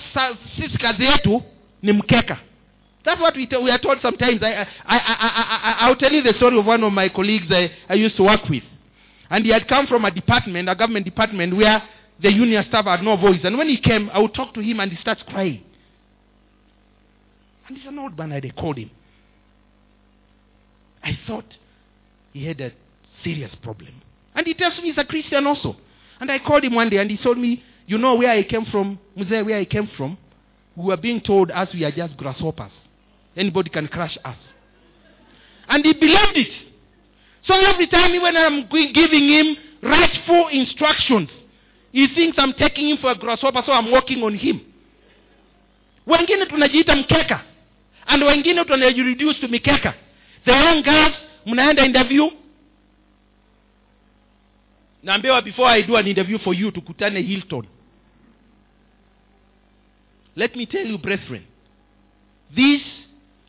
That's 3.05 3.21
what 3.21 3.37
we, 3.37 3.47
we 3.63 3.71
are 3.71 3.79
told 3.79 3.99
sometimes. 4.01 4.43
I, 4.43 4.53
I, 4.55 4.67
I, 4.87 4.97
I, 4.97 5.77
I, 5.81 5.89
will 5.89 5.97
tell 5.97 6.11
you 6.11 6.23
the 6.23 6.33
story 6.39 6.59
of 6.59 6.65
one 6.65 6.83
of 6.83 6.93
my 6.93 7.11
colleagues 7.11 7.47
I, 7.51 7.71
I 7.91 7.95
used 7.95 8.17
to 8.17 8.23
work 8.23 8.49
with. 8.49 8.65
And 9.29 9.45
he 9.45 9.53
had 9.53 9.69
come 9.69 9.87
from 9.87 10.07
a 10.07 10.11
department, 10.11 10.71
a 10.71 10.75
government 10.75 11.05
department, 11.05 11.55
where 11.55 11.83
the 12.23 12.33
union 12.33 12.65
staff 12.69 12.87
had 12.87 13.03
no 13.03 13.17
voice. 13.17 13.41
And 13.45 13.59
when 13.59 13.69
he 13.69 13.79
came, 13.79 14.09
I 14.11 14.21
would 14.21 14.33
talk 14.33 14.55
to 14.55 14.61
him 14.61 14.81
and 14.81 14.91
he 14.91 14.97
starts 15.03 15.23
crying. 15.29 15.63
And 17.69 17.77
he's 17.77 17.87
an 17.87 17.99
old 17.99 18.17
man, 18.17 18.33
I 18.33 18.41
they 18.41 18.51
called 18.51 18.79
him. 18.79 18.91
I 21.07 21.17
thought 21.25 21.45
he 22.33 22.45
had 22.45 22.61
a 22.61 22.73
serious 23.23 23.53
problem. 23.63 24.03
And 24.35 24.45
he 24.45 24.55
tells 24.55 24.77
me 24.79 24.89
he's 24.89 24.99
a 24.99 25.05
Christian 25.05 25.47
also. 25.47 25.77
And 26.19 26.33
I 26.33 26.41
called 26.41 26.65
him 26.65 26.75
one 26.75 26.91
day 26.91 26.97
and 26.97 27.09
he 27.09 27.17
told 27.17 27.39
me, 27.39 27.63
You 27.87 27.97
know 27.97 28.17
where 28.17 28.31
I 28.31 28.43
came 28.43 28.65
from, 28.65 28.99
Muzee, 29.17 29.47
where 29.47 29.59
I 29.59 29.65
came 29.65 29.89
from? 29.97 30.19
We 30.75 30.87
were 30.87 30.97
being 30.97 31.21
told 31.21 31.53
as 31.53 31.69
we 31.73 31.85
are 31.85 31.93
just 31.93 32.17
grasshoppers. 32.17 32.73
Anybody 33.37 33.71
can 33.71 33.87
crush 33.87 34.19
us. 34.25 34.37
And 35.69 35.85
he 35.85 35.93
believed 35.93 36.37
it. 36.37 36.53
So 37.47 37.55
every 37.55 37.87
time 37.87 38.21
when 38.21 38.37
I'm 38.37 38.69
giving 38.69 39.29
him 39.29 39.57
rightful 39.83 40.49
instructions, 40.49 41.29
he 41.93 42.09
thinks 42.15 42.37
I'm 42.37 42.53
taking 42.55 42.89
him 42.89 42.99
for 43.01 43.13
a 43.13 43.15
grasshopper, 43.15 43.63
so 43.65 43.73
I'm 43.73 43.93
working 43.93 44.23
on 44.25 44.35
him. 44.35 44.61
Wengine 46.07 46.47
tunajiita 46.47 46.97
mkeka. 46.97 47.41
And 48.07 48.23
wengine 48.23 48.65
tunajireduce 48.65 49.41
to 49.41 49.49
mikeka. 49.49 49.95
The 50.47 50.53
young 50.53 50.83
girls, 50.83 51.15
mnaenda 51.47 51.85
interview. 51.85 52.31
Naambiwa 55.03 55.43
before 55.43 55.67
I 55.69 55.83
do 55.83 55.97
an 55.97 56.07
interview 56.07 56.39
for 56.39 56.55
you, 56.55 56.71
tukutane 56.71 57.21
Hilton. 57.23 57.67
Let 60.37 60.55
me 60.55 60.67
tell 60.67 60.87
you, 60.87 60.99
brethren, 60.99 61.45
these 62.55 62.83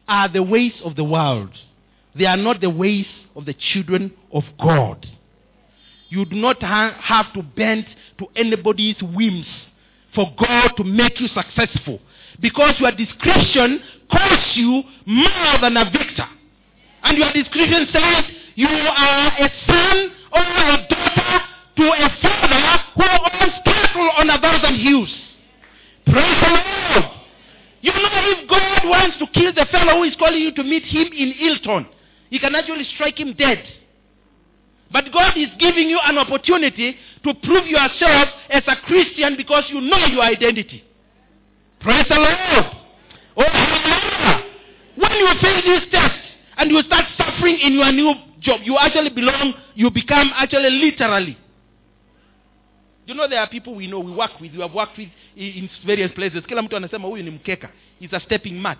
are 0.07 0.29
the 0.29 0.41
ways 0.41 0.73
of 0.83 0.95
the 0.95 1.03
world. 1.03 1.51
They 2.15 2.25
are 2.25 2.37
not 2.37 2.61
the 2.61 2.69
ways 2.69 3.05
of 3.35 3.45
the 3.45 3.53
children 3.53 4.11
of 4.31 4.43
God. 4.59 5.05
You 6.09 6.25
do 6.25 6.35
not 6.35 6.63
ha- 6.63 6.97
have 6.99 7.33
to 7.33 7.43
bend 7.43 7.85
to 8.17 8.25
anybody's 8.35 8.95
whims 9.01 9.45
for 10.15 10.33
God 10.39 10.71
to 10.77 10.83
make 10.83 11.19
you 11.19 11.27
successful. 11.27 11.99
Because 12.39 12.79
your 12.79 12.91
description 12.91 13.81
calls 14.09 14.55
you 14.55 14.83
more 15.05 15.59
than 15.61 15.77
a 15.77 15.85
victor. 15.91 16.27
And 17.07 17.17
your 17.17 17.31
description 17.31 17.87
says 17.93 18.23
you 18.55 18.67
are 18.67 19.31
a 19.39 19.49
son 19.65 20.11
or 20.33 20.41
a 20.43 20.87
daughter 20.89 21.39
to 21.77 21.83
a 21.83 22.09
father 22.21 22.83
who 22.95 23.03
owns 23.03 23.53
cattle 23.63 24.09
on 24.17 24.29
a 24.29 24.41
thousand 24.41 24.79
hills. 24.79 25.13
Praise 26.05 26.41
the 26.41 26.49
Lord. 26.49 27.11
You 27.79 27.93
know, 27.93 28.09
if 28.11 28.49
God 28.49 28.89
wants 28.89 29.17
to 29.19 29.27
kill 29.27 29.53
the 29.53 29.65
fellow 29.71 29.97
who 29.97 30.03
is 30.03 30.15
calling 30.19 30.41
you 30.41 30.51
to 30.53 30.63
meet 30.63 30.83
him 30.83 31.07
in 31.13 31.31
Hilton, 31.33 31.87
he 32.29 32.39
can 32.39 32.55
actually 32.55 32.83
strike 32.95 33.17
him 33.17 33.33
dead. 33.37 33.63
But 34.91 35.05
God 35.13 35.37
is 35.37 35.47
giving 35.59 35.89
you 35.89 35.99
an 36.03 36.17
opportunity 36.17 36.97
to 37.23 37.33
prove 37.35 37.67
yourself 37.67 38.29
as 38.49 38.63
a 38.67 38.75
Christian 38.85 39.37
because 39.37 39.63
you 39.69 39.79
know 39.79 40.05
your 40.07 40.23
identity. 40.23 40.83
Praise 41.79 42.05
the 42.09 42.15
Lord. 42.15 42.65
Oh, 43.37 43.43
hallelujah. 43.43 44.43
When 44.97 45.11
you 45.11 45.27
face 45.39 45.63
this 45.63 45.83
test 45.91 46.26
and 46.57 46.71
you 46.71 46.81
start 46.83 47.05
suffering 47.17 47.57
in 47.59 47.73
your 47.73 47.91
new 47.91 48.13
job. 48.41 48.61
You 48.63 48.77
actually 48.77 49.09
belong, 49.09 49.53
you 49.75 49.91
become 49.91 50.31
actually 50.35 50.69
literally. 50.69 51.37
You 53.05 53.13
know 53.13 53.27
there 53.27 53.39
are 53.39 53.47
people 53.47 53.73
we 53.75 53.87
know, 53.87 53.99
we 53.99 54.11
work 54.11 54.31
with, 54.41 54.51
we 54.51 54.59
have 54.59 54.73
worked 54.73 54.97
with 54.97 55.09
in 55.35 55.45
in 55.53 55.69
various 55.85 56.11
places. 56.11 56.43
Kila. 56.47 56.67
He's 57.99 58.13
a 58.13 58.19
stepping 58.19 58.61
mat. 58.61 58.79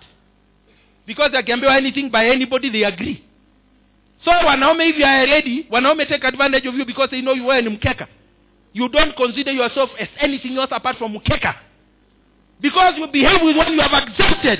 Because 1.05 1.31
akiambiwa 1.31 1.77
anything 1.77 2.09
by 2.11 2.27
anybody, 2.27 2.69
they 2.69 2.83
agree. 2.83 3.23
So 4.25 4.31
wanaume 4.31 4.89
if 4.89 4.97
you 4.97 5.05
are 5.05 5.25
ready, 5.25 5.67
wanaume 5.71 6.07
take 6.07 6.23
advantage 6.23 6.65
of 6.65 6.75
you 6.75 6.85
because 6.85 7.09
they 7.11 7.21
know 7.21 7.33
you 7.33 7.49
are 7.49 7.61
ni 7.61 7.69
mkeka. 7.69 8.07
You 8.73 8.89
don't 8.89 9.15
consider 9.15 9.51
yourself 9.51 9.89
as 9.99 10.09
anything 10.19 10.57
else 10.57 10.69
apart 10.71 10.97
from 10.97 11.13
mkeka. 11.13 11.55
Because 12.59 12.95
you 12.97 13.07
behave 13.07 13.41
with 13.43 13.55
what 13.55 13.71
you 13.71 13.79
have 13.79 13.93
accepted. 13.93 14.59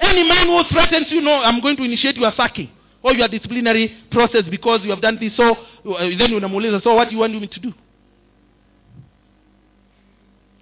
Any 0.00 0.28
man 0.28 0.46
who 0.46 0.62
threatens 0.70 1.06
you, 1.10 1.20
no, 1.20 1.32
I'm 1.32 1.60
going 1.60 1.76
to 1.76 1.82
initiate 1.82 2.16
your 2.16 2.32
sacking 2.36 2.70
or 3.02 3.14
your 3.14 3.28
disciplinary 3.28 3.96
process 4.10 4.42
because 4.50 4.80
you 4.84 4.90
have 4.90 5.00
done 5.00 5.18
this. 5.20 5.32
So 5.36 5.52
uh, 5.52 6.00
then 6.18 6.30
unamuuliza, 6.30 6.82
so 6.82 6.94
what 6.94 7.08
do 7.08 7.14
you 7.14 7.20
want 7.20 7.32
me 7.40 7.46
to 7.46 7.60
do? 7.60 7.72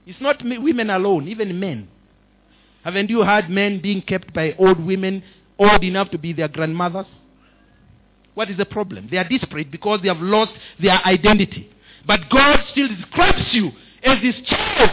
It's 0.07 0.21
not 0.21 0.43
women 0.43 0.91
alone, 0.91 1.29
even 1.29 1.59
men. 1.59 1.89
Haven't 2.85 3.11
you 3.11 3.23
heard 3.23 3.51
men 3.51 3.81
being 3.83 4.01
kept 4.01 4.33
by 4.33 4.55
old 4.59 4.85
women, 4.85 5.23
old 5.59 5.83
enough 5.83 6.11
to 6.11 6.19
be 6.19 6.33
their 6.33 6.49
grandmothers? 6.49 7.07
What 8.35 8.49
is 8.51 8.57
the 8.57 8.67
problem? 8.67 9.09
They 9.11 9.17
are 9.17 9.29
desperate 9.29 9.71
because 9.71 10.01
they 10.03 10.09
have 10.09 10.21
lost 10.21 10.53
their 10.81 11.05
identity. 11.05 11.71
But 12.07 12.21
God 12.31 12.61
still 12.71 12.89
describes 12.89 13.43
you 13.53 13.73
as 14.05 14.23
his 14.23 14.35
child. 14.47 14.91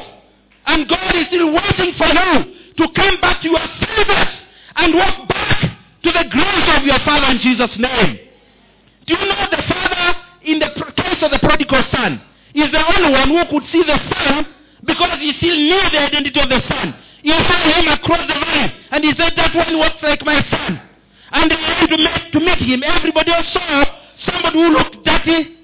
And 0.66 0.90
God 0.90 1.16
is 1.16 1.28
still 1.28 1.54
waiting 1.54 1.94
for 1.98 2.08
you 2.08 2.63
to 2.78 2.88
come 2.96 3.22
back 3.22 3.42
to 3.42 3.50
your 3.50 3.60
fathers 3.60 4.34
and 4.76 4.94
walk 4.96 5.28
back 5.28 5.60
to 6.04 6.10
the 6.12 6.26
grace 6.30 6.70
of 6.78 6.84
your 6.84 7.00
father 7.06 7.32
in 7.32 7.40
Jesus' 7.40 7.76
name. 7.78 8.20
Do 9.06 9.14
you 9.14 9.26
know 9.26 9.48
the 9.52 9.64
father 9.68 10.20
in 10.44 10.60
the 10.60 10.70
case 10.96 11.22
of 11.22 11.32
the 11.32 11.40
prodigal 11.40 11.84
son 11.92 12.22
is 12.56 12.72
the 12.72 12.84
only 12.84 13.12
one 13.12 13.30
who 13.30 13.42
could 13.50 13.70
see 13.72 13.84
the 13.84 13.98
son 13.98 14.46
because 14.86 15.20
he 15.20 15.34
still 15.38 15.56
knew 15.56 15.82
the 15.92 16.00
identity 16.00 16.40
of 16.40 16.50
the 16.50 16.62
son. 16.68 16.94
He 17.24 17.32
saw 17.32 17.60
him 17.72 17.88
across 17.88 18.28
the 18.28 18.36
valley 18.36 18.74
and 18.92 19.04
he 19.04 19.12
said, 19.16 19.34
That 19.36 19.56
one 19.56 19.78
walks 19.78 20.04
like 20.04 20.24
my 20.26 20.44
son. 20.52 20.82
And 21.32 21.50
they 21.50 21.56
went 21.56 21.90
to 21.90 21.98
meet, 21.98 22.32
to 22.34 22.40
meet 22.40 22.62
him. 22.62 22.84
Everybody 22.84 23.32
else 23.32 23.48
saw 23.54 23.86
somebody 24.28 24.60
who 24.60 24.70
looked 24.70 25.04
dirty, 25.04 25.58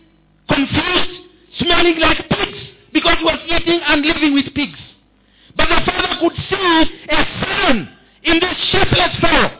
confused, 0.48 1.16
smelling 1.60 2.00
like 2.00 2.18
pigs 2.30 2.58
because 2.94 3.18
he 3.20 3.26
was 3.26 3.40
eating 3.46 3.82
and 3.86 4.02
living 4.02 4.34
with 4.34 4.54
pigs. 4.56 4.80
But 5.56 5.68
the 5.70 5.82
father 5.86 6.16
could 6.20 6.36
see 6.50 6.84
a 7.10 7.26
son 7.42 7.90
in 8.24 8.40
this 8.40 8.58
shapeless 8.72 9.16
fellow. 9.22 9.52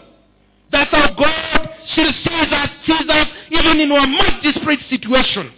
That's 0.72 0.92
how 0.92 1.14
God 1.14 1.70
still 1.92 2.12
sees 2.24 2.52
us, 2.54 2.70
sees 2.86 3.10
us 3.10 3.28
even 3.52 3.80
in 3.80 3.92
our 3.92 4.08
most 4.08 4.44
desperate 4.44 4.80
situations. 4.90 5.52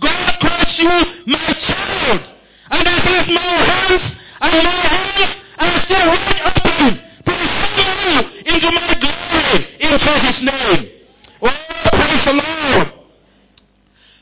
God 0.00 0.34
calls 0.40 0.74
you 0.78 0.90
my 1.26 1.52
child. 1.66 2.20
And 2.70 2.88
I 2.88 2.96
says 3.04 3.26
my 3.34 3.40
hands 3.40 4.02
and 4.40 4.64
my 4.64 4.70
hands 4.70 5.36
are 5.58 5.84
still 5.84 6.06
wide 6.08 6.40
open 6.46 7.00
to 7.26 7.32
receive 7.32 7.98
you 8.04 8.54
into 8.54 8.70
my 8.72 8.94
glory 9.00 9.66
in 9.80 9.98
Jesus' 9.98 10.42
name. 10.42 10.90
Oh, 11.42 11.50
praise 11.92 12.24
the 12.24 12.32
Lord. 12.32 12.92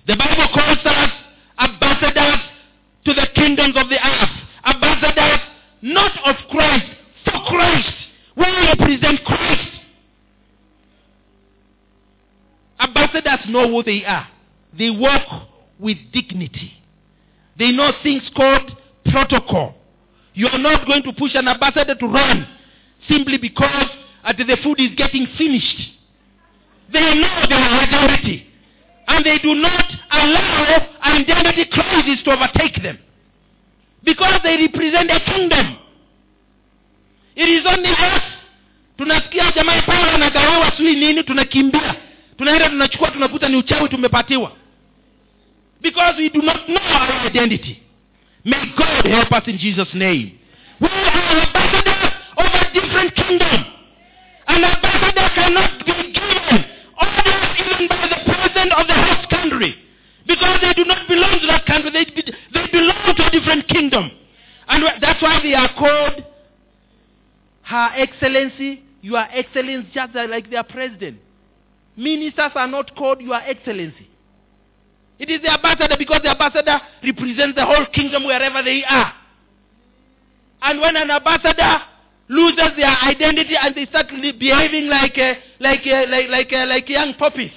The 0.06 0.16
Bible 0.16 0.48
calls 0.52 0.78
us 0.84 1.10
ambassadors 1.58 2.40
to 3.06 3.14
the 3.14 3.26
kingdoms 3.34 3.76
of 3.76 3.88
the 3.88 3.96
earth. 3.96 4.23
Not 5.84 6.12
of 6.24 6.36
Christ, 6.48 6.86
for 7.26 7.44
Christ. 7.46 7.92
We 8.38 8.46
represent 8.46 9.22
Christ. 9.22 9.68
Ambassadors 12.80 13.40
know 13.50 13.68
who 13.68 13.82
they 13.82 14.02
are. 14.02 14.26
They 14.78 14.88
walk 14.88 15.46
with 15.78 15.98
dignity. 16.10 16.72
They 17.58 17.70
know 17.70 17.92
things 18.02 18.22
called 18.34 18.72
protocol. 19.12 19.74
You 20.32 20.48
are 20.48 20.58
not 20.58 20.86
going 20.86 21.02
to 21.02 21.12
push 21.12 21.32
an 21.34 21.48
ambassador 21.48 21.94
to 21.94 22.06
run 22.06 22.48
simply 23.06 23.36
because 23.36 23.86
the 24.38 24.56
food 24.64 24.80
is 24.80 24.96
getting 24.96 25.26
finished. 25.36 25.92
They 26.94 27.14
know 27.14 27.44
their 27.46 27.58
identity. 27.58 28.46
And 29.06 29.22
they 29.22 29.36
do 29.38 29.54
not 29.54 29.84
allow 30.10 30.88
identity 31.02 31.66
crisis 31.70 32.24
to 32.24 32.30
overtake 32.30 32.82
them. 32.82 32.98
Because 34.04 34.40
they 34.42 34.56
represent 34.56 35.10
a 35.10 35.20
kingdom. 35.20 35.76
It 37.36 37.48
is 37.48 37.66
only 37.66 37.90
us. 37.90 38.22
Tunasikia 38.98 39.52
jamaa 39.52 39.82
pale 39.82 40.10
anagawiwa 40.10 40.72
sijui 40.76 40.96
nini, 40.96 41.22
tunakimbia. 41.22 41.94
Tunaenda 42.38 42.68
tunachukua 42.68 43.10
tunakuta 43.10 43.48
ni 43.48 43.56
uchawi 43.56 43.88
tumepatiwa. 43.88 44.52
Because 45.80 46.22
we 46.22 46.28
do 46.28 46.42
not 46.42 46.66
know 46.66 46.82
our 46.82 47.26
identity. 47.26 47.82
May 48.44 48.66
God 48.76 49.06
help 49.06 49.32
us 49.32 49.48
in 49.48 49.58
Jesus' 49.58 49.94
name. 49.94 50.32
We 50.80 50.88
are 50.88 51.40
ambassadors 51.40 52.12
of 52.36 52.46
a 52.46 52.72
different 52.72 53.14
kingdom. 53.14 53.64
An 54.46 54.64
ambassador 54.64 55.30
cannot 55.34 55.84
be 55.84 55.92
given 56.12 56.64
orders 57.00 57.60
even 57.60 57.88
by 57.88 58.08
the 58.08 58.20
president 58.24 58.72
of 58.72 58.86
the 58.86 58.94
host 58.94 59.30
country. 59.30 59.74
Because 60.26 60.60
they 60.60 60.74
do 60.74 60.84
not 60.84 61.08
belong 61.08 61.40
to 61.40 61.46
that 61.46 61.66
country. 61.66 61.90
They, 61.90 62.04
kingdom. 63.62 64.10
And 64.68 64.84
that's 65.00 65.22
why 65.22 65.40
they 65.42 65.54
are 65.54 65.70
called 65.78 66.24
Her 67.62 67.90
Excellency, 67.96 68.82
Your 69.02 69.24
Excellency, 69.30 69.90
just 69.92 70.14
like 70.14 70.50
their 70.50 70.64
president. 70.64 71.18
Ministers 71.96 72.52
are 72.54 72.66
not 72.66 72.94
called 72.96 73.20
Your 73.20 73.40
Excellency. 73.40 74.08
It 75.18 75.30
is 75.30 75.42
the 75.42 75.52
ambassador 75.52 75.96
because 75.96 76.20
the 76.22 76.30
ambassador 76.30 76.80
represents 77.02 77.54
the 77.54 77.64
whole 77.64 77.86
kingdom 77.86 78.24
wherever 78.24 78.62
they 78.62 78.84
are. 78.84 79.12
And 80.62 80.80
when 80.80 80.96
an 80.96 81.10
ambassador 81.10 81.82
loses 82.28 82.76
their 82.76 82.96
identity 83.02 83.54
and 83.60 83.74
they 83.74 83.86
start 83.86 84.08
behaving 84.08 84.88
like, 84.88 85.16
a, 85.18 85.38
like, 85.60 85.86
uh, 85.86 86.06
like, 86.08 86.28
like, 86.28 86.52
uh, 86.52 86.66
like 86.66 86.88
young 86.88 87.14
puppies, 87.14 87.52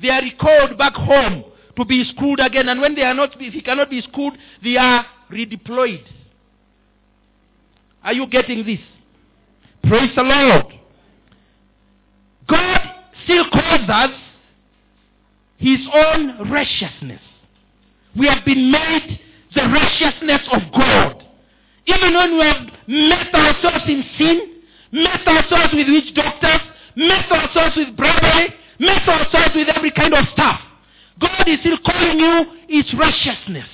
they 0.00 0.08
are 0.08 0.22
recalled 0.22 0.78
back 0.78 0.94
home 0.94 1.44
to 1.76 1.84
be 1.84 2.04
schooled 2.14 2.40
again. 2.40 2.68
And 2.68 2.80
when 2.80 2.94
they 2.94 3.02
are 3.02 3.14
not, 3.14 3.40
if 3.40 3.52
he 3.52 3.60
cannot 3.60 3.90
be 3.90 4.00
schooled, 4.02 4.34
they 4.62 4.76
are 4.76 5.06
redeployed. 5.30 6.04
Are 8.02 8.12
you 8.12 8.26
getting 8.26 8.64
this? 8.66 8.80
Praise 9.84 10.10
the 10.14 10.22
Lord. 10.22 10.66
God 12.48 12.80
still 13.24 13.44
calls 13.50 13.88
us 13.88 14.10
his 15.58 15.78
own 15.92 16.50
righteousness. 16.50 17.20
We 18.18 18.26
have 18.26 18.44
been 18.44 18.70
made 18.70 19.20
the 19.54 19.62
righteousness 19.62 20.42
of 20.52 20.60
God. 20.72 21.24
Even 21.86 22.14
when 22.14 22.38
we 22.38 22.44
have 22.44 22.66
met 22.88 23.34
ourselves 23.34 23.84
in 23.88 24.04
sin, 24.18 24.62
met 24.92 25.26
ourselves 25.26 25.74
with 25.74 25.86
witch 25.88 26.14
doctors, 26.14 26.60
met 26.96 27.30
ourselves 27.30 27.76
with 27.76 27.96
bribery, 27.96 28.54
met 28.78 29.08
ourselves 29.08 29.54
with 29.54 29.68
every 29.68 29.90
kind 29.92 30.14
of 30.14 30.24
stuff. 30.32 30.60
God 31.20 31.48
is 31.48 31.60
still 31.60 31.78
calling 31.84 32.18
you 32.18 32.44
his 32.68 32.92
righteousness. 32.94 33.68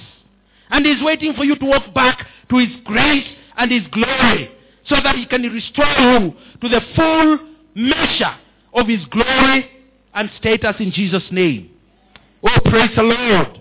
And 0.70 0.86
is 0.86 1.02
waiting 1.02 1.32
for 1.34 1.44
you 1.44 1.56
to 1.56 1.64
walk 1.64 1.94
back 1.94 2.26
to 2.50 2.58
his 2.58 2.68
grace 2.84 3.26
and 3.56 3.70
his 3.70 3.86
glory 3.90 4.50
so 4.86 4.96
that 5.02 5.16
he 5.16 5.26
can 5.26 5.42
restore 5.42 5.86
you 5.86 6.34
to 6.60 6.68
the 6.68 6.80
full 6.94 7.38
measure 7.74 8.36
of 8.74 8.86
his 8.86 9.04
glory 9.06 9.70
and 10.14 10.30
status 10.38 10.76
in 10.78 10.92
Jesus' 10.92 11.24
name. 11.30 11.70
Oh, 12.42 12.60
praise 12.64 12.90
the 12.96 13.02
Lord. 13.02 13.60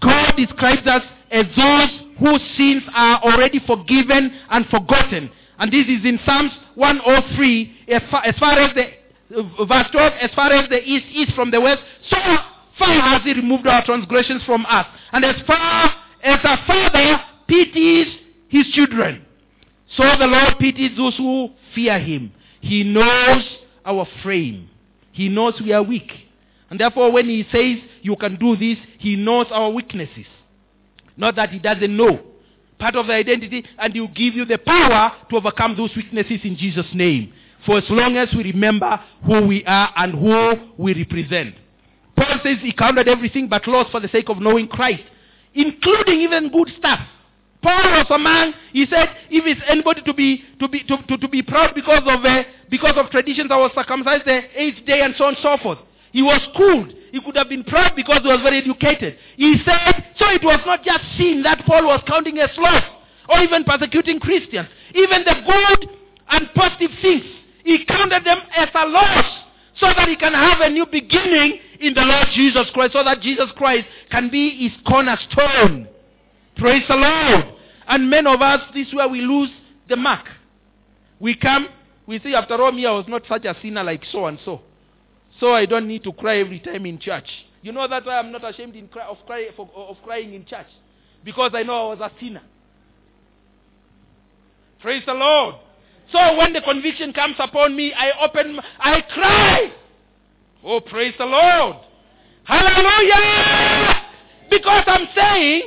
God 0.00 0.34
describes 0.36 0.86
us 0.86 1.02
as 1.30 1.46
those 1.56 1.88
whose 2.18 2.40
sins 2.56 2.82
are 2.94 3.22
already 3.22 3.60
forgiven 3.66 4.32
and 4.50 4.66
forgotten. 4.66 5.30
And 5.58 5.72
this 5.72 5.86
is 5.86 6.04
in 6.04 6.18
Psalms 6.24 6.52
103, 6.74 7.76
as 7.88 8.02
far 8.10 8.58
as, 8.58 8.74
the, 8.74 8.86
verse 9.30 9.86
12, 9.92 10.12
as 10.20 10.30
far 10.34 10.52
as 10.52 10.68
the 10.68 10.82
east 10.82 11.06
is 11.14 11.34
from 11.34 11.50
the 11.50 11.60
west, 11.60 11.82
so 12.08 12.16
far 12.78 13.00
has 13.00 13.22
he 13.22 13.32
removed 13.34 13.66
our 13.66 13.84
transgressions 13.84 14.42
from 14.44 14.66
us. 14.66 14.86
And 15.12 15.24
as 15.24 15.36
far 15.46 15.94
as 16.22 16.40
a 16.42 16.66
father 16.66 17.20
pities 17.46 18.06
his 18.48 18.66
children, 18.72 19.24
so 19.96 20.04
the 20.18 20.26
Lord 20.26 20.58
pities 20.58 20.96
those 20.96 21.16
who 21.16 21.50
fear 21.74 21.98
him. 21.98 22.32
He 22.60 22.84
knows 22.84 23.42
our 23.84 24.06
frame. 24.22 24.68
He 25.12 25.28
knows 25.28 25.54
we 25.60 25.72
are 25.72 25.82
weak. 25.82 26.10
And 26.68 26.78
therefore, 26.78 27.10
when 27.10 27.28
he 27.28 27.44
says 27.50 27.78
you 28.02 28.14
can 28.16 28.36
do 28.36 28.56
this, 28.56 28.78
he 28.98 29.16
knows 29.16 29.46
our 29.50 29.70
weaknesses. 29.70 30.26
Not 31.16 31.36
that 31.36 31.50
he 31.50 31.58
doesn't 31.58 31.96
know. 31.96 32.20
Part 32.78 32.96
of 32.96 33.08
the 33.08 33.12
identity, 33.12 33.64
and 33.78 33.92
he 33.92 34.00
will 34.00 34.08
give 34.08 34.34
you 34.34 34.44
the 34.44 34.58
power 34.58 35.12
to 35.28 35.36
overcome 35.36 35.76
those 35.76 35.94
weaknesses 35.96 36.40
in 36.44 36.56
Jesus' 36.56 36.86
name. 36.94 37.32
For 37.66 37.78
as 37.78 37.84
long 37.90 38.16
as 38.16 38.28
we 38.34 38.44
remember 38.44 38.98
who 39.24 39.46
we 39.46 39.64
are 39.64 39.92
and 39.96 40.12
who 40.12 40.82
we 40.82 40.94
represent. 40.94 41.54
Paul 42.16 42.40
says 42.42 42.58
he 42.60 42.72
counted 42.72 43.08
everything 43.08 43.48
but 43.48 43.66
loss 43.66 43.90
for 43.90 44.00
the 44.00 44.08
sake 44.08 44.28
of 44.28 44.38
knowing 44.38 44.68
Christ, 44.68 45.02
including 45.54 46.20
even 46.20 46.50
good 46.50 46.70
stuff. 46.78 47.00
Paul 47.62 47.82
was 47.82 48.06
a 48.10 48.18
man, 48.18 48.54
he 48.72 48.86
said, 48.86 49.08
if 49.30 49.44
it's 49.44 49.60
anybody 49.68 50.00
to 50.02 50.14
be 50.14 50.42
to 50.58 50.68
be 50.68 50.82
to, 50.84 50.96
to, 51.08 51.18
to 51.18 51.28
be 51.28 51.42
proud 51.42 51.74
because 51.74 52.02
of 52.06 52.24
uh, 52.24 52.42
because 52.70 52.94
of 52.96 53.10
traditions, 53.10 53.50
I 53.50 53.56
was 53.56 53.70
circumcised 53.74 54.24
the 54.24 54.40
eighth 54.54 54.86
day 54.86 55.02
and 55.02 55.14
so 55.16 55.24
on 55.24 55.34
and 55.34 55.42
so 55.42 55.58
forth. 55.62 55.78
He 56.12 56.22
was 56.22 56.40
schooled. 56.54 56.92
He 57.12 57.20
could 57.20 57.36
have 57.36 57.48
been 57.48 57.64
proud 57.64 57.94
because 57.96 58.20
he 58.22 58.28
was 58.28 58.40
very 58.42 58.58
educated. 58.58 59.16
He 59.36 59.56
said, 59.64 60.14
so 60.18 60.28
it 60.30 60.42
was 60.42 60.60
not 60.64 60.84
just 60.84 61.04
sin 61.18 61.42
that 61.42 61.64
Paul 61.66 61.86
was 61.86 62.02
counting 62.06 62.38
as 62.38 62.50
loss 62.56 62.84
or 63.28 63.40
even 63.40 63.64
persecuting 63.64 64.20
Christians. 64.20 64.68
Even 64.94 65.24
the 65.24 65.34
good 65.46 65.90
and 66.30 66.48
positive 66.54 66.90
things, 67.02 67.24
he 67.64 67.84
counted 67.84 68.24
them 68.24 68.38
as 68.56 68.68
a 68.74 68.86
loss 68.86 69.26
so 69.78 69.86
that 69.96 70.08
he 70.08 70.16
can 70.16 70.32
have 70.32 70.60
a 70.60 70.70
new 70.70 70.86
beginning 70.86 71.58
in 71.80 71.94
the 71.94 72.02
Lord 72.02 72.26
Jesus 72.34 72.66
Christ, 72.72 72.92
so 72.92 73.02
that 73.02 73.20
Jesus 73.20 73.48
Christ 73.56 73.86
can 74.10 74.30
be 74.30 74.68
his 74.68 74.72
cornerstone. 74.86 75.88
Praise 76.56 76.82
the 76.88 76.96
Lord. 76.96 77.54
And 77.88 78.10
many 78.10 78.32
of 78.32 78.40
us, 78.40 78.60
this 78.74 78.88
is 78.88 78.94
where 78.94 79.08
we 79.08 79.22
lose 79.22 79.50
the 79.88 79.96
mark. 79.96 80.26
We 81.18 81.34
come, 81.34 81.68
we 82.06 82.18
say, 82.20 82.34
after 82.34 82.60
all, 82.62 82.72
me, 82.72 82.86
I 82.86 82.92
was 82.92 83.06
not 83.08 83.22
such 83.28 83.44
a 83.44 83.56
sinner 83.62 83.82
like 83.82 84.04
so 84.12 84.26
and 84.26 84.38
so. 84.44 84.60
So 85.38 85.54
I 85.54 85.66
don't 85.66 85.88
need 85.88 86.04
to 86.04 86.12
cry 86.12 86.38
every 86.38 86.60
time 86.60 86.84
in 86.86 86.98
church. 86.98 87.28
You 87.62 87.72
know 87.72 87.86
that 87.88 88.06
I'm 88.08 88.30
not 88.30 88.48
ashamed 88.48 88.74
cry, 88.90 89.06
of, 89.06 89.18
cry, 89.26 89.48
of 89.56 89.96
crying 90.04 90.34
in 90.34 90.44
church. 90.44 90.66
Because 91.24 91.52
I 91.54 91.62
know 91.62 91.90
I 91.90 91.94
was 91.94 92.00
a 92.00 92.10
sinner. 92.20 92.42
Praise 94.80 95.02
the 95.06 95.14
Lord. 95.14 95.56
So 96.12 96.36
when 96.36 96.52
the 96.52 96.60
conviction 96.60 97.12
comes 97.12 97.36
upon 97.38 97.76
me, 97.76 97.92
I 97.92 98.10
open, 98.24 98.58
I 98.78 99.00
cry. 99.02 99.72
Oh, 100.64 100.80
praise 100.80 101.14
the 101.18 101.24
Lord. 101.24 101.76
Hallelujah! 102.44 104.02
Because 104.50 104.84
I'm 104.86 105.06
saying, 105.14 105.62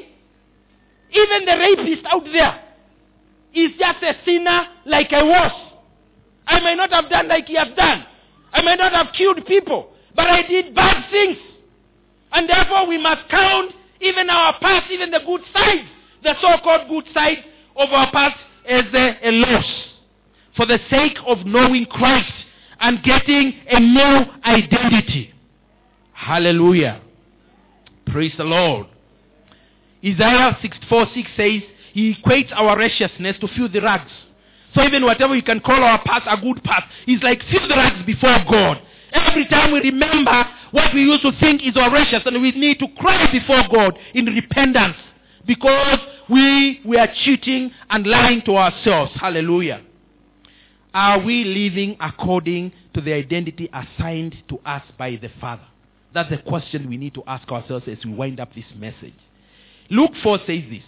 even 1.11 1.45
the 1.45 1.57
rapist 1.57 2.05
out 2.11 2.25
there 2.25 2.61
is 3.53 3.71
just 3.79 4.03
a 4.03 4.15
sinner 4.25 4.67
like 4.85 5.13
I 5.13 5.23
was. 5.23 5.51
I 6.45 6.59
may 6.59 6.75
not 6.75 6.91
have 6.91 7.09
done 7.09 7.29
like 7.29 7.45
he 7.45 7.55
has 7.55 7.69
done. 7.77 8.05
I 8.51 8.61
may 8.61 8.75
not 8.75 8.91
have 8.91 9.13
killed 9.17 9.45
people, 9.45 9.93
but 10.15 10.27
I 10.27 10.45
did 10.45 10.75
bad 10.75 11.09
things. 11.09 11.37
And 12.33 12.49
therefore 12.49 12.87
we 12.87 12.97
must 12.97 13.29
count 13.29 13.71
even 14.01 14.29
our 14.29 14.59
past, 14.59 14.91
even 14.91 15.09
the 15.11 15.21
good 15.25 15.41
side, 15.53 15.85
the 16.21 16.33
so-called 16.41 16.89
good 16.89 17.05
side 17.13 17.37
of 17.77 17.89
our 17.91 18.11
past 18.11 18.37
as 18.67 18.85
a, 18.93 19.29
a 19.29 19.31
loss 19.31 19.92
for 20.55 20.65
the 20.65 20.79
sake 20.89 21.17
of 21.25 21.45
knowing 21.45 21.85
Christ 21.85 22.31
and 22.79 23.01
getting 23.03 23.53
a 23.69 23.79
new 23.79 24.25
identity. 24.45 25.33
Hallelujah. 26.13 27.01
Praise 28.07 28.33
the 28.37 28.43
Lord. 28.43 28.87
Isaiah 30.05 30.57
64 30.61 31.07
6 31.13 31.29
says, 31.37 31.61
He 31.93 32.15
equates 32.15 32.51
our 32.53 32.77
righteousness 32.77 33.37
to 33.39 33.47
filthy 33.47 33.79
rags. 33.79 34.11
So 34.75 34.83
even 34.83 35.05
whatever 35.05 35.35
you 35.35 35.43
can 35.43 35.59
call 35.59 35.83
our 35.83 36.01
past 36.03 36.25
a 36.29 36.39
good 36.41 36.63
past, 36.63 36.87
is 37.07 37.21
like 37.23 37.41
filthy 37.51 37.73
rags 37.73 38.05
before 38.05 38.43
God. 38.49 38.81
Every 39.13 39.45
time 39.47 39.71
we 39.71 39.79
remember 39.79 40.45
what 40.71 40.93
we 40.93 41.01
used 41.01 41.21
to 41.21 41.31
think 41.39 41.61
is 41.63 41.77
our 41.77 41.91
righteous, 41.91 42.23
and 42.25 42.41
we 42.41 42.51
need 42.51 42.79
to 42.79 42.87
cry 42.97 43.31
before 43.31 43.61
God 43.71 43.97
in 44.13 44.25
repentance 44.25 44.97
because 45.45 45.99
we 46.29 46.81
were 46.83 47.07
cheating 47.23 47.71
and 47.89 48.07
lying 48.07 48.41
to 48.45 48.57
ourselves. 48.57 49.11
Hallelujah. 49.15 49.81
Are 50.93 51.19
we 51.19 51.43
living 51.43 51.97
according 51.99 52.71
to 52.93 53.01
the 53.01 53.13
identity 53.13 53.69
assigned 53.73 54.35
to 54.49 54.59
us 54.59 54.83
by 54.97 55.17
the 55.21 55.29
Father? 55.41 55.65
That's 56.13 56.29
the 56.29 56.37
question 56.37 56.87
we 56.87 56.97
need 56.97 57.15
to 57.15 57.23
ask 57.25 57.51
ourselves 57.51 57.85
as 57.87 57.97
we 58.05 58.13
wind 58.13 58.39
up 58.39 58.53
this 58.53 58.65
message. 58.75 59.15
Luke 59.89 60.11
4 60.21 60.39
says 60.45 60.63
this. 60.69 60.83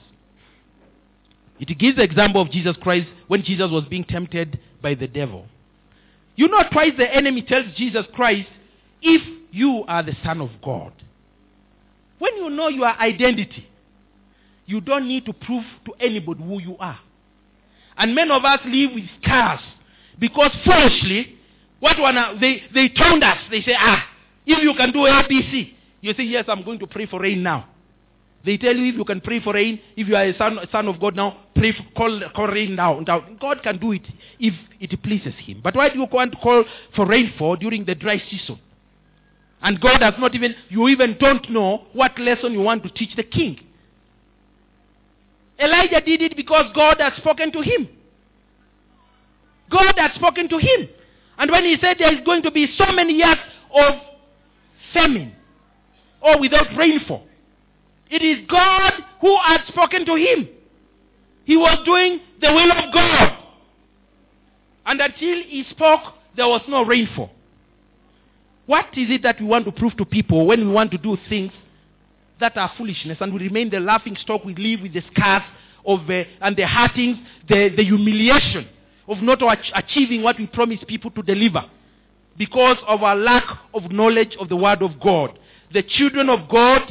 It 1.59 1.77
gives 1.79 1.95
the 1.97 2.03
example 2.03 2.41
of 2.41 2.51
Jesus 2.51 2.75
Christ 2.81 3.07
when 3.27 3.43
Jesus 3.43 3.71
was 3.71 3.85
being 3.85 4.03
tempted 4.03 4.59
by 4.81 4.93
the 4.93 5.07
devil. 5.07 5.45
You 6.35 6.49
know, 6.49 6.61
twice 6.71 6.91
the 6.97 7.11
enemy 7.11 7.41
tells 7.41 7.65
Jesus 7.75 8.05
Christ, 8.13 8.47
if 9.01 9.21
you 9.51 9.85
are 9.87 10.03
the 10.03 10.15
Son 10.23 10.41
of 10.41 10.49
God. 10.63 10.91
When 12.19 12.35
you 12.37 12.49
know 12.49 12.67
your 12.67 12.87
identity, 12.87 13.67
you 14.65 14.81
don't 14.81 15.07
need 15.07 15.25
to 15.25 15.33
prove 15.33 15.63
to 15.85 15.93
anybody 15.99 16.43
who 16.43 16.61
you 16.61 16.77
are. 16.77 16.99
And 17.97 18.13
many 18.13 18.31
of 18.31 18.43
us 18.43 18.59
live 18.65 18.91
with 18.93 19.05
scars 19.21 19.61
because 20.20 20.51
foolishly, 20.66 21.38
what 21.80 21.99
one 21.99 22.16
they, 22.39 22.63
they 22.74 22.89
told 22.89 23.22
us, 23.24 23.38
they 23.51 23.61
say, 23.61 23.76
ah, 23.78 24.03
if 24.45 24.63
you 24.63 24.74
can 24.76 24.91
do 24.91 24.99
ABC, 24.99 25.74
you 26.01 26.13
say, 26.13 26.24
yes, 26.24 26.45
I'm 26.47 26.63
going 26.63 26.80
to 26.80 26.88
pray 26.88 27.05
for 27.05 27.20
rain 27.20 27.43
now. 27.43 27.68
They 28.45 28.57
tell 28.57 28.76
you 28.76 28.86
if 28.91 28.95
you 28.95 29.05
can 29.05 29.22
pray 29.22 29.41
for 29.41 29.53
rain, 29.53 29.80
if 29.97 30.07
you 30.07 30.16
are 30.16 30.24
a 30.24 30.38
son, 30.38 30.59
son 30.72 30.88
of 30.88 30.99
God 30.99 31.16
now, 31.16 31.45
pray 31.55 31.72
for, 31.72 31.84
call, 31.97 32.22
call 32.36 32.47
rain 32.47 32.76
now. 32.76 33.01
God 33.01 33.63
can 33.63 33.80
do 33.80 33.91
it 33.91 34.03
if 34.39 34.53
it 34.80 35.01
pleases 35.01 35.34
him. 35.39 35.61
But 35.63 35.76
why 35.76 35.89
do 35.89 35.97
you 35.97 36.05
want 36.11 36.32
to 36.34 36.38
call 36.38 36.63
for 36.95 37.07
rainfall 37.07 37.55
during 37.55 37.86
the 37.86 37.95
dry 37.95 38.22
season? 38.30 38.59
And 39.61 39.82
God 39.82 40.01
has 40.01 40.13
not 40.20 40.36
even, 40.36 40.53
you 40.70 40.88
even 40.89 41.18
don't 41.20 41.49
know 41.49 41.86
what 41.93 42.20
lesson 42.20 42.53
you 42.53 42.61
want 42.61 42.84
to 42.84 42.89
teach 42.89 43.16
the 43.16 43.24
king. 43.24 43.59
Elijah 45.59 46.01
did 46.01 46.22
it 46.22 46.36
because 46.36 46.66
God 46.76 46.97
has 46.99 47.13
spoken 47.18 47.51
to 47.51 47.61
him. 47.61 47.89
God 49.72 49.93
had 49.97 50.13
spoken 50.16 50.49
to 50.49 50.57
him. 50.57 50.89
And 51.38 51.51
when 51.51 51.63
he 51.63 51.78
said 51.82 51.97
there 51.99 52.13
is 52.13 52.22
going 52.26 52.43
to 52.43 52.51
be 52.51 52.68
so 52.78 52.91
many 52.91 53.13
years 53.13 53.38
of 53.74 53.95
famine 54.93 55.34
or 56.22 56.39
without 56.39 56.68
rainfall, 56.78 57.24
it 58.09 58.22
is 58.22 58.45
God 58.49 58.93
who 59.22 59.36
had 59.45 59.61
spoken 59.68 60.05
to 60.05 60.16
him. 60.16 60.47
He 61.45 61.57
was 61.57 61.80
doing 61.86 62.20
the 62.41 62.51
will 62.51 62.72
of 62.72 62.93
God. 62.93 63.38
And 64.86 65.01
until 65.01 65.43
he 65.43 65.66
spoke, 65.70 66.13
there 66.36 66.47
was 66.47 66.61
no 66.68 66.86
rainfall. 66.86 67.32
What 68.66 68.86
is 68.97 69.09
it 69.09 69.24
that 69.24 69.39
we 69.39 69.47
want 69.47 69.66
to 69.66 69.72
prove 69.72 69.95
to 69.97 70.05
people 70.05 70.47
when 70.47 70.68
we 70.68 70.72
want 70.72 70.91
to 70.91 70.97
do 70.97 71.18
things 71.30 71.51
that 72.39 72.57
are 72.57 72.72
foolishness 72.78 73.18
and 73.22 73.34
we 73.34 73.39
remain 73.41 73.70
the 73.70 73.80
laughing 73.80 74.18
stock, 74.20 74.43
we 74.43 74.55
live 74.55 74.82
with 74.82 74.93
the 74.93 75.03
scars 75.13 75.43
of 75.86 75.99
and 76.09 76.57
the 76.57 76.68
hurtings, 76.68 77.18
the, 77.47 77.70
the 77.76 77.84
humiliation 77.84 78.68
of 79.07 79.21
not 79.21 79.41
achieving 79.73 80.23
what 80.23 80.37
we 80.37 80.47
promise 80.47 80.79
people 80.87 81.11
to 81.11 81.21
deliver 81.21 81.63
because 82.37 82.77
of 82.87 83.03
our 83.03 83.15
lack 83.15 83.45
of 83.73 83.91
knowledge 83.91 84.35
of 84.39 84.49
the 84.49 84.55
Word 84.55 84.81
of 84.81 84.99
God. 84.99 85.37
The 85.73 85.83
children 85.83 86.29
of 86.29 86.49
God, 86.49 86.81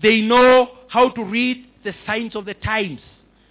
they 0.00 0.20
know 0.20 0.68
how 0.88 1.10
to 1.10 1.24
read 1.24 1.66
the 1.84 1.94
signs 2.06 2.36
of 2.36 2.44
the 2.44 2.54
times. 2.54 3.00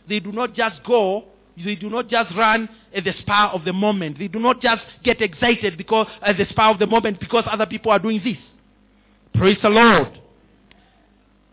They 0.08 0.20
do 0.20 0.32
not 0.32 0.54
just 0.54 0.84
go, 0.84 1.26
they 1.58 1.76
do 1.76 1.90
not 1.90 2.08
just 2.08 2.36
run 2.36 2.70
at 2.96 3.04
the 3.04 3.14
spur 3.20 3.50
of 3.54 3.66
the 3.66 3.74
moment. 3.74 4.20
They 4.20 4.28
do 4.28 4.40
not 4.40 4.62
just 4.62 4.82
get 5.04 5.22
excited 5.22 5.78
because 5.78 6.08
at 6.22 6.38
the 6.38 6.46
spur 6.50 6.64
of 6.64 6.80
the 6.80 6.88
moment 6.88 7.20
because 7.20 7.44
other 7.48 7.66
people 7.66 7.92
are 7.92 8.00
doing 8.00 8.22
this. 8.24 8.38
Praise 9.34 9.58
the 9.62 9.70
Lord. 9.70 10.20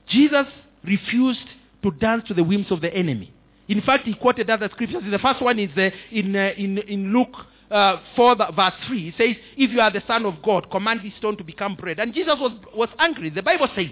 Jesus 0.09 0.47
refused 0.85 1.47
to 1.83 1.91
dance 1.91 2.25
to 2.29 2.35
the 2.35 2.43
whims 2.43 2.71
of 2.71 2.81
the 2.81 2.93
enemy. 2.93 3.33
In 3.69 3.83
fact, 3.83 4.07
he 4.07 4.15
quoted 4.15 4.49
other 4.49 4.69
scriptures. 4.73 5.03
The 5.11 5.19
first 5.19 5.43
one 5.43 5.59
is 5.59 5.71
uh, 5.77 5.91
in, 6.11 6.35
uh, 6.35 6.53
in, 6.57 6.79
in 6.79 7.13
Luke 7.13 7.37
uh, 7.71 7.99
4, 8.17 8.37
verse 8.57 8.73
3. 8.87 9.11
He 9.11 9.15
says, 9.19 9.37
If 9.57 9.71
you 9.71 9.81
are 9.81 9.91
the 9.91 10.03
Son 10.07 10.25
of 10.25 10.43
God, 10.43 10.71
command 10.71 11.01
this 11.05 11.13
stone 11.19 11.37
to 11.37 11.45
become 11.45 11.77
bread. 11.77 11.99
And 11.99 12.15
Jesus 12.15 12.37
was, 12.39 12.53
was 12.75 12.89
angry. 12.99 13.31
The 13.31 13.43
Bible 13.43 13.69
says. 13.77 13.89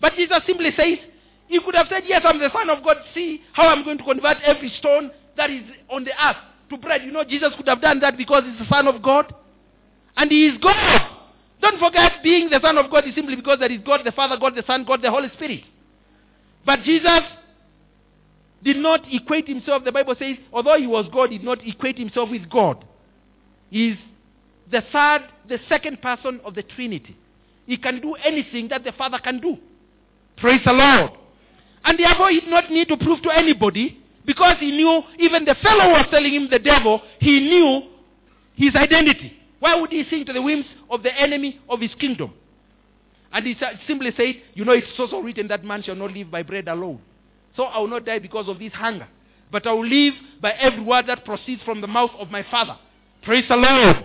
But 0.00 0.14
Jesus 0.14 0.38
simply 0.46 0.70
says, 0.76 0.98
He 1.48 1.60
could 1.60 1.74
have 1.74 1.88
said, 1.90 2.04
Yes, 2.06 2.22
I'm 2.24 2.38
the 2.38 2.50
Son 2.52 2.70
of 2.70 2.82
God. 2.82 2.96
See 3.14 3.42
how 3.52 3.68
I'm 3.68 3.84
going 3.84 3.98
to 3.98 4.04
convert 4.04 4.38
every 4.42 4.72
stone 4.78 5.10
that 5.36 5.50
is 5.50 5.62
on 5.90 6.04
the 6.04 6.12
earth 6.12 6.36
to 6.70 6.78
bread. 6.78 7.04
You 7.04 7.12
know, 7.12 7.24
Jesus 7.24 7.52
could 7.56 7.68
have 7.68 7.82
done 7.82 8.00
that 8.00 8.16
because 8.16 8.44
he's 8.44 8.58
the 8.58 8.74
Son 8.74 8.88
of 8.88 9.02
God. 9.02 9.32
And 10.16 10.30
he 10.30 10.46
is 10.46 10.58
God. 10.62 11.16
Don't 11.60 11.78
forget, 11.78 12.22
being 12.22 12.48
the 12.48 12.60
Son 12.62 12.78
of 12.78 12.90
God 12.90 13.06
is 13.06 13.14
simply 13.14 13.36
because 13.36 13.58
there 13.58 13.70
is 13.70 13.80
God 13.84 14.00
the 14.04 14.12
Father, 14.12 14.36
God 14.38 14.54
the 14.54 14.64
Son, 14.66 14.84
God 14.84 15.02
the 15.02 15.10
Holy 15.10 15.28
Spirit. 15.34 15.64
But 16.64 16.82
Jesus 16.82 17.22
did 18.62 18.76
not 18.76 19.02
equate 19.10 19.46
himself, 19.46 19.84
the 19.84 19.92
Bible 19.92 20.14
says, 20.18 20.36
although 20.52 20.78
he 20.78 20.86
was 20.86 21.06
God, 21.12 21.30
did 21.30 21.44
not 21.44 21.66
equate 21.66 21.98
himself 21.98 22.30
with 22.30 22.48
God. 22.50 22.84
He 23.70 23.90
is 23.90 23.98
the 24.70 24.82
third, 24.92 25.22
the 25.48 25.58
second 25.68 26.02
person 26.02 26.40
of 26.44 26.54
the 26.54 26.62
Trinity. 26.62 27.16
He 27.66 27.76
can 27.76 28.00
do 28.00 28.14
anything 28.14 28.68
that 28.68 28.84
the 28.84 28.92
Father 28.92 29.18
can 29.18 29.40
do. 29.40 29.56
Praise 30.36 30.60
the 30.64 30.72
Lord. 30.72 31.12
And 31.84 31.98
therefore 31.98 32.30
he 32.30 32.40
did 32.40 32.50
not 32.50 32.70
need 32.70 32.88
to 32.88 32.96
prove 32.96 33.22
to 33.22 33.30
anybody 33.30 33.98
because 34.26 34.56
he 34.58 34.72
knew 34.72 35.02
even 35.18 35.44
the 35.44 35.54
fellow 35.62 35.90
was 35.90 36.06
telling 36.10 36.34
him 36.34 36.48
the 36.50 36.58
devil, 36.58 37.00
he 37.20 37.40
knew 37.40 37.82
his 38.56 38.74
identity. 38.74 39.34
Why 39.60 39.74
would 39.74 39.90
he 39.90 40.04
sing 40.10 40.24
to 40.26 40.32
the 40.32 40.42
whims 40.42 40.66
of 40.90 41.02
the 41.02 41.14
enemy 41.18 41.60
of 41.68 41.80
his 41.80 41.94
kingdom? 41.98 42.32
And 43.32 43.46
he 43.46 43.56
simply 43.86 44.12
said, 44.16 44.34
You 44.54 44.64
know, 44.64 44.72
it's 44.72 44.86
also 44.98 45.20
written 45.20 45.48
that 45.48 45.64
man 45.64 45.82
shall 45.82 45.94
not 45.94 46.12
live 46.12 46.30
by 46.30 46.42
bread 46.42 46.68
alone. 46.68 47.00
So 47.56 47.64
I 47.64 47.78
will 47.78 47.88
not 47.88 48.04
die 48.04 48.18
because 48.18 48.48
of 48.48 48.58
this 48.58 48.72
hunger. 48.72 49.08
But 49.50 49.66
I 49.66 49.72
will 49.72 49.86
live 49.86 50.14
by 50.40 50.52
every 50.52 50.82
word 50.82 51.06
that 51.06 51.24
proceeds 51.24 51.62
from 51.62 51.80
the 51.80 51.86
mouth 51.86 52.10
of 52.18 52.30
my 52.30 52.44
Father. 52.50 52.76
Praise 53.22 53.44
the 53.48 53.56
Lord. 53.56 53.96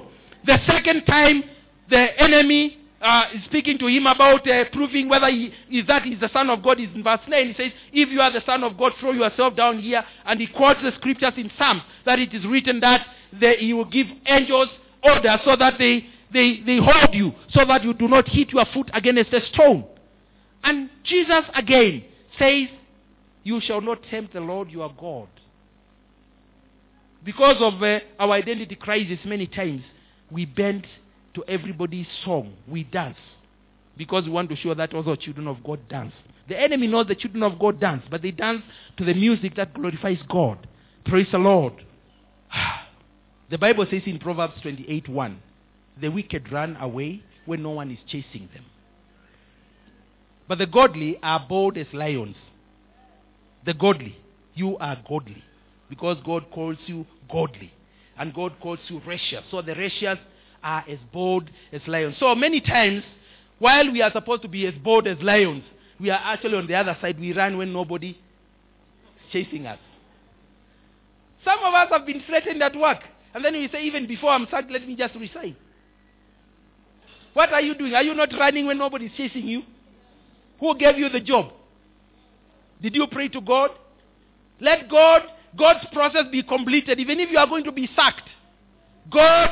The 0.46 0.58
second 0.68 1.06
time 1.06 1.44
the 1.90 2.22
enemy 2.22 2.78
uh, 3.04 3.26
speaking 3.46 3.78
to 3.78 3.88
him 3.88 4.08
about 4.08 4.48
uh, 4.48 4.64
proving 4.72 5.10
whether 5.10 5.30
he 5.30 5.52
is 5.70 5.86
that 5.88 6.04
he's 6.04 6.20
the 6.22 6.30
son 6.32 6.50
of 6.50 6.64
God 6.64 6.80
is 6.80 6.88
in 6.96 7.04
verse 7.04 7.20
9. 7.28 7.48
He 7.48 7.54
says, 7.54 7.72
If 7.92 8.10
you 8.10 8.22
are 8.22 8.32
the 8.32 8.42
son 8.46 8.64
of 8.64 8.78
God, 8.78 8.94
throw 9.00 9.12
yourself 9.12 9.58
down 9.58 9.80
here. 9.80 10.04
And 10.26 10.40
he 10.40 10.48
quotes 10.48 10.82
the 10.82 10.94
scriptures 10.98 11.34
in 11.36 11.52
Psalms 11.58 11.82
that 12.06 12.20
it 12.20 12.34
is 12.34 12.46
written 12.46 12.80
that 12.80 13.06
they, 13.38 13.58
he 13.58 13.74
will 13.74 13.86
give 13.86 14.08
angels 14.26 14.70
order 15.04 15.38
so 15.44 15.58
that 15.58 15.74
they, 15.78 16.06
they, 16.32 16.62
they 16.66 16.78
hold 16.78 17.14
you, 17.14 17.34
so 17.50 17.66
that 17.66 17.84
you 17.84 17.94
do 17.94 18.08
not 18.08 18.28
hit 18.30 18.52
your 18.52 18.66
foot 18.74 18.90
against 18.94 19.34
a 19.34 19.46
stone. 19.48 19.86
And 20.64 20.90
Jesus 21.04 21.44
again 21.56 22.06
says, 22.40 22.70
You 23.44 23.60
shall 23.62 23.82
not 23.82 24.00
tempt 24.10 24.34
the 24.34 24.40
Lord 24.40 24.70
your 24.70 24.94
God. 24.98 25.28
Because 27.24 27.58
of 27.60 27.82
uh, 27.82 28.00
our 28.20 28.32
identity 28.32 28.76
crisis, 28.76 29.20
many 29.26 29.48
times 29.48 29.84
we 30.32 30.46
bend 30.46 30.86
to 31.36 31.44
everybody's 31.48 32.08
song. 32.26 32.54
We 32.68 32.84
dance. 32.84 33.18
Because 33.98 34.26
we 34.26 34.32
want 34.32 34.50
to 34.50 34.56
show 34.56 34.74
that 34.74 34.94
also 34.94 35.16
children 35.16 35.48
of 35.48 35.64
God 35.64 35.88
dance. 35.88 36.14
The 36.50 36.60
enemy 36.60 36.88
knows 36.88 37.08
the 37.08 37.16
children 37.16 37.44
of 37.44 37.60
God 37.60 37.80
dance, 37.80 38.04
but 38.10 38.22
they 38.22 38.32
dance 38.32 38.64
to 38.98 39.06
the 39.06 39.14
music 39.14 39.56
that 39.56 39.74
glorifies 39.74 40.18
God. 40.30 40.68
Praise 41.06 41.28
the 41.32 41.38
Lord. 41.38 41.74
The 43.50 43.58
Bible 43.60 43.86
says 43.92 44.02
in 44.08 44.18
Proverbs 44.18 44.56
28 44.64 45.10
1, 45.10 45.40
the 46.02 46.08
wicked 46.08 46.52
run 46.52 46.76
away 46.78 47.22
when 47.46 47.62
no 47.62 47.72
one 47.72 47.92
is 47.92 48.00
chasing 48.08 48.50
them. 48.52 48.66
But 50.48 50.58
the 50.58 50.66
godly 50.66 51.20
are 51.22 51.46
bold 51.48 51.78
as 51.78 51.86
lions. 51.94 52.36
The 53.66 53.74
godly, 53.74 54.18
you 54.56 54.78
are 54.78 54.98
godly. 55.08 55.44
Because 55.90 56.18
God 56.26 56.46
calls 56.52 56.78
you 56.86 57.06
godly. 57.32 57.72
And 58.18 58.34
God 58.34 58.54
calls 58.62 58.80
you 58.88 59.02
righteous. 59.06 59.44
So 59.52 59.62
the 59.62 59.74
righteous 59.76 60.20
are 60.64 60.84
as 60.88 61.00
bold 61.12 61.50
as 61.72 61.82
lions. 61.88 62.16
So 62.20 62.34
many 62.36 62.62
times, 62.62 63.04
while 63.60 63.92
we 63.92 64.02
are 64.02 64.12
supposed 64.12 64.42
to 64.44 64.48
be 64.48 64.66
as 64.66 64.74
bold 64.84 65.08
as 65.08 65.18
lions, 65.22 65.64
we 66.00 66.10
are 66.10 66.20
actually 66.24 66.58
on 66.58 66.68
the 66.68 66.76
other 66.76 66.98
side. 67.02 67.20
We 67.20 67.34
run 67.34 67.58
when 67.58 67.72
nobody 67.74 68.12
is 68.12 68.16
chasing 69.32 69.66
us. 69.66 69.80
Some 71.44 71.60
of 71.64 71.74
us 71.74 71.88
have 71.92 72.06
been 72.06 72.24
threatened 72.28 72.62
at 72.64 72.76
work. 72.76 73.00
And 73.34 73.44
then 73.44 73.54
we 73.54 73.68
say, 73.72 73.84
even 73.84 74.08
before 74.08 74.32
I'm 74.32 74.48
sacked, 74.50 74.72
let 74.72 74.88
me 74.88 74.96
just 74.96 75.16
resign. 75.16 75.56
What 77.34 77.52
are 77.52 77.62
you 77.62 77.76
doing? 77.76 77.94
Are 77.96 78.04
you 78.04 78.14
not 78.14 78.30
running 78.38 78.68
when 78.68 78.78
nobody 78.78 79.08
is 79.08 79.12
chasing 79.18 79.48
you? 79.48 79.64
Who 80.60 80.78
gave 80.78 80.98
you 80.98 81.10
the 81.10 81.20
job? 81.20 81.52
Did 82.84 82.96
you 82.96 83.08
pray 83.08 83.30
to 83.30 83.42
God? 83.42 83.72
Let 84.60 84.90
God, 84.90 85.22
God's 85.58 85.86
process 85.94 86.26
be 86.32 86.44
completed. 86.44 87.00
Even 87.00 87.20
if 87.20 87.32
you 87.32 87.38
are 87.38 87.48
going 87.48 87.64
to 87.64 87.72
be 87.72 87.90
sacked, 87.96 88.30
God 89.10 89.50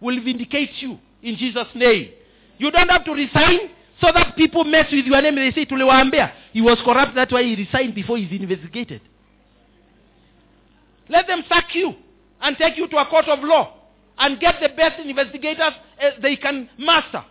will 0.00 0.22
vindicate 0.22 0.70
you 0.80 0.98
in 1.22 1.36
Jesus' 1.36 1.66
name. 1.74 2.10
You 2.58 2.70
don't 2.70 2.90
have 2.90 3.04
to 3.06 3.12
resign 3.12 3.70
so 4.00 4.08
that 4.12 4.36
people 4.36 4.64
mess 4.64 4.86
with 4.92 5.06
your 5.06 5.20
name. 5.22 5.38
And 5.38 5.52
they 5.52 5.54
say, 5.54 5.66
Tuliwaambia. 5.66 6.32
He 6.52 6.60
was 6.60 6.78
corrupt, 6.84 7.14
that's 7.14 7.32
why 7.32 7.42
he 7.42 7.56
resigned 7.56 7.94
before 7.94 8.18
he's 8.18 8.30
investigated. 8.30 9.00
Let 11.08 11.26
them 11.26 11.42
sack 11.48 11.74
you 11.74 11.94
and 12.40 12.56
take 12.58 12.76
you 12.76 12.86
to 12.88 12.96
a 12.98 13.06
court 13.06 13.26
of 13.28 13.38
law 13.42 13.78
and 14.18 14.38
get 14.38 14.56
the 14.60 14.68
best 14.68 15.00
investigators 15.00 15.72
uh, 16.00 16.10
they 16.20 16.36
can 16.36 16.68
master. 16.78 17.24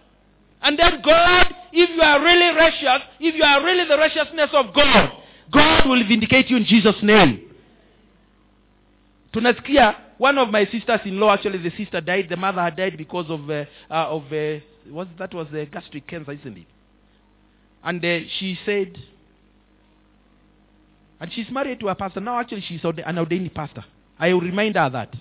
And 0.62 0.78
then 0.78 1.02
God, 1.04 1.48
if 1.72 1.90
you 1.90 2.02
are 2.02 2.24
really 2.24 2.56
righteous, 2.56 3.08
if 3.20 3.36
you 3.36 3.44
are 3.44 3.64
really 3.64 3.88
the 3.88 3.98
righteousness 3.98 4.50
of 4.54 4.74
God, 4.74 5.12
God 5.52 5.90
will 5.90 6.08
vindicate 6.08 6.50
you 6.50 6.58
in 6.58 6.66
Jesus' 6.66 7.02
name. 7.02 7.50
Tunasikia 9.34 9.96
one 10.22 10.38
of 10.38 10.50
my 10.50 10.68
sisters-in-law, 10.68 11.34
actually 11.34 11.58
the 11.58 11.76
sister 11.76 12.00
died, 12.00 12.28
the 12.30 12.38
mother 12.38 12.62
had 12.62 12.76
died 12.76 12.96
because 12.96 13.26
of, 13.28 13.50
uh, 13.50 13.66
uh, 13.90 14.08
of 14.08 14.22
uh, 14.32 14.60
was, 14.88 15.08
that 15.18 15.34
was 15.34 15.48
uh, 15.48 15.66
gastric 15.72 16.06
cancer, 16.06 16.34
isn't 16.34 16.60
it? 16.60 16.68
And 17.84 18.06
uh, 18.06 18.20
she 18.38 18.56
said, 18.64 18.96
and 21.20 21.34
she's 21.34 21.50
married 21.50 21.80
to 21.80 21.88
a 21.88 21.96
pastor. 21.96 22.20
Now 22.20 22.40
actually 22.40 22.64
she's 22.68 22.82
an 22.84 23.18
ordained 23.18 23.52
pastor. 23.56 23.84
I 24.20 24.32
will 24.32 24.42
remind 24.42 24.76
her 24.76 24.92
that. 24.92 25.12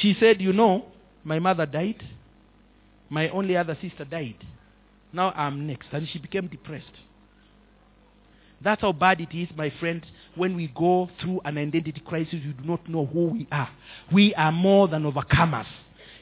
She 0.00 0.16
said, 0.20 0.40
you 0.40 0.52
know, 0.52 0.84
my 1.24 1.40
mother 1.40 1.66
died. 1.66 2.00
My 3.08 3.28
only 3.30 3.56
other 3.56 3.76
sister 3.80 4.04
died. 4.04 4.36
Now 5.12 5.32
I'm 5.32 5.66
next. 5.66 5.88
And 5.92 6.08
she 6.08 6.18
became 6.18 6.48
depressed. 6.48 6.84
That's 8.60 8.80
how 8.80 8.92
bad 8.92 9.20
it 9.20 9.32
is, 9.32 9.48
my 9.56 9.72
friend, 9.78 10.04
when 10.34 10.56
we 10.56 10.66
go 10.74 11.08
through 11.20 11.40
an 11.44 11.58
identity 11.58 12.02
crisis, 12.04 12.40
we 12.44 12.52
do 12.52 12.64
not 12.64 12.88
know 12.88 13.06
who 13.06 13.26
we 13.26 13.46
are. 13.52 13.70
We 14.12 14.34
are 14.34 14.50
more 14.50 14.88
than 14.88 15.04
overcomers. 15.04 15.66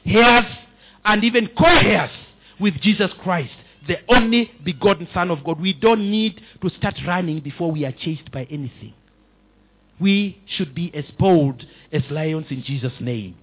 Heirs 0.05 0.45
and 1.03 1.23
even 1.23 1.49
co-heirs 1.57 2.11
with 2.59 2.79
Jesus 2.81 3.09
Christ, 3.23 3.53
the 3.87 3.97
only 4.07 4.51
begotten 4.63 5.07
Son 5.13 5.31
of 5.31 5.43
God. 5.43 5.59
We 5.59 5.73
don't 5.73 6.11
need 6.11 6.39
to 6.61 6.69
start 6.77 6.95
running 7.07 7.39
before 7.39 7.71
we 7.71 7.85
are 7.85 7.91
chased 7.91 8.31
by 8.31 8.43
anything. 8.43 8.93
We 9.99 10.39
should 10.45 10.75
be 10.75 10.93
as 10.93 11.05
bold 11.17 11.65
as 11.91 12.03
lions 12.11 12.47
in 12.51 12.63
Jesus' 12.63 12.93
name. 12.99 13.35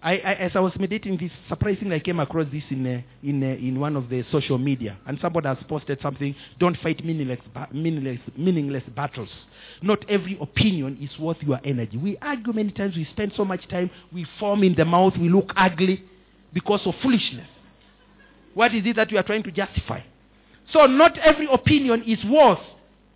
I, 0.00 0.12
I, 0.12 0.34
as 0.34 0.52
I 0.54 0.60
was 0.60 0.72
meditating 0.78 1.18
this, 1.18 1.32
surprisingly, 1.48 1.96
I 1.96 1.98
came 1.98 2.20
across 2.20 2.46
this 2.52 2.62
in, 2.70 2.86
uh, 2.86 3.00
in, 3.22 3.42
uh, 3.42 3.46
in 3.46 3.80
one 3.80 3.96
of 3.96 4.08
the 4.08 4.24
social 4.30 4.56
media. 4.56 4.96
And 5.06 5.18
somebody 5.20 5.48
has 5.48 5.58
posted 5.68 5.98
something, 6.00 6.36
don't 6.60 6.76
fight 6.78 7.04
meaningless, 7.04 7.40
meaningless, 7.72 8.20
meaningless 8.36 8.84
battles. 8.94 9.28
Not 9.82 10.08
every 10.08 10.38
opinion 10.40 10.98
is 11.00 11.18
worth 11.18 11.38
your 11.40 11.60
energy. 11.64 11.96
We 11.96 12.16
argue 12.18 12.52
many 12.52 12.70
times, 12.70 12.96
we 12.96 13.08
spend 13.10 13.32
so 13.36 13.44
much 13.44 13.66
time, 13.68 13.90
we 14.12 14.24
form 14.38 14.62
in 14.62 14.76
the 14.76 14.84
mouth, 14.84 15.14
we 15.18 15.28
look 15.28 15.52
ugly 15.56 16.04
because 16.52 16.80
of 16.86 16.94
foolishness. 17.02 17.48
What 18.54 18.74
is 18.74 18.84
it 18.86 18.96
that 18.96 19.10
you 19.10 19.18
are 19.18 19.24
trying 19.24 19.42
to 19.44 19.50
justify? 19.50 20.00
So 20.72 20.86
not 20.86 21.18
every 21.18 21.48
opinion 21.52 22.04
is 22.06 22.24
worth 22.24 22.60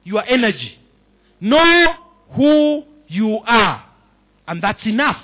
your 0.02 0.24
energy. 0.24 0.78
Know 1.40 1.94
who 2.34 2.82
you 3.06 3.38
are. 3.46 3.84
And 4.48 4.60
that's 4.60 4.84
enough. 4.84 5.22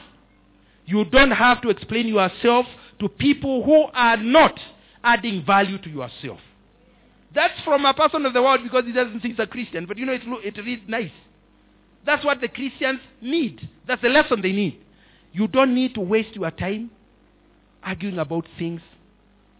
You 0.89 1.05
don't 1.05 1.33
have 1.33 1.61
to 1.61 1.69
explain 1.69 2.09
yourself 2.09 2.65
to 2.99 3.11
people 3.11 3.63
who 3.63 3.89
are 3.93 4.17
not 4.17 4.59
adding 5.05 5.45
value 5.45 5.77
to 5.77 5.91
yourself. 5.91 6.41
That's 7.35 7.61
from 7.63 7.85
a 7.85 7.93
person 7.93 8.25
of 8.25 8.33
the 8.33 8.41
world 8.41 8.61
because 8.63 8.87
he 8.87 8.93
doesn't 8.93 9.21
think 9.21 9.35
he's 9.35 9.39
a 9.39 9.47
Christian. 9.47 9.85
But 9.85 9.99
you 9.99 10.07
know, 10.07 10.15
it, 10.15 10.23
it 10.43 10.59
reads 10.65 10.81
nice. 10.89 11.11
That's 12.07 12.25
what 12.25 12.41
the 12.41 12.49
Christians 12.49 13.01
need. 13.21 13.69
That's 13.87 14.01
the 14.01 14.09
lesson 14.09 14.41
they 14.41 14.53
need. 14.53 14.81
You 15.31 15.47
don't 15.47 15.75
need 15.75 15.93
to 15.93 16.01
waste 16.01 16.35
your 16.35 16.51
time 16.51 16.91
arguing 17.83 18.19
about 18.19 18.47
things 18.59 18.81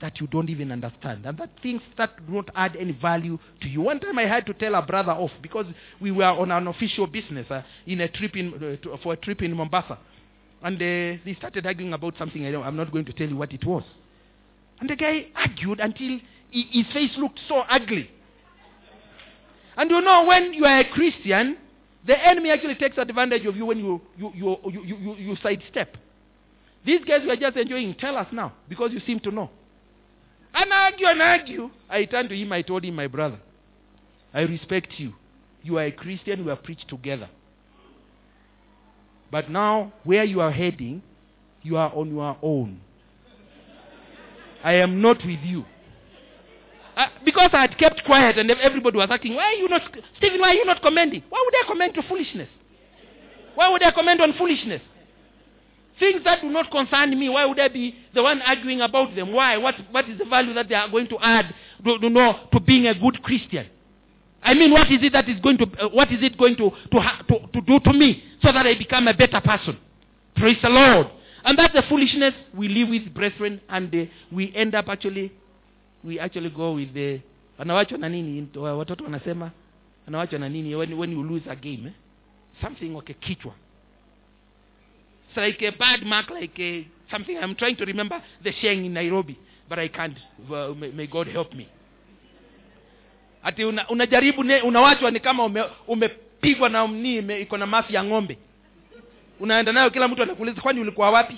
that 0.01 0.23
you 0.23 0.29
don't 0.29 0.49
even 0.49 0.73
understand. 0.73 1.27
And 1.27 1.37
that 1.37 1.51
things 1.63 1.83
that 1.99 2.27
do 2.27 2.37
not 2.37 2.49
add 2.55 2.75
any 2.75 2.93
value 2.93 3.39
to 3.61 3.69
you. 3.69 3.83
One 3.83 4.01
time 4.01 4.19
I 4.19 4.27
had 4.27 4.47
to 4.47 4.55
tell 4.55 4.75
a 4.75 4.81
brother 4.81 5.13
off 5.13 5.33
because 5.43 5.67
we 6.01 6.11
were 6.11 6.25
on 6.25 6.51
an 6.51 6.69
official 6.69 7.07
business 7.07 7.51
uh, 7.51 7.61
in 7.87 8.01
a 8.01 8.09
trip 8.09 8.35
in, 8.35 8.55
uh, 8.55 8.83
to, 8.83 8.97
for 9.03 9.13
a 9.13 9.17
trip 9.17 9.43
in 9.43 9.55
Mombasa. 9.55 9.99
And 10.63 10.77
uh, 10.77 11.23
they 11.25 11.35
started 11.39 11.67
arguing 11.67 11.93
about 11.93 12.15
something. 12.19 12.45
I 12.45 12.67
am 12.67 12.77
not 12.77 12.91
going 12.93 13.05
to 13.05 13.13
tell 13.13 13.29
you 13.29 13.37
what 13.37 13.53
it 13.53 13.65
was. 13.65 13.85
And 14.81 14.91
the 14.91 14.97
guy 14.97 15.27
argued 15.35 15.81
until 15.81 16.19
he, 16.51 16.69
his 16.71 16.87
face 16.93 17.11
looked 17.17 17.41
so 17.49 17.61
ugly. 17.61 18.11
And 19.77 19.91
you 19.91 20.01
know, 20.01 20.25
when 20.25 20.53
you 20.53 20.65
are 20.65 20.81
a 20.81 20.91
Christian, 20.91 21.57
the 22.07 22.27
enemy 22.27 22.51
actually 22.51 22.75
takes 22.75 22.99
advantage 22.99 23.45
of 23.47 23.57
you 23.57 23.67
when 23.67 23.79
you, 23.79 24.01
you, 24.17 24.33
you, 24.35 24.57
you, 24.65 24.85
you, 24.85 24.97
you, 24.97 25.15
you 25.15 25.37
sidestep. 25.43 25.97
These 26.85 27.05
guys 27.05 27.21
were 27.27 27.37
just 27.37 27.57
enjoying. 27.57 27.95
Tell 27.95 28.17
us 28.17 28.27
now, 28.33 28.53
because 28.69 28.93
you 28.93 29.01
seem 29.07 29.21
to 29.21 29.31
know. 29.31 29.51
And 30.55 30.73
argue 30.73 31.07
and 31.07 31.21
argue. 31.21 31.71
I 31.89 32.05
turned 32.07 32.31
to 32.31 32.37
him, 32.37 32.53
I 32.53 32.63
told 32.63 32.85
him, 32.85 32.95
my 32.95 33.07
brother, 33.07 33.39
I 34.33 34.41
respect 34.41 34.95
you. 34.97 35.15
You 35.63 35.79
are 35.79 35.85
a 35.85 35.93
Christian, 35.93 36.45
we 36.45 36.51
have 36.51 36.63
preached 36.63 36.89
together. 36.89 37.29
But 39.31 39.51
now, 39.51 39.93
where 40.05 40.25
you 40.25 40.41
are 40.41 40.51
heading, 40.51 41.03
you 41.63 41.77
are 41.77 41.93
on 41.95 42.15
your 42.15 42.37
own. 42.43 42.81
I 44.65 44.75
am 44.75 45.01
not 45.01 45.19
with 45.25 45.41
you. 45.45 45.65
Uh, 46.97 47.07
because 47.25 47.51
I 47.53 47.61
had 47.61 47.79
kept 47.79 48.03
quiet 48.05 48.39
and 48.39 48.51
everybody 48.51 48.97
was 48.97 49.09
asking, 49.11 49.35
why 49.35 49.45
are 49.45 49.53
you 49.53 49.69
not, 49.69 49.83
Stephen, 50.17 50.41
why 50.41 50.49
are 50.49 50.55
you 50.55 50.65
not 50.65 50.83
commenting? 50.83 51.23
Why 51.29 51.43
would 51.45 51.55
I 51.55 51.69
comment 51.69 51.95
to 51.95 52.03
foolishness? 52.03 52.49
Why 53.55 53.71
would 53.71 53.83
I 53.83 53.93
comment 53.93 54.21
on 54.21 54.33
foolishness? 54.33 54.83
Things 56.01 56.23
that 56.25 56.41
do 56.41 56.49
not 56.49 56.71
concern 56.71 57.19
me, 57.19 57.29
why 57.29 57.45
would 57.45 57.59
I 57.59 57.69
be 57.69 57.95
the 58.15 58.23
one 58.23 58.41
arguing 58.43 58.81
about 58.81 59.15
them? 59.15 59.33
Why? 59.33 59.57
What, 59.59 59.75
what 59.91 60.09
is 60.09 60.19
the 60.19 60.25
value 60.25 60.55
that 60.55 60.69
they 60.69 60.75
are 60.75 60.89
going 60.89 61.09
to 61.09 61.19
add 61.21 61.55
to, 61.85 61.99
to, 61.99 62.11
know, 62.11 62.41
to 62.53 62.61
being 62.61 62.87
a 62.87 62.95
good 62.95 63.23
Christian? 63.23 63.67
I 64.43 64.55
mean, 64.55 64.71
what 64.71 64.91
is 64.91 64.99
it 65.03 65.13
that 65.13 65.29
is 65.29 65.41
going 65.41 65.59
to, 65.59 65.65
uh, 65.81 65.89
what 65.89 66.11
is 66.13 66.23
it 66.23 66.39
going 66.39 66.57
to, 66.57 66.71
to, 66.93 67.01
ha- 67.01 67.23
to, 67.29 67.41
to 67.53 67.61
do 67.61 67.81
to 67.81 67.93
me 67.93 68.23
so 68.43 68.53
that 68.53 68.67
I 68.67 68.75
become 68.75 69.09
a 69.09 69.15
better 69.15 69.41
person? 69.41 69.77
Praise 70.37 70.57
the 70.63 70.69
Lord. 70.69 71.09
And 71.45 71.59
that's 71.59 71.75
the 71.75 71.83
foolishness 71.89 72.35
we 72.55 72.69
live 72.69 72.89
with, 72.89 73.13
brethren, 73.15 73.61
and 73.69 73.95
uh, 73.95 74.05
we 74.33 74.53
end 74.55 74.75
up 74.75 74.89
actually, 74.89 75.33
we 76.05 76.19
actually 76.19 76.51
go 76.51 76.73
with 76.73 76.93
the, 76.95 77.21
wanawachwa 77.59 77.99
na 77.99 78.09
nini, 78.09 78.49
watoto 78.55 79.05
wanasema, 79.05 79.51
wanawachwa 80.07 80.39
na 80.39 80.49
nini, 80.49 80.75
when, 80.75 80.97
when 80.97 81.11
you 81.13 81.23
lose 81.23 81.43
a 81.49 81.57
game, 81.57 81.87
eh? 81.89 81.93
something 82.63 82.95
like 82.95 83.11
a 83.11 83.15
kichwa. 83.15 83.53
It's 85.29 85.37
like 85.37 85.63
a 85.63 85.77
bad 85.77 86.03
mark, 86.05 86.31
like 86.31 86.59
a, 86.59 86.87
something, 87.11 87.37
I'm 87.37 87.55
trying 87.55 87.77
to 87.77 87.85
remember 87.85 88.23
the 88.43 88.53
saying 88.61 88.85
in 88.85 88.93
Nairobi. 88.95 89.39
but 89.69 89.79
i 89.79 89.89
can't 89.89 90.17
uh, 90.51 90.69
may, 90.75 90.91
may 90.91 91.07
god 91.07 91.27
help 91.29 91.53
me 91.53 91.69
ati 93.43 93.65
una, 93.65 93.89
unajaribu 93.89 94.41
unawachwa 94.65 95.11
ni 95.11 95.21
kama 95.21 95.45
ume, 95.45 95.65
umepigwa 95.87 96.69
na 96.69 96.87
mni 96.89 97.41
iko 97.43 97.59
na 97.59 97.67
mafi 97.67 97.95
ya 97.95 98.05
ng'ombe. 98.05 98.39
Unaenda 99.41 99.73
nayo 99.73 99.91
kila 99.91 100.09
mtu 100.09 100.23
anakuuliza 100.23 100.61
kwani 100.61 100.81
ulikuwa 100.81 101.11
wapi? 101.11 101.37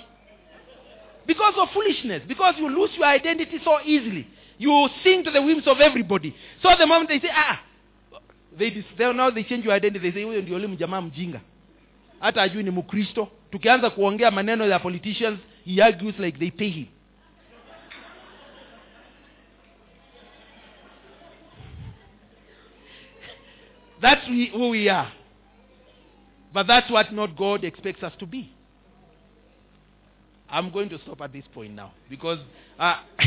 Because 1.27 1.59
of 1.59 1.71
foolishness 1.73 2.23
because 2.27 2.59
you 2.61 2.69
lose 2.69 2.93
your 2.97 3.15
identity 3.15 3.59
so 3.63 3.79
easily. 3.85 4.25
You 4.59 4.89
sing 5.03 5.23
to 5.23 5.31
the 5.31 5.39
whims 5.39 5.67
of 5.67 5.79
everybody. 5.79 6.33
So 6.61 6.69
the 6.77 6.85
moment 6.85 7.09
they 7.09 7.19
say 7.19 7.29
ah 7.33 7.59
they, 8.57 8.83
they 8.97 9.13
now 9.13 9.31
they 9.31 9.43
change 9.43 9.63
your 9.65 9.73
identity. 9.73 10.11
They 10.11 10.11
say 10.11 10.23
huyo 10.23 10.41
ndio 10.41 10.55
ule 10.55 10.67
mjamaa 10.67 11.01
mjinga. 11.01 11.41
Hata 12.19 12.41
ajui 12.41 12.63
ni 12.63 12.71
mkristo 12.71 13.27
tukianza 13.51 13.89
kuongea 13.89 14.31
maneno 14.31 14.65
ya 14.65 14.79
politicians 14.79 15.39
he 15.65 15.83
argues 15.83 16.19
like 16.19 16.37
they 16.37 16.51
pay 16.51 16.67
him 16.69 16.85
that's 24.01 24.25
who 24.27 24.69
we 24.69 24.89
are. 24.89 25.11
But 26.53 26.67
that's 26.67 26.89
what 26.91 27.13
not 27.13 27.37
god 27.37 27.63
expects 27.63 28.03
us 28.03 28.13
to 28.19 28.25
be. 28.25 28.51
I'm 30.49 30.71
going 30.71 30.89
to 30.89 30.99
stop 31.03 31.21
at 31.21 31.31
this 31.31 31.45
point 31.53 31.73
now 31.73 31.93
because 32.09 32.39
uh, 32.77 32.97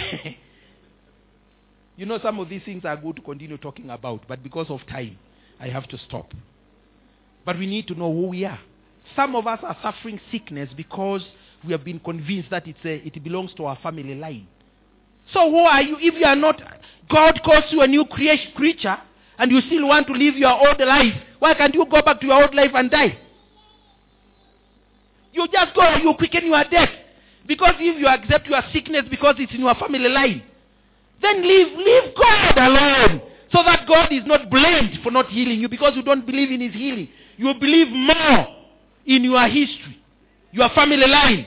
you 1.97 2.05
know 2.05 2.19
some 2.23 2.39
of 2.39 2.51
these 2.51 2.63
things 2.65 2.85
are 2.85 2.97
good 2.97 3.17
to 3.17 3.23
continue 3.23 3.57
talking 3.57 3.89
about 3.89 4.29
but 4.29 4.43
because 4.43 4.67
of 4.69 4.81
time 4.87 5.17
i 5.59 5.69
have 5.69 5.89
to 5.89 5.99
stop. 6.07 6.33
But 7.47 7.59
we 7.59 7.67
need 7.67 7.87
to 7.89 7.95
know 7.95 8.13
who 8.13 8.29
we 8.29 8.45
are. 8.45 8.59
Some 9.15 9.37
of 9.37 9.47
us 9.47 9.61
are 9.63 9.77
suffering 9.83 10.21
sickness 10.31 10.71
because 10.77 11.23
we 11.65 11.73
have 11.73 11.85
been 11.85 12.01
convinced 12.01 12.51
that 12.51 12.67
it's 12.67 12.79
a, 12.85 13.07
it 13.07 13.23
belongs 13.23 13.53
to 13.55 13.67
our 13.67 13.79
family 13.83 14.15
line. 14.15 14.47
So 15.33 15.51
who 15.51 15.59
are 15.59 15.83
you 15.83 15.97
if 16.01 16.15
you 16.15 16.27
are 16.27 16.37
not 16.37 16.61
god 17.11 17.41
calls 17.43 17.65
you 17.71 17.81
a 17.81 17.87
new 17.87 18.05
creation, 18.05 18.53
creature 18.55 18.99
and 19.39 19.51
you 19.51 19.61
still 19.63 19.89
want 19.89 20.07
to 20.07 20.13
live 20.13 20.37
your 20.37 20.53
old 20.53 20.81
life. 20.81 21.15
Why 21.39 21.55
can't 21.55 21.75
you 21.75 21.85
go 21.91 22.03
back 22.03 22.21
to 22.21 22.27
your 22.27 22.43
old 22.43 22.55
life 22.55 22.71
and 22.75 22.91
die? 22.91 23.19
You 25.33 25.47
just 25.53 25.75
go 25.75 25.97
you 25.97 26.15
quicken 26.17 26.47
your 26.47 26.65
death. 26.71 26.91
Because 27.47 27.75
if 27.79 27.99
you 27.99 28.07
accept 28.07 28.47
your 28.47 28.63
sickness 28.73 29.05
because 29.11 29.35
it's 29.39 29.53
in 29.53 29.61
your 29.61 29.75
family 29.75 30.09
line 30.09 30.43
then 31.21 31.43
leave 31.43 31.77
leave 31.77 32.15
god 32.17 32.59
alone. 32.59 33.23
So 33.53 33.63
that 33.65 33.87
god 33.87 34.13
is 34.13 34.25
not 34.27 34.51
blamed 34.51 34.99
for 35.03 35.11
not 35.11 35.29
healing 35.29 35.61
you. 35.61 35.69
Because 35.69 35.93
you 35.97 36.03
don't 36.03 36.27
believe 36.27 36.51
in 36.51 36.61
his 36.61 36.73
healing. 36.73 37.09
You 37.37 37.55
believe 37.61 37.89
more 37.89 38.47
in 39.07 39.25
your 39.25 39.47
history 39.49 40.01
your 40.53 40.69
family 40.71 41.07
line. 41.07 41.47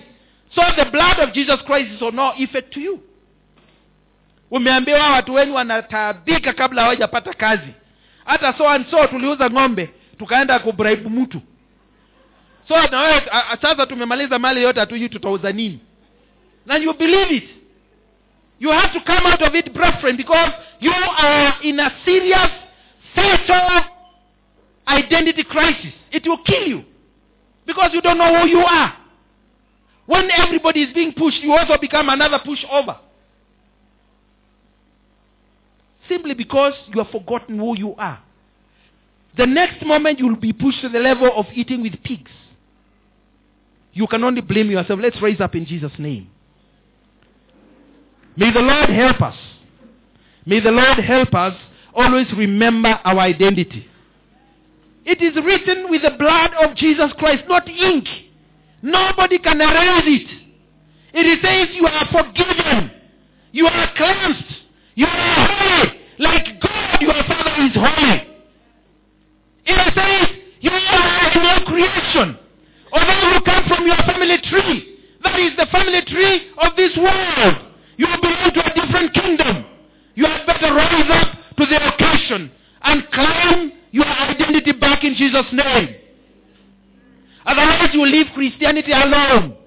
So 0.53 0.61
the 0.77 0.89
blood 0.91 1.19
of 1.19 1.33
jesus 1.33 1.57
christ 1.65 1.91
is 1.91 2.01
of 2.01 2.13
no 2.13 2.33
effect 2.37 2.73
to 2.73 2.79
you 2.79 3.01
umeambiwa 4.51 5.09
watu 5.09 5.33
wenu 5.33 5.55
wanataabika 5.55 6.53
kabla 6.53 6.81
hawajapata 6.81 7.33
kazi. 7.33 7.71
Hata 8.25 8.53
so 8.53 8.69
and 8.69 8.89
so 8.89 9.07
tuliuza 9.07 9.49
ng'ombe 9.49 9.89
tukaenda 10.19 10.59
kubraibu 10.59 11.09
mtu. 11.09 11.41
So 12.67 12.87
na 12.87 12.99
wewe 13.01 13.21
sasa 13.61 13.85
tumemaliza 13.85 14.39
mali 14.39 14.63
yote 14.63 14.79
hatujui 14.79 15.09
tutauza 15.09 15.51
nini. 15.51 15.79
Na 16.65 16.75
you 16.75 16.93
believe 16.93 17.35
it. 17.35 17.49
You 18.59 18.71
have 18.71 18.99
to 18.99 19.13
come 19.13 19.29
out 19.31 19.41
of 19.41 19.55
it 19.55 19.71
brethren 19.73 20.17
because 20.17 20.51
you 20.79 20.93
are 21.17 21.53
in 21.61 21.79
a 21.79 21.91
serious 22.05 22.49
fatal 23.15 23.83
identity 24.87 25.43
crisis. 25.43 25.93
It 26.11 26.27
will 26.27 26.43
kill 26.43 26.67
you. 26.67 26.83
Because 27.65 27.93
you 27.93 28.01
don't 28.01 28.17
know 28.17 28.39
who 28.41 28.47
you 28.47 28.65
are. 28.65 28.93
When 30.05 30.31
everybody 30.31 30.83
is 30.83 30.93
being 30.93 31.13
pushed 31.13 31.43
you 31.43 31.53
also 31.53 31.77
become 31.77 32.09
another 32.09 32.39
pushover 32.39 32.97
simply 36.09 36.33
because 36.33 36.73
you 36.93 37.01
have 37.01 37.11
forgotten 37.11 37.57
who 37.57 37.77
you 37.77 37.95
are. 37.95 38.19
The 39.37 39.45
next 39.45 39.85
moment 39.85 40.19
you 40.19 40.27
will 40.27 40.35
be 40.35 40.51
pushed 40.51 40.81
to 40.81 40.89
the 40.89 40.99
level 40.99 41.31
of 41.35 41.45
eating 41.53 41.83
with 41.83 41.93
pigs. 42.03 42.31
You 43.93 44.07
can 44.07 44.23
only 44.23 44.41
blame 44.41 44.69
yourself. 44.69 44.99
Let's 45.01 45.21
raise 45.21 45.39
up 45.39 45.55
in 45.55 45.65
jesus 45.65 45.91
name. 45.97 46.29
May 48.35 48.51
the 48.51 48.59
lord 48.59 48.89
help 48.89 49.21
us. 49.21 49.35
May 50.45 50.59
the 50.59 50.71
lord 50.71 50.99
help 50.99 51.33
us 51.33 51.55
always 51.95 52.27
remember 52.35 52.89
our 53.03 53.19
identity. 53.19 53.87
It 55.05 55.21
is 55.21 55.35
written 55.43 55.89
with 55.89 56.01
the 56.01 56.11
blood 56.11 56.51
of 56.61 56.75
jesus 56.75 57.11
christ 57.17 57.43
not 57.47 57.67
ink. 57.67 58.07
Nobody 58.81 59.39
can 59.39 59.59
erase 59.61 60.03
it. 60.05 60.47
It 61.13 61.39
says 61.41 61.75
you 61.75 61.87
are 61.87 62.05
forgiven. 62.11 62.91
You 63.51 63.67
are 63.67 63.93
cleansed. 63.95 64.53
You 64.95 65.05
are 65.05 65.47
holy 65.47 65.96
like 66.19 66.59
god 66.61 67.01
your 67.01 67.13
father 67.13 67.55
is 67.63 67.73
holy. 67.73 68.27
It 69.65 69.93
says 69.93 70.37
you 70.61 70.71
are 70.71 71.31
a 71.31 71.39
new 71.39 71.65
creation. 71.65 72.37
Although 72.91 73.33
you 73.33 73.41
come 73.41 73.63
from 73.67 73.85
your 73.85 73.97
family 73.97 74.37
tree 74.49 74.97
that 75.23 75.39
is 75.39 75.55
the 75.57 75.67
family 75.71 76.01
tree 76.07 76.51
of 76.57 76.75
this 76.75 76.95
world 76.97 77.55
you 77.97 78.05
belong 78.21 78.51
to 78.53 78.61
a 78.65 78.73
different 78.73 79.13
kingdom. 79.13 79.65
You 80.15 80.25
had 80.25 80.45
better 80.45 80.73
rise 80.73 81.09
up 81.09 81.57
to 81.57 81.65
the 81.65 81.93
occasion 81.93 82.51
and 82.83 83.03
claim 83.11 83.71
your 83.91 84.05
identity 84.05 84.71
back 84.73 85.03
in 85.03 85.15
jesus 85.15 85.45
name. 85.51 85.95
Otherwise 87.45 87.89
you 87.93 88.05
leave 88.05 88.27
christianity 88.33 88.91
alone 88.91 89.57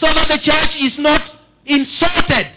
so 0.00 0.06
that 0.06 0.28
the 0.28 0.38
church 0.38 0.70
is 0.80 0.92
not 0.98 1.20
insulted 1.66 2.52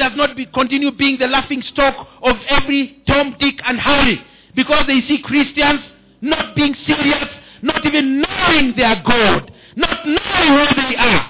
does 0.00 0.12
not 0.16 0.34
be, 0.36 0.46
continue 0.46 0.90
being 0.90 1.16
the 1.18 1.26
laughing 1.28 1.62
stock 1.72 1.94
of 2.22 2.36
every 2.48 2.96
Tom, 3.06 3.36
Dick, 3.38 3.60
and 3.68 3.78
Harry. 3.78 4.18
Because 4.56 4.84
they 4.86 5.00
see 5.08 5.18
Christians 5.22 5.80
not 6.20 6.56
being 6.56 6.74
serious, 6.86 7.28
not 7.62 7.84
even 7.86 8.20
knowing 8.22 8.74
their 8.76 8.96
God, 9.06 9.52
not 9.76 10.04
knowing 10.06 10.52
who 10.58 10.64
they 10.82 10.96
are. 10.96 11.26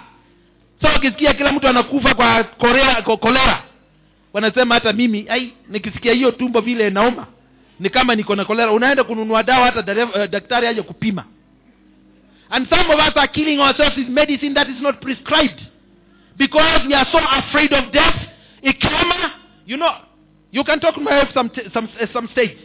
So 0.82 0.88
ukisikia 0.96 1.34
kila 1.34 1.52
mtu 1.52 1.68
anakufa 1.68 2.14
kwa 2.14 2.44
korea, 2.44 3.02
kwa 3.02 3.16
kolera 3.16 3.62
wanasema 4.32 4.74
hata 4.74 4.92
mimi 4.92 5.26
ai 5.28 5.52
nikisikia 5.68 6.12
hiyo 6.12 6.30
tumbo 6.30 6.60
vile 6.60 6.88
inauma 6.88 7.26
ni 7.80 7.88
kama 7.90 8.14
niko 8.14 8.36
na 8.36 8.44
kolera 8.44 8.72
unaenda 8.72 9.04
kununua 9.04 9.42
dawa 9.42 9.66
hata 9.66 9.80
dereva- 9.80 10.24
uh, 10.24 10.30
daktari 10.30 10.66
aje 10.66 10.82
kupima. 10.82 11.24
And 12.50 12.68
some 12.68 12.94
of 12.94 12.98
us 13.08 13.16
are 13.16 13.28
killing 13.28 13.60
ourselves 13.60 13.96
with 13.96 14.08
medicine 14.08 14.54
that 14.54 14.68
is 14.68 14.80
not 14.80 15.00
prescribed. 15.00 15.60
Because 16.36 16.86
we 16.88 16.94
are 16.94 17.06
so 17.12 17.18
afraid 17.18 17.72
of 17.72 17.92
death 17.92 18.16
ikioma 18.62 19.30
you 19.66 19.76
know 19.76 19.92
you 20.52 20.64
can 20.64 20.80
talk 20.80 20.94
to 20.94 21.00
my 21.00 21.18
wife 21.18 21.32
some, 21.34 21.50
some, 21.72 21.88
some 22.12 22.28
stage 22.32 22.56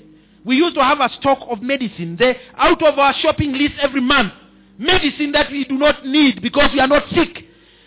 we 0.46 0.56
used 0.58 0.76
to 0.76 0.84
have 0.84 1.00
a 1.00 1.10
stock 1.20 1.40
of 1.50 1.62
medicine 1.62 2.16
there 2.18 2.36
out 2.58 2.82
of 2.84 3.00
our 3.00 3.14
shopping 3.16 3.52
list 3.54 3.74
every 3.82 4.02
month. 4.02 4.32
Medicine 4.78 5.32
that 5.32 5.52
we 5.52 5.66
do 5.66 5.76
not 5.76 6.06
need 6.06 6.40
because 6.42 6.70
we 6.72 6.80
are 6.80 6.88
not 6.88 7.02
sick. 7.16 7.44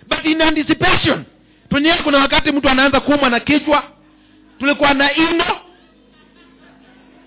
But 0.09 0.26
in 0.26 0.40
anticipation 0.40 1.24
kuna 1.70 2.18
wakati 2.18 2.52
mtu 2.52 2.68
anaanza 2.68 3.00
kuumwa 3.00 3.30
na 3.30 3.40
kichwa 3.40 3.82
tulikuwa 4.59 4.94
na 4.94 5.14
ino 5.14 5.44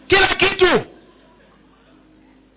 kila 0.07 0.27
kitu. 0.27 0.81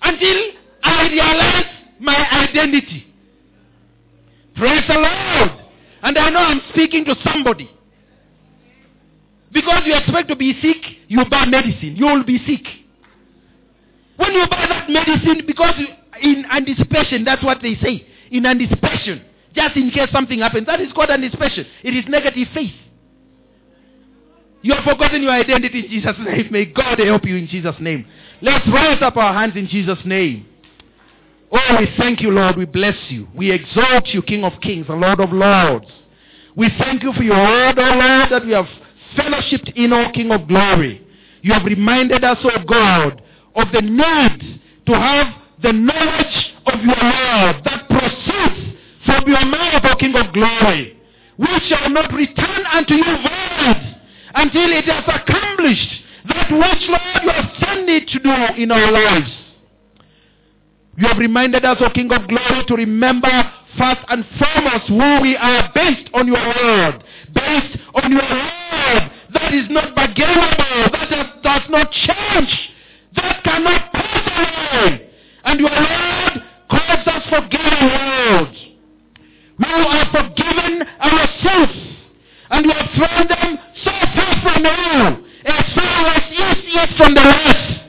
Until 0.08 0.52
i 0.82 1.08
realize 1.08 1.66
my 2.00 2.16
identity. 2.44 3.06
Praise 4.54 4.86
the 4.86 4.94
lord. 4.98 5.50
And 6.02 6.18
i 6.18 6.30
know 6.30 6.42
i'm 6.50 6.60
speaking 6.72 7.04
to 7.04 7.14
somebody 7.22 7.68
because 9.54 9.82
you 9.86 9.94
expect 9.94 10.28
to 10.28 10.36
be 10.36 10.52
sick 10.60 10.76
you 11.08 11.24
buy 11.30 11.46
medicine. 11.46 11.96
You 11.96 12.06
will 12.06 12.24
be 12.24 12.38
sick. 12.46 12.66
When 14.16 14.32
you 14.32 14.46
buy 14.48 14.66
that 14.68 14.90
medicine 14.90 15.42
because 15.46 15.74
you, 15.78 15.86
in 16.20 16.44
anticipation 16.50 17.24
that's 17.24 17.42
what 17.42 17.58
they 17.62 17.76
say 17.76 18.06
in 18.30 18.44
anticipation 18.44 19.24
just 19.54 19.76
in 19.76 19.90
case 19.90 20.10
something 20.12 20.40
happens. 20.40 20.66
That 20.66 20.80
is 20.80 20.92
called 20.92 21.10
anticipation. 21.10 21.66
It 21.82 21.96
is 21.96 22.04
negative 22.08 22.48
faith. 22.52 22.74
You 24.62 24.74
have 24.74 24.84
forgotten 24.84 25.22
your 25.22 25.32
identity 25.32 25.80
in 25.80 25.90
jesus 25.90 26.16
name. 26.18 26.48
May 26.50 26.64
god 26.66 26.98
help 26.98 27.24
you 27.24 27.36
in 27.36 27.46
jesus 27.46 27.76
name. 27.80 28.06
Let's 28.40 28.66
raise 28.66 29.00
up 29.02 29.16
our 29.16 29.32
hands 29.32 29.56
in 29.56 29.68
jesus 29.68 29.98
name. 30.04 30.46
Oh, 31.52 31.76
we 31.78 31.88
thank 31.98 32.20
you, 32.20 32.30
Lord. 32.30 32.56
We 32.56 32.64
bless 32.64 32.96
you. 33.10 33.28
We 33.34 33.52
exalt 33.52 34.08
you, 34.08 34.22
King 34.22 34.42
of 34.42 34.60
kings 34.60 34.86
and 34.88 35.00
Lord 35.00 35.20
of 35.20 35.32
lords. 35.32 35.86
We 36.56 36.68
thank 36.78 37.02
you 37.02 37.12
for 37.12 37.22
your 37.22 37.36
word, 37.36 37.78
O 37.78 37.82
Lord, 37.82 38.30
that 38.30 38.44
we 38.44 38.52
have 38.52 38.66
fellowshipped 39.16 39.74
in, 39.76 39.92
O 39.92 40.10
King 40.12 40.30
of 40.30 40.46
glory. 40.48 41.06
You 41.42 41.52
have 41.52 41.64
reminded 41.64 42.24
us, 42.24 42.38
O 42.44 42.64
God, 42.64 43.22
of 43.56 43.68
the 43.72 43.82
need 43.82 44.60
to 44.86 44.92
have 44.92 45.26
the 45.62 45.72
knowledge 45.72 46.52
of 46.66 46.80
your 46.80 46.96
word 46.96 47.62
that 47.64 47.88
proceeds 47.88 48.78
from 49.06 49.24
your 49.26 49.44
mouth, 49.44 49.84
O 49.84 49.96
King 49.96 50.14
of 50.16 50.32
glory. 50.32 50.98
We 51.38 51.48
shall 51.68 51.90
not 51.90 52.12
return 52.12 52.64
unto 52.72 52.94
you 52.94 53.04
void 53.04 53.96
until 54.34 54.72
it 54.72 54.84
has 54.84 55.04
accomplished 55.06 56.02
that 56.28 56.50
which, 56.50 56.88
Lord, 56.88 57.22
you 57.22 57.30
have 57.30 57.50
sent 57.60 57.88
it 57.88 58.08
to 58.08 58.18
do 58.18 58.62
in 58.62 58.70
our 58.70 58.90
lives. 58.90 59.30
You 60.96 61.08
have 61.08 61.18
reminded 61.18 61.64
us, 61.64 61.78
O 61.80 61.90
King 61.90 62.12
of 62.12 62.28
Glory, 62.28 62.64
to 62.66 62.74
remember 62.74 63.28
first 63.78 64.00
and 64.08 64.24
foremost 64.38 64.86
who 64.88 65.22
we 65.22 65.36
are 65.36 65.70
based 65.74 66.08
on 66.14 66.26
your 66.26 66.36
word. 66.36 67.04
Based 67.34 67.78
on 67.94 68.12
your 68.12 68.22
word. 68.22 69.10
That 69.32 69.54
is 69.54 69.66
not 69.70 69.94
bargainable. 69.94 70.90
That 70.92 71.10
does, 71.10 71.26
does 71.42 71.70
not 71.70 71.90
change. 71.90 72.70
That 73.16 73.42
cannot 73.44 73.92
pass 73.92 74.24
away. 74.26 75.10
And 75.44 75.60
your 75.60 75.70
word 75.70 76.42
calls 76.70 77.06
us 77.06 77.22
forgiving 77.28 77.88
world. 77.88 78.56
We 79.58 79.66
are 79.66 80.06
forgiven 80.10 80.82
ourselves. 81.00 81.78
And 82.50 82.66
we 82.66 82.72
have 82.72 82.90
thrown 82.94 83.28
them 83.28 83.58
so 83.84 83.90
far 83.90 84.42
from 84.42 84.64
you. 84.64 85.26
As 85.46 85.74
far 85.74 86.06
as 86.06 86.22
east 86.32 86.66
is 86.76 86.96
from 86.96 87.14
the 87.14 87.20
west. 87.20 87.80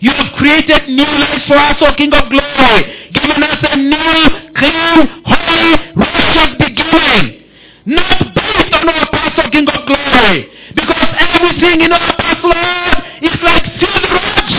You 0.00 0.12
have 0.12 0.32
created 0.38 0.88
new 0.88 1.02
lives 1.02 1.44
for 1.46 1.56
us, 1.56 1.76
O 1.80 1.94
King 1.96 2.12
of 2.12 2.30
Glory, 2.30 2.97
given 3.12 3.42
us 3.42 3.58
a 3.62 3.76
new, 3.76 4.52
clean, 4.54 5.08
holy, 5.24 5.68
righteous 5.96 6.52
beginning. 6.58 7.44
Not 7.86 8.34
based 8.34 8.74
on 8.74 8.88
our 8.88 9.06
past, 9.10 9.38
O 9.38 9.50
King 9.50 9.68
of 9.68 9.86
Glory. 9.86 10.50
Because 10.74 11.08
everything 11.18 11.80
in 11.80 11.92
our 11.92 12.12
past, 12.16 12.44
Lord, 12.44 12.96
is 13.22 13.36
like 13.42 13.64
rocks 14.12 14.58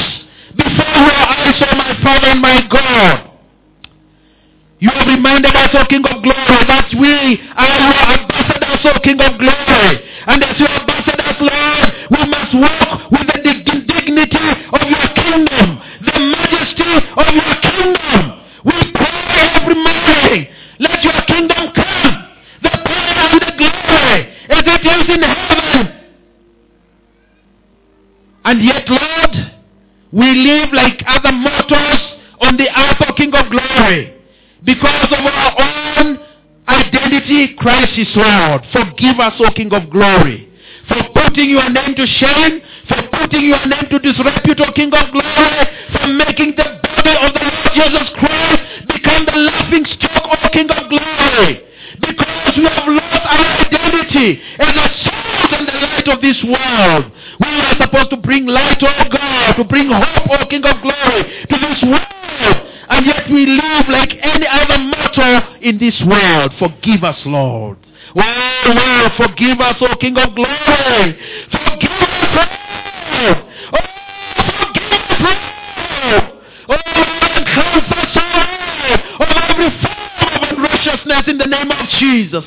before 0.56 0.98
your 0.98 1.28
eyes, 1.30 1.62
O 1.62 1.76
my 1.76 1.94
Father 2.04 2.28
and 2.28 2.42
my 2.42 2.62
God. 2.70 3.30
You 4.80 4.90
have 4.90 5.08
reminded 5.08 5.56
us, 5.56 5.70
O 5.76 5.86
King 5.86 6.06
of 6.06 6.24
Glory, 6.24 6.64
that 6.68 6.90
we 7.00 7.38
are 7.54 7.68
your 7.68 7.94
ambassadors, 8.18 8.86
O 8.86 9.00
King 9.04 9.20
of 9.22 9.38
Glory. 9.38 10.00
And 10.26 10.44
as 10.44 10.60
your 10.60 10.70
ambassadors, 10.70 11.38
Lord, 11.42 11.94
we 12.12 12.26
must 12.26 12.54
walk 12.56 13.12
with 13.12 13.28
the 13.28 13.54
dignity 13.64 14.48
of 14.74 14.82
your 14.88 15.08
kingdom, 15.20 15.80
the 16.02 16.20
majesty 16.20 16.92
of 17.18 17.28
your 17.36 17.56
kingdom. 17.62 18.29
Let 20.80 21.04
your 21.04 21.22
kingdom 21.28 21.72
come, 21.76 22.28
the 22.64 22.70
power 22.70 23.28
and 23.30 23.42
the 23.42 23.54
glory, 23.58 24.20
as 24.50 24.64
it 24.66 24.86
is 24.88 25.16
in 25.16 25.22
heaven. 25.22 26.00
And 28.46 28.64
yet, 28.64 28.88
Lord, 28.88 29.52
we 30.14 30.26
live 30.34 30.74
like 30.74 31.04
other 31.06 31.34
mortals 31.34 32.02
on 32.42 32.56
the 32.56 32.68
earth, 32.68 33.10
O 33.10 33.14
King 33.14 33.34
of 33.36 33.52
Glory. 33.52 34.16
Because 34.64 35.12
of 35.12 35.26
our 35.26 35.54
own 35.60 36.20
identity 36.68 37.56
crisis, 37.56 38.08
Lord. 38.16 38.66
Forgive 38.72 39.20
us, 39.20 39.34
O 39.40 39.52
King 39.52 39.74
of 39.74 39.90
Glory. 39.90 40.48
For 40.88 41.04
putting 41.14 41.50
your 41.50 41.70
name 41.70 41.94
to 41.96 42.08
shame, 42.08 42.62
for 42.88 43.04
putting 43.12 43.46
your 43.46 43.66
name 43.68 43.86
to 43.92 44.00
disrepute, 44.00 44.60
O 44.62 44.72
King 44.72 44.94
of 44.94 45.12
Glory, 45.12 45.68
for 45.92 46.08
making 46.08 46.56
the 46.56 46.80
body 46.82 47.16
of 47.20 47.34
the 47.34 47.44
Lord 47.44 47.70
Jesus 47.76 48.10
Christ 48.18 48.69
become 49.20 49.36
the 49.36 49.52
laughing 49.52 49.86
stock, 49.98 50.24
O 50.26 50.50
King 50.50 50.70
of 50.70 50.90
Glory. 50.90 51.62
Because 52.00 52.58
we 52.58 52.64
have 52.64 52.88
lost 52.88 53.26
our 53.26 53.66
identity 53.66 54.42
as 54.60 54.74
the 54.74 54.90
salt 55.04 55.54
and 55.54 55.68
the 55.68 55.74
light 55.74 56.08
of 56.08 56.22
this 56.22 56.38
world. 56.44 57.12
We 57.40 57.48
are 57.48 57.76
supposed 57.78 58.10
to 58.12 58.18
bring 58.18 58.46
light, 58.46 58.82
O 58.82 59.10
God, 59.10 59.54
to 59.56 59.64
bring 59.64 59.90
hope, 59.90 60.30
O 60.30 60.46
King 60.48 60.66
of 60.66 60.82
Glory, 60.82 61.24
to 61.50 61.58
this 61.58 61.84
world. 61.84 62.66
And 62.90 63.06
yet 63.06 63.30
we 63.30 63.46
live 63.46 63.88
like 63.90 64.12
any 64.22 64.48
other 64.48 64.78
mortal 64.78 65.42
in 65.62 65.78
this 65.78 66.00
world. 66.06 66.54
Forgive 66.58 67.04
us, 67.04 67.18
Lord. 67.26 67.78
Oh, 68.16 68.64
Lord, 68.66 69.12
forgive 69.18 69.60
us, 69.60 69.76
O 69.82 69.96
King 70.00 70.18
of 70.18 70.34
Glory. 70.36 71.18
Forgive 71.52 71.92
us, 71.92 72.34
Lord. 72.34 73.38
Oh, 73.74 73.86
forgive 74.58 74.92
us, 74.94 75.22
Lord. 75.22 76.24
Oh, 76.70 76.78
Lord, 76.96 77.32
and 77.36 77.46
cleanse 77.46 77.92
us, 77.92 78.14
O 78.16 78.22
Lord, 78.34 79.00
of 79.20 79.28
every 79.50 79.70
form 80.80 80.94
of 80.94 81.06
unrighteousness 81.06 81.28
in 81.28 81.38
the 81.38 81.46
name 81.46 81.72
of 81.72 81.90
Jesus. 82.00 82.46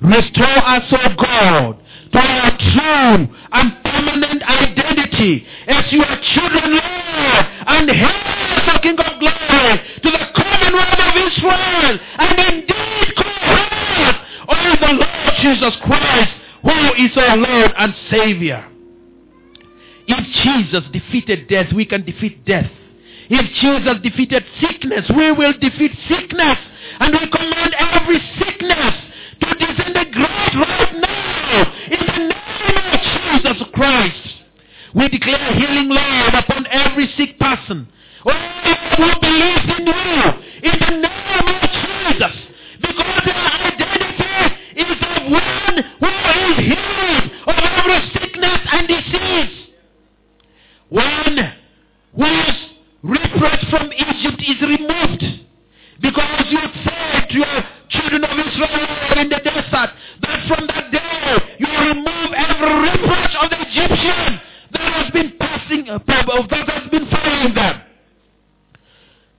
Restore 0.00 0.66
us, 0.66 0.92
O 0.92 1.14
God, 1.16 1.78
to 2.12 2.18
our 2.18 2.58
true 2.58 3.36
and 3.52 3.84
permanent 3.84 4.42
identity 4.42 5.46
as 5.68 5.92
your 5.92 6.06
children, 6.34 6.72
Lord, 6.72 7.46
and 7.66 7.90
help 7.90 8.26
us, 8.26 8.74
O 8.74 8.78
King 8.82 8.98
of 8.98 9.20
Glory, 9.20 9.80
to 10.02 10.10
the 10.10 10.26
commonwealth 10.34 10.98
of 10.98 11.16
Israel, 11.16 11.98
and 12.18 12.38
indeed 12.38 13.14
us 13.16 14.16
on 14.48 14.80
the 14.80 14.92
Lord 14.92 15.34
Jesus 15.40 15.76
Christ, 15.84 16.32
who 16.62 17.04
is 17.04 17.16
our 17.16 17.36
Lord 17.36 17.72
and 17.76 17.94
Savior. 18.10 18.68
If 20.08 20.26
Jesus 20.42 20.90
defeated 20.92 21.48
death, 21.48 21.72
we 21.72 21.86
can 21.86 22.04
defeat 22.04 22.44
death. 22.44 22.70
If 23.30 23.50
Jesus 23.62 24.02
defeated 24.02 24.44
sickness, 24.60 25.08
we 25.16 25.30
will 25.30 25.52
defeat 25.60 25.92
sickness. 26.08 26.58
And 27.00 27.12
we 27.12 27.30
command 27.30 27.74
every 27.78 28.20
sickness 28.38 28.94
to 29.40 29.54
disintegrate 29.54 30.54
right 30.54 30.92
now 30.94 31.72
in 31.90 32.06
the 32.06 32.18
name 32.28 32.76
of 32.92 33.00
Jesus 33.00 33.68
Christ. 33.74 34.28
We 34.94 35.08
declare 35.08 35.54
healing, 35.54 35.88
Lord, 35.88 36.34
upon 36.34 36.66
every 36.66 37.08
sick 37.16 37.38
person. 37.38 37.88
Oh, 38.24 38.52
who 38.96 39.20
believes 39.20 39.78
in 39.78 39.86
you 39.86 39.92
in 40.62 40.78
the 40.78 40.90
name 41.00 41.48
of 41.48 41.60
Jesus. 41.62 42.34
Because 42.80 43.22
our 43.26 43.66
identity 43.66 44.22
is 44.76 44.90
of 44.90 45.32
one 45.32 45.76
who 45.98 46.06
is 46.06 46.58
healed 46.58 47.30
of 47.46 47.54
every 47.58 48.00
sickness 48.12 48.60
and 48.72 48.88
disease. 48.88 49.68
One 50.88 51.52
whose 52.14 52.58
reproach 53.02 53.64
from 53.70 53.92
Egypt 53.92 54.42
is 54.46 54.60
removed. 54.60 55.24
Because 56.02 56.46
you 56.50 56.60
said 56.84 57.28
to 57.30 57.38
your 57.38 57.58
children 57.88 58.24
of 58.24 58.34
Israel 58.38 59.22
in 59.22 59.28
the 59.28 59.38
desert 59.38 59.90
that 60.22 60.38
from 60.48 60.66
that 60.66 60.90
day 60.90 61.56
you 61.58 61.68
remove 61.88 62.30
every 62.36 62.90
reproach 62.90 63.34
of 63.40 63.50
the 63.50 63.58
Egyptian 63.62 64.40
that 64.72 64.92
has 64.92 65.12
been 65.12 65.32
passing, 65.38 65.88
uh, 65.88 65.98
that 66.06 66.68
has 66.68 66.90
been 66.90 67.06
following 67.08 67.54
them. 67.54 67.82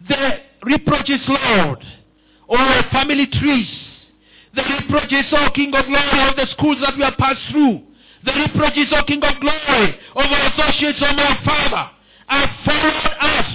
The 0.07 0.39
reproaches, 0.63 1.21
Lord, 1.27 1.83
over 2.49 2.83
family 2.91 3.27
trees. 3.27 3.67
The 4.55 4.63
reproaches, 4.63 5.25
O 5.31 5.49
King 5.55 5.73
of 5.73 5.85
Glory, 5.85 6.29
of 6.29 6.35
the 6.35 6.47
schools 6.51 6.77
that 6.81 6.95
we 6.95 7.03
have 7.03 7.17
passed 7.17 7.41
through. 7.51 7.81
The 8.23 8.33
reproaches, 8.33 8.87
O 8.93 9.03
King 9.05 9.23
of 9.23 9.39
Glory, 9.41 9.97
of 10.15 10.25
our 10.31 10.47
associates, 10.53 10.99
O 11.01 11.05
our 11.05 11.37
Father, 11.43 11.89
have 12.27 12.49
followed 12.63 13.13
us. 13.19 13.45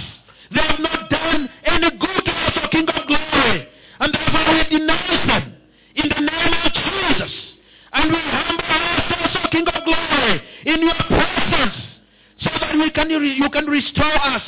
They 0.51 0.61
have 0.61 0.79
not 0.79 1.09
done 1.09 1.49
any 1.65 1.89
good 1.91 2.25
to 2.25 2.31
us, 2.31 2.53
O 2.63 2.67
King 2.69 2.89
of 2.89 3.07
Glory. 3.07 3.67
And 3.99 4.13
therefore 4.13 4.53
we 4.53 4.77
denounce 4.77 5.27
them 5.27 5.55
in 5.95 6.09
the 6.09 6.21
name 6.21 6.53
of 6.63 6.71
Jesus. 6.73 7.33
And 7.91 8.11
we 8.11 8.19
humble 8.19 8.63
ourselves, 8.63 9.35
O 9.43 9.49
King 9.51 9.67
of 9.67 9.83
Glory, 9.83 10.41
in 10.65 10.81
your 10.81 10.95
presence, 11.07 11.75
so 12.39 12.49
that 12.59 12.75
we 12.75 12.89
can, 12.91 13.09
you 13.09 13.49
can 13.49 13.65
restore 13.65 14.25
us 14.25 14.43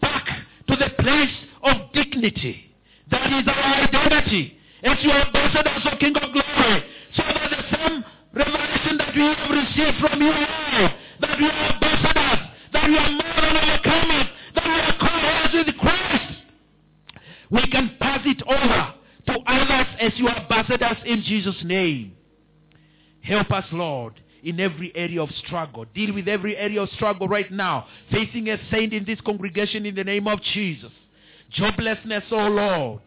back 0.00 0.26
to 0.68 0.76
the 0.76 0.90
place 1.02 1.34
of 1.62 1.92
dignity. 1.92 2.74
That 3.10 3.26
is 3.32 3.46
our 3.46 3.74
identity. 3.84 4.58
As 4.82 5.02
your 5.02 5.14
ambassadors, 5.14 5.82
O 5.92 5.96
King 5.98 6.16
of 6.16 6.32
Glory, 6.32 6.84
so 7.14 7.22
that 7.22 7.50
the 7.50 7.76
same 7.76 8.04
revelation 8.32 8.96
that 8.98 9.14
we 9.14 9.22
have 9.22 9.50
received 9.50 9.98
from 10.00 10.22
you, 10.22 10.30
Lord, 10.30 10.92
that 11.20 11.38
we 11.38 11.46
are 11.46 11.72
ambassadors, 11.74 12.40
that 12.72 12.88
we 12.88 12.96
are 12.96 13.10
more 13.10 13.40
than 13.40 13.56
overcomers, 13.56 14.28
that 14.54 14.64
we 14.64 14.80
are 14.80 14.96
co-heirs 15.00 15.52
with 15.54 15.76
Christ, 15.78 15.95
we 17.50 17.66
can 17.68 17.96
pass 18.00 18.20
it 18.24 18.42
over 18.46 18.94
to 19.26 19.38
others 19.46 19.86
as 20.00 20.12
your 20.16 20.30
ambassadors 20.30 20.98
in 21.04 21.22
Jesus' 21.22 21.62
name. 21.64 22.16
Help 23.22 23.50
us, 23.50 23.64
Lord, 23.72 24.14
in 24.42 24.60
every 24.60 24.94
area 24.94 25.20
of 25.20 25.30
struggle. 25.44 25.84
Deal 25.94 26.14
with 26.14 26.28
every 26.28 26.56
area 26.56 26.82
of 26.82 26.88
struggle 26.90 27.28
right 27.28 27.50
now. 27.50 27.86
Facing 28.10 28.48
a 28.48 28.58
saint 28.70 28.92
in 28.92 29.04
this 29.04 29.20
congregation 29.20 29.84
in 29.84 29.94
the 29.94 30.04
name 30.04 30.28
of 30.28 30.40
Jesus. 30.54 30.92
Joblessness, 31.58 32.22
oh 32.30 32.48
Lord. 32.48 33.00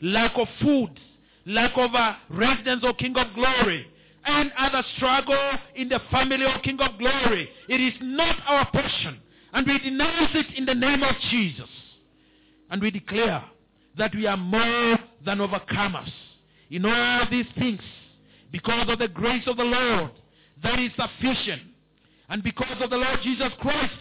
Lack 0.00 0.32
of 0.36 0.48
food. 0.62 0.98
Lack 1.46 1.72
of 1.76 1.94
a 1.94 2.16
residence, 2.28 2.82
O 2.84 2.92
King 2.94 3.16
of 3.16 3.32
Glory. 3.34 3.86
And 4.24 4.50
other 4.58 4.82
struggle 4.96 5.52
in 5.76 5.88
the 5.88 6.00
family, 6.10 6.44
O 6.44 6.58
King 6.62 6.80
of 6.80 6.98
Glory. 6.98 7.48
It 7.68 7.80
is 7.80 7.94
not 8.00 8.36
our 8.46 8.68
portion. 8.70 9.20
And 9.52 9.66
we 9.66 9.78
denounce 9.78 10.30
it 10.34 10.46
in 10.56 10.66
the 10.66 10.74
name 10.74 11.02
of 11.02 11.14
Jesus. 11.30 11.68
And 12.68 12.82
we 12.82 12.90
declare 12.90 13.44
that 13.98 14.14
we 14.14 14.26
are 14.26 14.36
more 14.36 14.98
than 15.24 15.38
overcomers 15.38 16.10
in 16.70 16.84
all 16.84 17.24
these 17.30 17.46
things 17.58 17.80
because 18.52 18.88
of 18.88 18.98
the 18.98 19.08
grace 19.08 19.44
of 19.46 19.56
the 19.56 19.64
Lord 19.64 20.10
that 20.62 20.78
is 20.78 20.90
sufficient. 20.96 21.62
And 22.28 22.42
because 22.42 22.76
of 22.80 22.90
the 22.90 22.96
Lord 22.96 23.18
Jesus 23.22 23.52
Christ, 23.60 23.94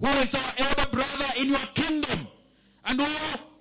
who 0.00 0.06
is 0.06 0.28
our 0.32 0.54
elder 0.58 0.90
brother 0.92 1.32
in 1.36 1.48
your 1.48 1.66
kingdom, 1.74 2.28
and 2.84 3.00
who 3.00 3.14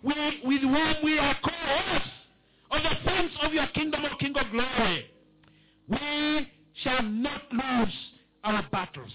we, 0.03 0.13
with 0.43 0.61
whom 0.61 0.95
we 1.03 1.17
are 1.17 1.35
co-heirs 1.43 2.01
of 2.71 2.83
the 2.83 3.09
things 3.09 3.31
of 3.41 3.53
your 3.53 3.67
kingdom, 3.67 4.01
O 4.05 4.15
King 4.19 4.35
of 4.37 4.51
glory, 4.51 5.05
we 5.87 6.51
shall 6.83 7.01
not 7.03 7.41
lose 7.51 7.93
our 8.43 8.63
battles. 8.71 9.11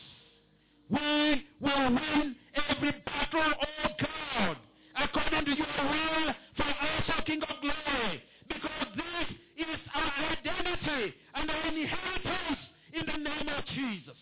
We 0.90 1.44
will 1.60 1.90
win 1.90 2.36
every 2.70 2.92
battle, 3.04 3.52
O 3.84 3.88
God, 4.00 4.56
according 4.98 5.44
to 5.44 5.54
your 5.56 5.66
will 5.66 6.34
for 6.56 6.68
us, 6.68 7.06
O 7.18 7.22
King 7.24 7.42
of 7.42 7.56
glory. 7.60 8.22
Because 8.48 8.88
this 8.96 9.28
is 9.56 9.80
our 9.94 10.12
identity 10.32 11.14
and 11.34 11.50
our 11.50 11.66
inheritance 11.68 12.60
in 12.92 13.04
the 13.06 13.18
name 13.18 13.48
of 13.48 13.64
Jesus. 13.66 14.18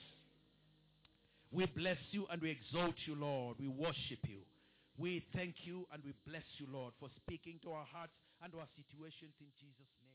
We 1.52 1.66
bless 1.66 1.98
you 2.10 2.26
and 2.30 2.42
we 2.42 2.50
exalt 2.50 2.94
you, 3.06 3.14
Lord. 3.14 3.56
We 3.58 3.68
worship 3.68 4.20
you. 4.28 4.40
We 4.98 5.24
thank 5.34 5.54
you 5.64 5.86
and 5.92 6.02
we 6.04 6.12
bless 6.26 6.44
you, 6.58 6.66
Lord, 6.72 6.92
for 7.00 7.08
speaking 7.24 7.60
to 7.64 7.72
our 7.72 7.86
hearts 7.92 8.12
and 8.42 8.52
our 8.54 8.68
situations 8.76 9.32
in 9.40 9.48
Jesus' 9.60 9.92
name. 10.00 10.05